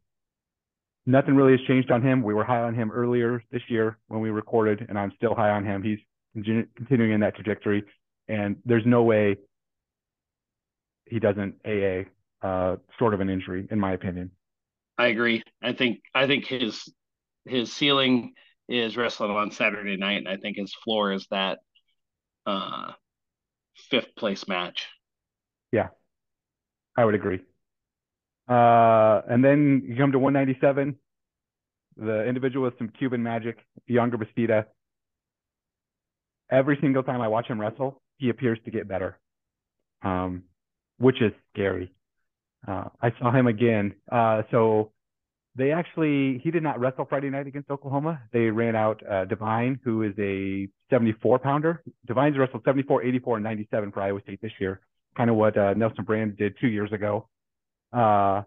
nothing 1.04 1.36
really 1.36 1.52
has 1.52 1.66
changed 1.66 1.90
on 1.90 2.02
him. 2.02 2.22
We 2.22 2.32
were 2.32 2.44
high 2.44 2.62
on 2.62 2.74
him 2.74 2.90
earlier 2.90 3.44
this 3.52 3.62
year 3.68 3.98
when 4.08 4.20
we 4.20 4.30
recorded, 4.30 4.86
and 4.88 4.98
I'm 4.98 5.12
still 5.16 5.34
high 5.34 5.50
on 5.50 5.64
him. 5.64 5.82
He's 5.82 5.98
continuing 6.34 7.12
in 7.12 7.20
that 7.20 7.34
trajectory, 7.34 7.84
and 8.26 8.56
there's 8.64 8.86
no 8.86 9.02
way 9.02 9.36
he 11.06 11.20
doesn't 11.20 11.54
AA 11.66 12.04
uh, 12.44 12.76
sort 12.98 13.14
of 13.14 13.20
an 13.20 13.28
injury, 13.28 13.68
in 13.70 13.78
my 13.78 13.92
opinion. 13.92 14.30
I 14.96 15.08
agree. 15.08 15.42
I 15.62 15.74
think 15.74 16.00
I 16.14 16.26
think 16.26 16.46
his 16.46 16.88
his 17.44 17.72
ceiling 17.72 18.32
is 18.68 18.96
wrestling 18.96 19.32
on 19.32 19.50
Saturday 19.50 19.96
night, 19.96 20.18
and 20.18 20.28
I 20.28 20.36
think 20.36 20.56
his 20.56 20.74
floor 20.74 21.12
is 21.12 21.26
that 21.30 21.58
uh, 22.46 22.92
fifth 23.74 24.14
place 24.16 24.46
match. 24.48 24.86
Yeah, 25.72 25.88
I 26.96 27.04
would 27.04 27.14
agree. 27.14 27.40
Uh, 28.48 29.22
and 29.28 29.44
then 29.44 29.82
you 29.86 29.96
come 29.96 30.12
to 30.12 30.18
197, 30.18 30.96
the 31.96 32.24
individual 32.24 32.64
with 32.64 32.78
some 32.78 32.88
Cuban 32.88 33.22
magic, 33.22 33.58
Yonger 33.88 34.16
Bastida. 34.16 34.66
Every 36.50 36.78
single 36.80 37.02
time 37.02 37.20
I 37.20 37.28
watch 37.28 37.46
him 37.46 37.60
wrestle, 37.60 38.02
he 38.18 38.28
appears 38.28 38.58
to 38.64 38.70
get 38.70 38.86
better, 38.86 39.18
um, 40.02 40.44
which 40.98 41.20
is 41.22 41.32
scary. 41.52 41.92
Uh, 42.66 42.84
I 43.00 43.12
saw 43.18 43.32
him 43.32 43.46
again. 43.46 43.94
Uh, 44.10 44.42
so 44.50 44.92
they 45.56 45.70
actually, 45.70 46.40
he 46.42 46.50
did 46.50 46.62
not 46.62 46.80
wrestle 46.80 47.04
Friday 47.08 47.30
night 47.30 47.46
against 47.46 47.70
Oklahoma. 47.70 48.20
They 48.32 48.50
ran 48.50 48.74
out 48.74 49.02
uh, 49.08 49.24
Devine, 49.24 49.78
who 49.84 50.02
is 50.02 50.12
a 50.18 50.68
74 50.90 51.38
pounder. 51.38 51.82
Devine's 52.06 52.36
wrestled 52.36 52.62
74, 52.64 53.04
84, 53.04 53.36
and 53.36 53.44
97 53.44 53.92
for 53.92 54.02
Iowa 54.02 54.20
State 54.22 54.40
this 54.42 54.52
year, 54.58 54.80
kind 55.16 55.30
of 55.30 55.36
what 55.36 55.56
uh, 55.56 55.74
Nelson 55.74 56.04
Brands 56.04 56.36
did 56.36 56.54
two 56.60 56.66
years 56.66 56.92
ago. 56.92 57.28
Uh, 57.92 58.42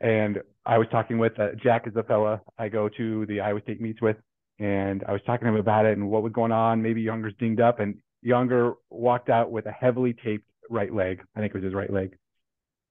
and 0.00 0.40
I 0.66 0.76
was 0.76 0.88
talking 0.90 1.18
with 1.18 1.38
uh, 1.40 1.48
Jack 1.62 1.86
is 1.86 1.94
the 1.94 2.02
fella 2.02 2.42
I 2.58 2.68
go 2.68 2.90
to 2.90 3.24
the 3.26 3.40
Iowa 3.40 3.62
State 3.62 3.80
meets 3.80 4.02
with, 4.02 4.16
and 4.58 5.02
I 5.08 5.12
was 5.12 5.22
talking 5.24 5.46
to 5.46 5.52
him 5.54 5.60
about 5.60 5.86
it 5.86 5.96
and 5.96 6.10
what 6.10 6.22
was 6.22 6.32
going 6.32 6.52
on. 6.52 6.82
Maybe 6.82 7.00
Yonger's 7.00 7.34
dinged 7.38 7.60
up, 7.60 7.80
and 7.80 7.96
Younger 8.20 8.74
walked 8.90 9.30
out 9.30 9.50
with 9.50 9.64
a 9.64 9.72
heavily 9.72 10.14
taped 10.24 10.50
right 10.68 10.92
leg. 10.92 11.22
I 11.34 11.40
think 11.40 11.54
it 11.54 11.58
was 11.58 11.64
his 11.64 11.74
right 11.74 11.90
leg. 11.90 12.16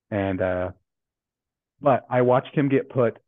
And 0.09 0.41
uh, 0.41 0.71
but 1.85 2.03
I 2.09 2.23
watched 2.23 2.55
him 2.55 2.67
get 2.67 2.89
put 2.89 3.19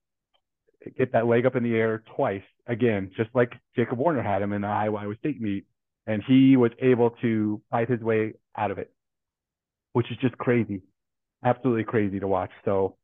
get 0.97 1.11
that 1.13 1.27
leg 1.27 1.45
up 1.45 1.55
in 1.55 1.63
the 1.63 1.75
air 1.75 2.03
twice 2.15 2.41
again, 2.65 3.11
just 3.15 3.29
like 3.35 3.53
Jacob 3.75 3.99
Warner 3.99 4.23
had 4.23 4.41
him 4.41 4.51
in 4.51 4.63
the 4.63 4.67
Iowa 4.67 4.97
Iowa 4.97 5.15
State 5.19 5.39
meet, 5.39 5.65
and 6.07 6.23
he 6.27 6.57
was 6.57 6.71
able 6.81 7.11
to 7.21 7.61
fight 7.69 7.87
his 7.87 8.01
way 8.01 8.33
out 8.57 8.71
of 8.71 8.79
it, 8.79 8.91
which 9.93 10.11
is 10.11 10.17
just 10.17 10.35
crazy, 10.39 10.81
absolutely 11.45 11.83
crazy 11.83 12.19
to 12.19 12.27
watch. 12.27 12.49
So 12.65 12.97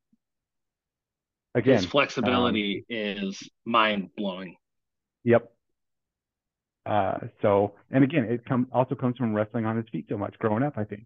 again, 1.53 1.75
his 1.75 1.85
flexibility 1.85 2.79
um, 2.79 2.85
is 2.89 3.47
mind 3.63 4.09
blowing. 4.17 4.55
Yep. 5.23 5.51
Uh, 6.83 7.19
so, 7.43 7.75
and 7.91 8.03
again, 8.03 8.25
it 8.25 8.43
come 8.43 8.67
also 8.73 8.95
comes 8.95 9.17
from 9.17 9.35
wrestling 9.35 9.67
on 9.67 9.77
his 9.77 9.85
feet 9.91 10.07
so 10.09 10.17
much 10.17 10.33
growing 10.39 10.63
up. 10.63 10.79
I 10.79 10.83
think. 10.83 11.05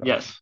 So. 0.00 0.06
Yes, 0.06 0.40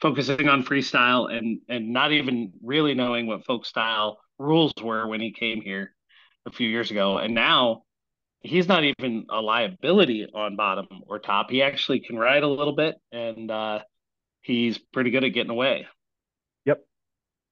focusing 0.00 0.48
on 0.48 0.62
freestyle 0.62 1.32
and 1.32 1.60
and 1.68 1.92
not 1.92 2.12
even 2.12 2.52
really 2.62 2.94
knowing 2.94 3.26
what 3.26 3.44
folk 3.44 3.66
style 3.66 4.18
rules 4.38 4.72
were 4.82 5.06
when 5.06 5.20
he 5.20 5.32
came 5.32 5.60
here 5.60 5.94
a 6.46 6.50
few 6.50 6.68
years 6.68 6.90
ago, 6.90 7.18
and 7.18 7.34
now 7.34 7.82
he's 8.40 8.66
not 8.66 8.84
even 8.84 9.26
a 9.30 9.40
liability 9.40 10.26
on 10.34 10.56
bottom 10.56 10.86
or 11.06 11.18
top. 11.18 11.50
He 11.50 11.62
actually 11.62 12.00
can 12.00 12.16
ride 12.16 12.42
a 12.42 12.48
little 12.48 12.74
bit, 12.74 12.96
and 13.12 13.50
uh, 13.50 13.80
he's 14.42 14.78
pretty 14.78 15.10
good 15.10 15.24
at 15.24 15.28
getting 15.28 15.50
away. 15.50 15.86
Yep, 16.64 16.84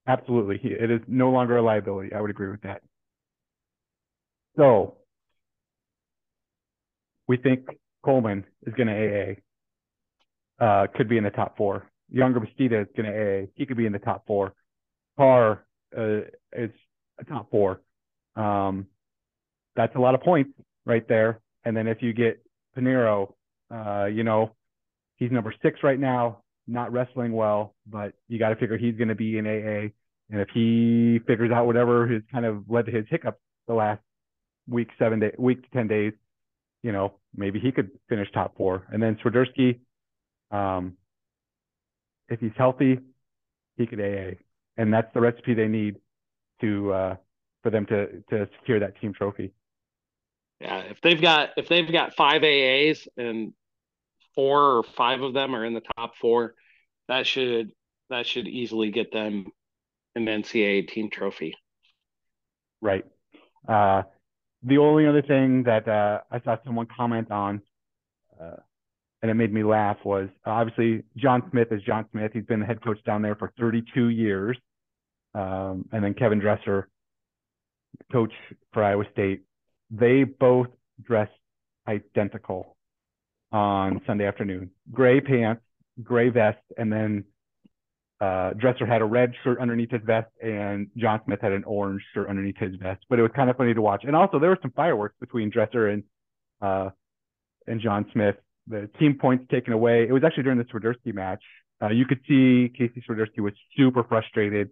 absolutely. 0.06 0.60
It 0.62 0.90
is 0.90 1.00
no 1.06 1.30
longer 1.30 1.58
a 1.58 1.62
liability. 1.62 2.12
I 2.14 2.20
would 2.20 2.30
agree 2.30 2.50
with 2.50 2.62
that. 2.62 2.82
So 4.56 4.96
we 7.28 7.36
think 7.36 7.66
Coleman 8.04 8.44
is 8.66 8.74
going 8.74 8.88
to 8.88 9.32
AA. 9.32 9.34
Uh, 10.60 10.86
could 10.88 11.08
be 11.08 11.16
in 11.16 11.22
the 11.22 11.30
top 11.30 11.56
four. 11.56 11.88
Yonger 12.14 12.38
Bastida 12.38 12.82
is 12.82 12.88
going 12.96 13.10
to 13.10 13.42
AA. 13.42 13.46
He 13.54 13.66
could 13.66 13.76
be 13.76 13.86
in 13.86 13.92
the 13.92 13.98
top 13.98 14.26
four. 14.26 14.54
Carr 15.16 15.64
uh, 15.96 16.20
is 16.52 16.70
a 17.18 17.24
top 17.24 17.50
four. 17.50 17.80
Um, 18.36 18.86
that's 19.76 19.94
a 19.96 20.00
lot 20.00 20.14
of 20.14 20.22
points 20.22 20.50
right 20.86 21.06
there. 21.08 21.40
And 21.64 21.76
then 21.76 21.86
if 21.86 22.02
you 22.02 22.12
get 22.12 22.42
Paniro, 22.76 23.34
uh, 23.70 24.06
you 24.06 24.24
know, 24.24 24.54
he's 25.16 25.30
number 25.30 25.54
six 25.62 25.80
right 25.82 25.98
now, 25.98 26.42
not 26.66 26.92
wrestling 26.92 27.32
well, 27.32 27.74
but 27.86 28.12
you 28.28 28.38
got 28.38 28.50
to 28.50 28.56
figure 28.56 28.78
he's 28.78 28.96
going 28.96 29.08
to 29.08 29.14
be 29.14 29.38
in 29.38 29.46
AA. 29.46 29.90
And 30.30 30.40
if 30.40 30.48
he 30.52 31.20
figures 31.26 31.50
out 31.50 31.66
whatever 31.66 32.06
has 32.08 32.22
kind 32.30 32.44
of 32.44 32.64
led 32.68 32.86
to 32.86 32.92
his 32.92 33.06
hiccups 33.08 33.40
the 33.66 33.74
last 33.74 34.00
week, 34.68 34.88
seven 34.98 35.20
day, 35.20 35.32
week 35.38 35.62
to 35.62 35.70
10 35.70 35.88
days, 35.88 36.12
you 36.82 36.92
know, 36.92 37.14
maybe 37.34 37.58
he 37.58 37.72
could 37.72 37.90
finish 38.08 38.28
top 38.32 38.56
four. 38.56 38.86
And 38.90 39.02
then 39.02 39.18
Swiderski, 39.24 39.80
um, 40.50 40.96
if 42.28 42.40
he's 42.40 42.52
healthy, 42.56 42.98
he 43.76 43.86
could 43.86 44.00
AA. 44.00 44.36
And 44.76 44.92
that's 44.92 45.12
the 45.14 45.20
recipe 45.20 45.54
they 45.54 45.68
need 45.68 45.96
to 46.60 46.92
uh, 46.92 47.16
for 47.62 47.70
them 47.70 47.86
to 47.86 48.22
to 48.30 48.48
secure 48.58 48.80
that 48.80 49.00
team 49.00 49.12
trophy. 49.12 49.52
Yeah, 50.60 50.78
if 50.80 51.00
they've 51.00 51.20
got 51.20 51.50
if 51.56 51.68
they've 51.68 51.90
got 51.90 52.14
five 52.14 52.42
AAs 52.42 53.06
and 53.16 53.52
four 54.34 54.78
or 54.78 54.82
five 54.96 55.22
of 55.22 55.34
them 55.34 55.54
are 55.54 55.64
in 55.64 55.74
the 55.74 55.82
top 55.96 56.16
four, 56.20 56.54
that 57.08 57.26
should 57.26 57.72
that 58.10 58.26
should 58.26 58.48
easily 58.48 58.90
get 58.90 59.12
them 59.12 59.46
an 60.14 60.26
NCAA 60.26 60.88
team 60.88 61.10
trophy. 61.10 61.54
Right. 62.80 63.04
Uh, 63.66 64.02
the 64.62 64.78
only 64.78 65.06
other 65.06 65.22
thing 65.22 65.64
that 65.64 65.88
uh, 65.88 66.20
I 66.30 66.40
saw 66.40 66.56
someone 66.64 66.86
comment 66.86 67.30
on, 67.30 67.62
uh, 68.40 68.56
and 69.22 69.30
it 69.30 69.34
made 69.34 69.52
me 69.52 69.64
laugh, 69.64 69.96
was 70.04 70.28
uh, 70.46 70.50
obviously 70.50 71.02
John 71.16 71.42
Smith 71.50 71.68
is 71.72 71.82
John 71.82 72.06
Smith. 72.12 72.32
He's 72.32 72.44
been 72.44 72.60
the 72.60 72.66
head 72.66 72.82
coach 72.82 73.02
down 73.04 73.22
there 73.22 73.34
for 73.34 73.52
32 73.58 74.08
years. 74.08 74.56
Um, 75.34 75.88
and 75.92 76.02
then 76.02 76.14
Kevin 76.14 76.38
Dresser, 76.38 76.88
coach 78.12 78.32
for 78.72 78.82
Iowa 78.82 79.04
State. 79.12 79.42
They 79.90 80.24
both 80.24 80.68
dressed 81.02 81.32
identical 81.86 82.76
on 83.52 84.00
Sunday 84.06 84.26
afternoon. 84.26 84.70
Gray 84.92 85.20
pants, 85.20 85.62
gray 86.02 86.28
vest, 86.28 86.58
and 86.76 86.92
then 86.92 87.24
uh, 88.20 88.52
Dresser 88.54 88.86
had 88.86 89.00
a 89.00 89.04
red 89.04 89.32
shirt 89.44 89.60
underneath 89.60 89.90
his 89.90 90.02
vest, 90.04 90.28
and 90.42 90.88
John 90.96 91.20
Smith 91.24 91.40
had 91.40 91.52
an 91.52 91.64
orange 91.64 92.02
shirt 92.14 92.28
underneath 92.28 92.58
his 92.58 92.74
vest. 92.76 93.04
But 93.08 93.18
it 93.18 93.22
was 93.22 93.30
kind 93.34 93.48
of 93.48 93.56
funny 93.56 93.74
to 93.74 93.82
watch. 93.82 94.04
And 94.04 94.16
also, 94.16 94.38
there 94.38 94.50
were 94.50 94.58
some 94.60 94.72
fireworks 94.72 95.14
between 95.20 95.50
Dresser 95.50 95.88
and 95.88 96.02
uh, 96.60 96.90
and 97.66 97.80
John 97.80 98.06
Smith. 98.12 98.36
The 98.68 98.88
team 98.98 99.18
points 99.18 99.44
taken 99.50 99.72
away. 99.72 100.06
It 100.08 100.12
was 100.12 100.22
actually 100.24 100.42
during 100.44 100.58
the 100.58 100.64
Swiderski 100.64 101.14
match. 101.14 101.42
Uh, 101.80 101.88
you 101.88 102.06
could 102.06 102.20
see 102.28 102.70
Casey 102.76 103.02
Swiderski 103.08 103.38
was 103.38 103.54
super 103.76 104.04
frustrated, 104.04 104.70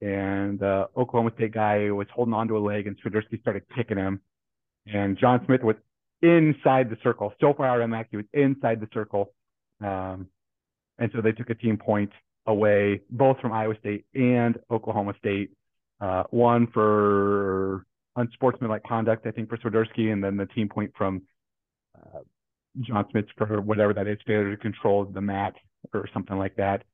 and 0.00 0.62
uh, 0.62 0.86
Oklahoma 0.96 1.30
State 1.36 1.52
guy 1.52 1.90
was 1.90 2.06
holding 2.14 2.34
onto 2.34 2.56
a 2.56 2.60
leg, 2.60 2.86
and 2.86 2.96
Swiderski 3.00 3.40
started 3.40 3.62
kicking 3.76 3.98
him. 3.98 4.20
And 4.86 5.18
John 5.18 5.42
Smith 5.46 5.62
was 5.62 5.76
inside 6.22 6.90
the 6.90 6.96
circle, 7.02 7.32
so 7.40 7.52
far 7.54 7.66
out 7.66 7.80
of 7.80 7.90
the 7.90 8.04
he 8.10 8.16
was 8.16 8.26
inside 8.32 8.80
the 8.80 8.88
circle. 8.92 9.32
Um, 9.82 10.28
and 10.98 11.10
so 11.14 11.20
they 11.20 11.32
took 11.32 11.50
a 11.50 11.54
team 11.54 11.76
point 11.76 12.10
away, 12.46 13.00
both 13.10 13.38
from 13.40 13.52
Iowa 13.52 13.74
State 13.78 14.04
and 14.14 14.58
Oklahoma 14.70 15.14
State. 15.18 15.50
Uh, 16.00 16.24
one 16.30 16.66
for 16.72 17.84
unsportsmanlike 18.16 18.82
conduct, 18.84 19.26
I 19.26 19.30
think, 19.30 19.48
for 19.50 19.58
Swiderski, 19.58 20.12
and 20.12 20.24
then 20.24 20.36
the 20.36 20.46
team 20.46 20.68
point 20.68 20.92
from 20.96 21.22
John 22.80 23.06
Smith 23.10 23.26
for 23.36 23.60
whatever 23.60 23.92
that 23.94 24.06
is, 24.06 24.18
failure 24.26 24.50
to 24.50 24.56
control 24.56 25.04
the 25.04 25.20
mat 25.20 25.54
or 25.92 26.08
something 26.12 26.38
like 26.38 26.56
that. 26.56 26.84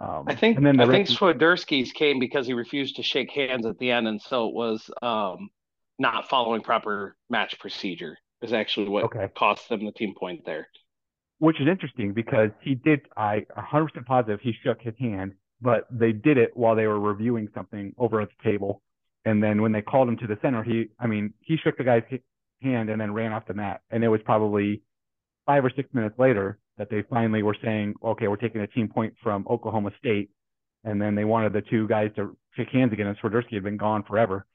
Um, 0.00 0.24
I 0.26 0.34
think 0.34 0.56
and 0.56 0.66
then 0.66 0.80
I 0.80 0.86
think 0.86 1.08
Swiderski's 1.08 1.92
came 1.92 2.18
because 2.18 2.46
he 2.46 2.54
refused 2.54 2.96
to 2.96 3.02
shake 3.02 3.30
hands 3.30 3.66
at 3.66 3.78
the 3.78 3.90
end, 3.90 4.08
and 4.08 4.20
so 4.20 4.48
it 4.48 4.54
was 4.54 4.90
um, 5.00 5.50
not 5.98 6.28
following 6.28 6.62
proper 6.62 7.16
match 7.30 7.58
procedure. 7.58 8.18
Is 8.40 8.52
actually 8.52 8.88
what 8.88 9.04
okay. 9.04 9.28
cost 9.36 9.68
them 9.68 9.84
the 9.84 9.92
team 9.92 10.14
point 10.18 10.44
there 10.44 10.66
which 11.42 11.60
is 11.60 11.66
interesting 11.66 12.12
because 12.12 12.50
he 12.60 12.76
did. 12.76 13.00
I 13.16 13.44
100% 13.58 13.88
positive 14.06 14.38
he 14.40 14.54
shook 14.62 14.80
his 14.80 14.94
hand, 14.96 15.32
but 15.60 15.88
they 15.90 16.12
did 16.12 16.38
it 16.38 16.56
while 16.56 16.76
they 16.76 16.86
were 16.86 17.00
reviewing 17.00 17.48
something 17.52 17.92
over 17.98 18.20
at 18.20 18.28
the 18.28 18.48
table. 18.48 18.80
And 19.24 19.42
then 19.42 19.60
when 19.60 19.72
they 19.72 19.82
called 19.82 20.08
him 20.08 20.16
to 20.18 20.28
the 20.28 20.38
center, 20.40 20.62
he, 20.62 20.90
I 21.00 21.08
mean, 21.08 21.34
he 21.40 21.56
shook 21.56 21.76
the 21.76 21.82
guy's 21.82 22.04
hand 22.62 22.90
and 22.90 23.00
then 23.00 23.12
ran 23.12 23.32
off 23.32 23.48
the 23.48 23.54
mat. 23.54 23.80
And 23.90 24.04
it 24.04 24.08
was 24.08 24.20
probably 24.24 24.82
five 25.46 25.64
or 25.64 25.70
six 25.74 25.92
minutes 25.92 26.18
later 26.18 26.58
that 26.78 26.90
they 26.90 27.02
finally 27.10 27.42
were 27.42 27.56
saying, 27.62 27.94
okay, 28.02 28.28
we're 28.28 28.36
taking 28.36 28.60
a 28.60 28.66
team 28.66 28.88
point 28.88 29.14
from 29.22 29.46
Oklahoma 29.48 29.90
State. 29.98 30.30
And 30.84 31.00
then 31.00 31.14
they 31.14 31.24
wanted 31.24 31.52
the 31.52 31.62
two 31.62 31.86
guys 31.86 32.10
to 32.16 32.36
shake 32.56 32.68
hands 32.70 32.92
again. 32.92 33.06
And 33.06 33.16
Swiderski 33.18 33.54
had 33.54 33.62
been 33.62 33.76
gone 33.76 34.02
forever. 34.02 34.46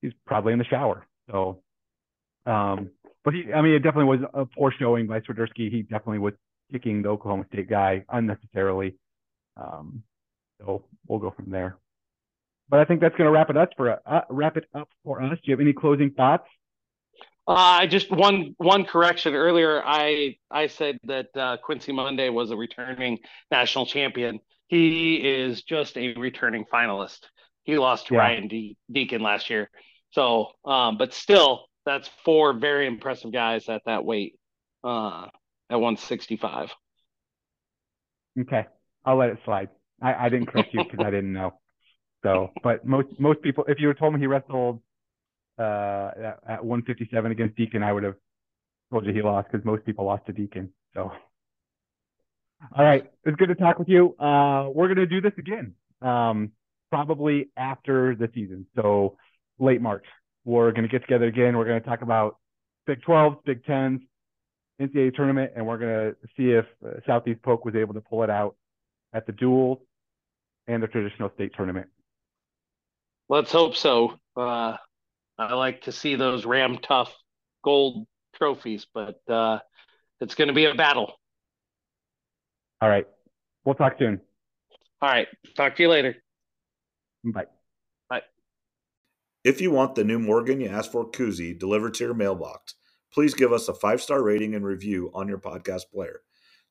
He's 0.00 0.12
probably 0.26 0.52
in 0.52 0.58
the 0.58 0.64
shower. 0.64 1.06
So, 1.30 1.62
um, 2.46 2.90
but 3.24 3.34
he, 3.34 3.52
I 3.52 3.62
mean, 3.62 3.72
it 3.72 3.80
definitely 3.80 4.16
was 4.16 4.20
a 4.34 4.46
poor 4.46 4.72
showing 4.78 5.06
by 5.06 5.20
Swiderski. 5.20 5.70
He 5.70 5.82
definitely 5.82 6.18
was 6.18 6.34
kicking 6.72 7.02
the 7.02 7.08
Oklahoma 7.08 7.46
State 7.52 7.68
guy 7.68 8.04
unnecessarily. 8.08 8.96
Um, 9.56 10.02
so 10.60 10.84
we'll 11.06 11.18
go 11.18 11.30
from 11.30 11.50
there. 11.50 11.76
But 12.68 12.80
I 12.80 12.84
think 12.84 13.00
that's 13.00 13.16
going 13.16 13.26
to 13.26 13.32
wrap 13.32 13.50
it 13.50 13.56
up 13.56 13.70
for 13.76 14.00
uh, 14.06 14.20
wrap 14.30 14.56
it 14.56 14.64
up 14.74 14.88
for 15.04 15.22
us. 15.22 15.32
Do 15.32 15.50
you 15.50 15.52
have 15.52 15.60
any 15.60 15.72
closing 15.72 16.10
thoughts? 16.10 16.46
Uh, 17.46 17.54
I 17.54 17.86
just 17.86 18.10
one 18.10 18.54
one 18.58 18.84
correction 18.84 19.34
earlier. 19.34 19.82
I 19.84 20.36
I 20.50 20.68
said 20.68 20.98
that 21.04 21.26
uh, 21.36 21.56
Quincy 21.56 21.92
Monday 21.92 22.28
was 22.28 22.50
a 22.52 22.56
returning 22.56 23.18
national 23.50 23.86
champion. 23.86 24.38
He 24.68 25.16
is 25.16 25.62
just 25.62 25.96
a 25.96 26.14
returning 26.14 26.64
finalist. 26.72 27.20
He 27.64 27.78
lost 27.78 28.06
to 28.06 28.14
yeah. 28.14 28.20
Ryan 28.20 28.48
De- 28.48 28.76
Deakin 28.90 29.22
last 29.22 29.50
year. 29.50 29.70
So, 30.12 30.48
um, 30.64 30.98
but 30.98 31.14
still, 31.14 31.66
that's 31.84 32.08
four 32.24 32.52
very 32.52 32.86
impressive 32.86 33.32
guys 33.32 33.68
at 33.68 33.82
that 33.86 34.04
weight 34.04 34.38
uh, 34.84 35.26
at 35.68 35.76
165. 35.76 36.70
Okay, 38.40 38.66
I'll 39.04 39.16
let 39.16 39.30
it 39.30 39.38
slide. 39.44 39.68
I, 40.00 40.26
I 40.26 40.28
didn't 40.28 40.46
correct 40.46 40.72
you 40.72 40.84
because 40.84 41.04
I 41.04 41.10
didn't 41.10 41.32
know. 41.32 41.54
So, 42.22 42.50
but 42.62 42.86
most 42.86 43.08
most 43.18 43.42
people, 43.42 43.64
if 43.66 43.80
you 43.80 43.88
had 43.88 43.98
told 43.98 44.14
me 44.14 44.20
he 44.20 44.28
wrestled 44.28 44.80
uh, 45.62 46.10
at, 46.16 46.38
at 46.54 46.64
157 46.64 47.32
against 47.32 47.56
Deakin, 47.56 47.82
I 47.82 47.92
would 47.92 48.02
have 48.02 48.16
told 48.90 49.06
you 49.06 49.12
he 49.12 49.22
lost 49.22 49.48
because 49.50 49.64
most 49.64 49.84
people 49.84 50.04
lost 50.04 50.26
to 50.26 50.32
Deakin. 50.32 50.70
So, 50.94 51.12
all 52.76 52.84
right, 52.84 53.10
it's 53.24 53.36
good 53.36 53.48
to 53.48 53.54
talk 53.54 53.78
with 53.78 53.88
you. 53.88 54.14
Uh, 54.18 54.68
we're 54.74 54.88
gonna 54.88 55.06
do 55.06 55.20
this 55.20 55.32
again, 55.38 55.74
um, 56.00 56.52
probably 56.90 57.50
after 57.56 58.14
the 58.14 58.28
season, 58.34 58.66
so 58.76 59.16
late 59.58 59.80
March. 59.80 60.04
We're 60.44 60.72
going 60.72 60.82
to 60.82 60.88
get 60.88 61.02
together 61.02 61.26
again. 61.26 61.56
We're 61.56 61.64
going 61.64 61.80
to 61.80 61.88
talk 61.88 62.02
about 62.02 62.36
Big 62.86 63.00
12s, 63.02 63.38
Big 63.44 63.64
10s, 63.64 64.00
NCAA 64.80 65.14
tournament, 65.14 65.52
and 65.54 65.66
we're 65.66 65.78
going 65.78 66.10
to 66.10 66.16
see 66.36 66.50
if 66.50 66.66
uh, 66.84 66.98
Southeast 67.06 67.40
Polk 67.42 67.64
was 67.64 67.74
able 67.76 67.94
to 67.94 68.00
pull 68.00 68.24
it 68.24 68.30
out 68.30 68.56
at 69.14 69.26
the 69.26 69.32
duals 69.32 69.78
and 70.66 70.82
the 70.82 70.88
traditional 70.88 71.30
state 71.34 71.52
tournament. 71.56 71.86
Let's 73.28 73.52
hope 73.52 73.76
so. 73.76 74.18
Uh, 74.36 74.76
I 75.38 75.54
like 75.54 75.82
to 75.82 75.92
see 75.92 76.14
those 76.14 76.44
Ram 76.44 76.78
Tough 76.78 77.14
gold 77.64 78.06
trophies, 78.34 78.86
but 78.92 79.20
uh, 79.28 79.58
it's 80.20 80.34
going 80.34 80.48
to 80.48 80.54
be 80.54 80.66
a 80.66 80.74
battle. 80.74 81.14
All 82.80 82.88
right. 82.88 83.06
We'll 83.64 83.74
talk 83.74 83.94
soon. 83.98 84.20
All 85.00 85.08
right. 85.08 85.28
Talk 85.56 85.76
to 85.76 85.82
you 85.82 85.88
later. 85.88 86.16
Bye. 87.24 87.44
Bye. 88.08 88.22
If 89.44 89.60
you 89.60 89.70
want 89.70 89.94
the 89.94 90.04
new 90.04 90.18
Morgan 90.18 90.60
You 90.60 90.68
Asked 90.68 90.92
For 90.92 91.10
koozie 91.10 91.58
delivered 91.58 91.94
to 91.94 92.04
your 92.04 92.14
mailbox, 92.14 92.74
please 93.12 93.34
give 93.34 93.52
us 93.52 93.68
a 93.68 93.74
five 93.74 94.02
star 94.02 94.22
rating 94.22 94.54
and 94.54 94.64
review 94.64 95.10
on 95.14 95.28
your 95.28 95.38
podcast 95.38 95.90
player. 95.92 96.20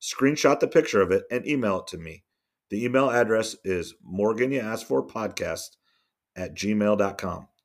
Screenshot 0.00 0.60
the 0.60 0.68
picture 0.68 1.00
of 1.00 1.12
it 1.12 1.24
and 1.30 1.46
email 1.46 1.80
it 1.80 1.86
to 1.88 1.98
me. 1.98 2.24
The 2.70 2.84
email 2.84 3.10
address 3.10 3.54
is 3.64 3.94
Morgan 4.02 4.50
You 4.50 4.60
Asked 4.60 4.86
For 4.86 5.06
podcast 5.06 5.76
at 6.36 6.54
gmail.com. 6.54 7.48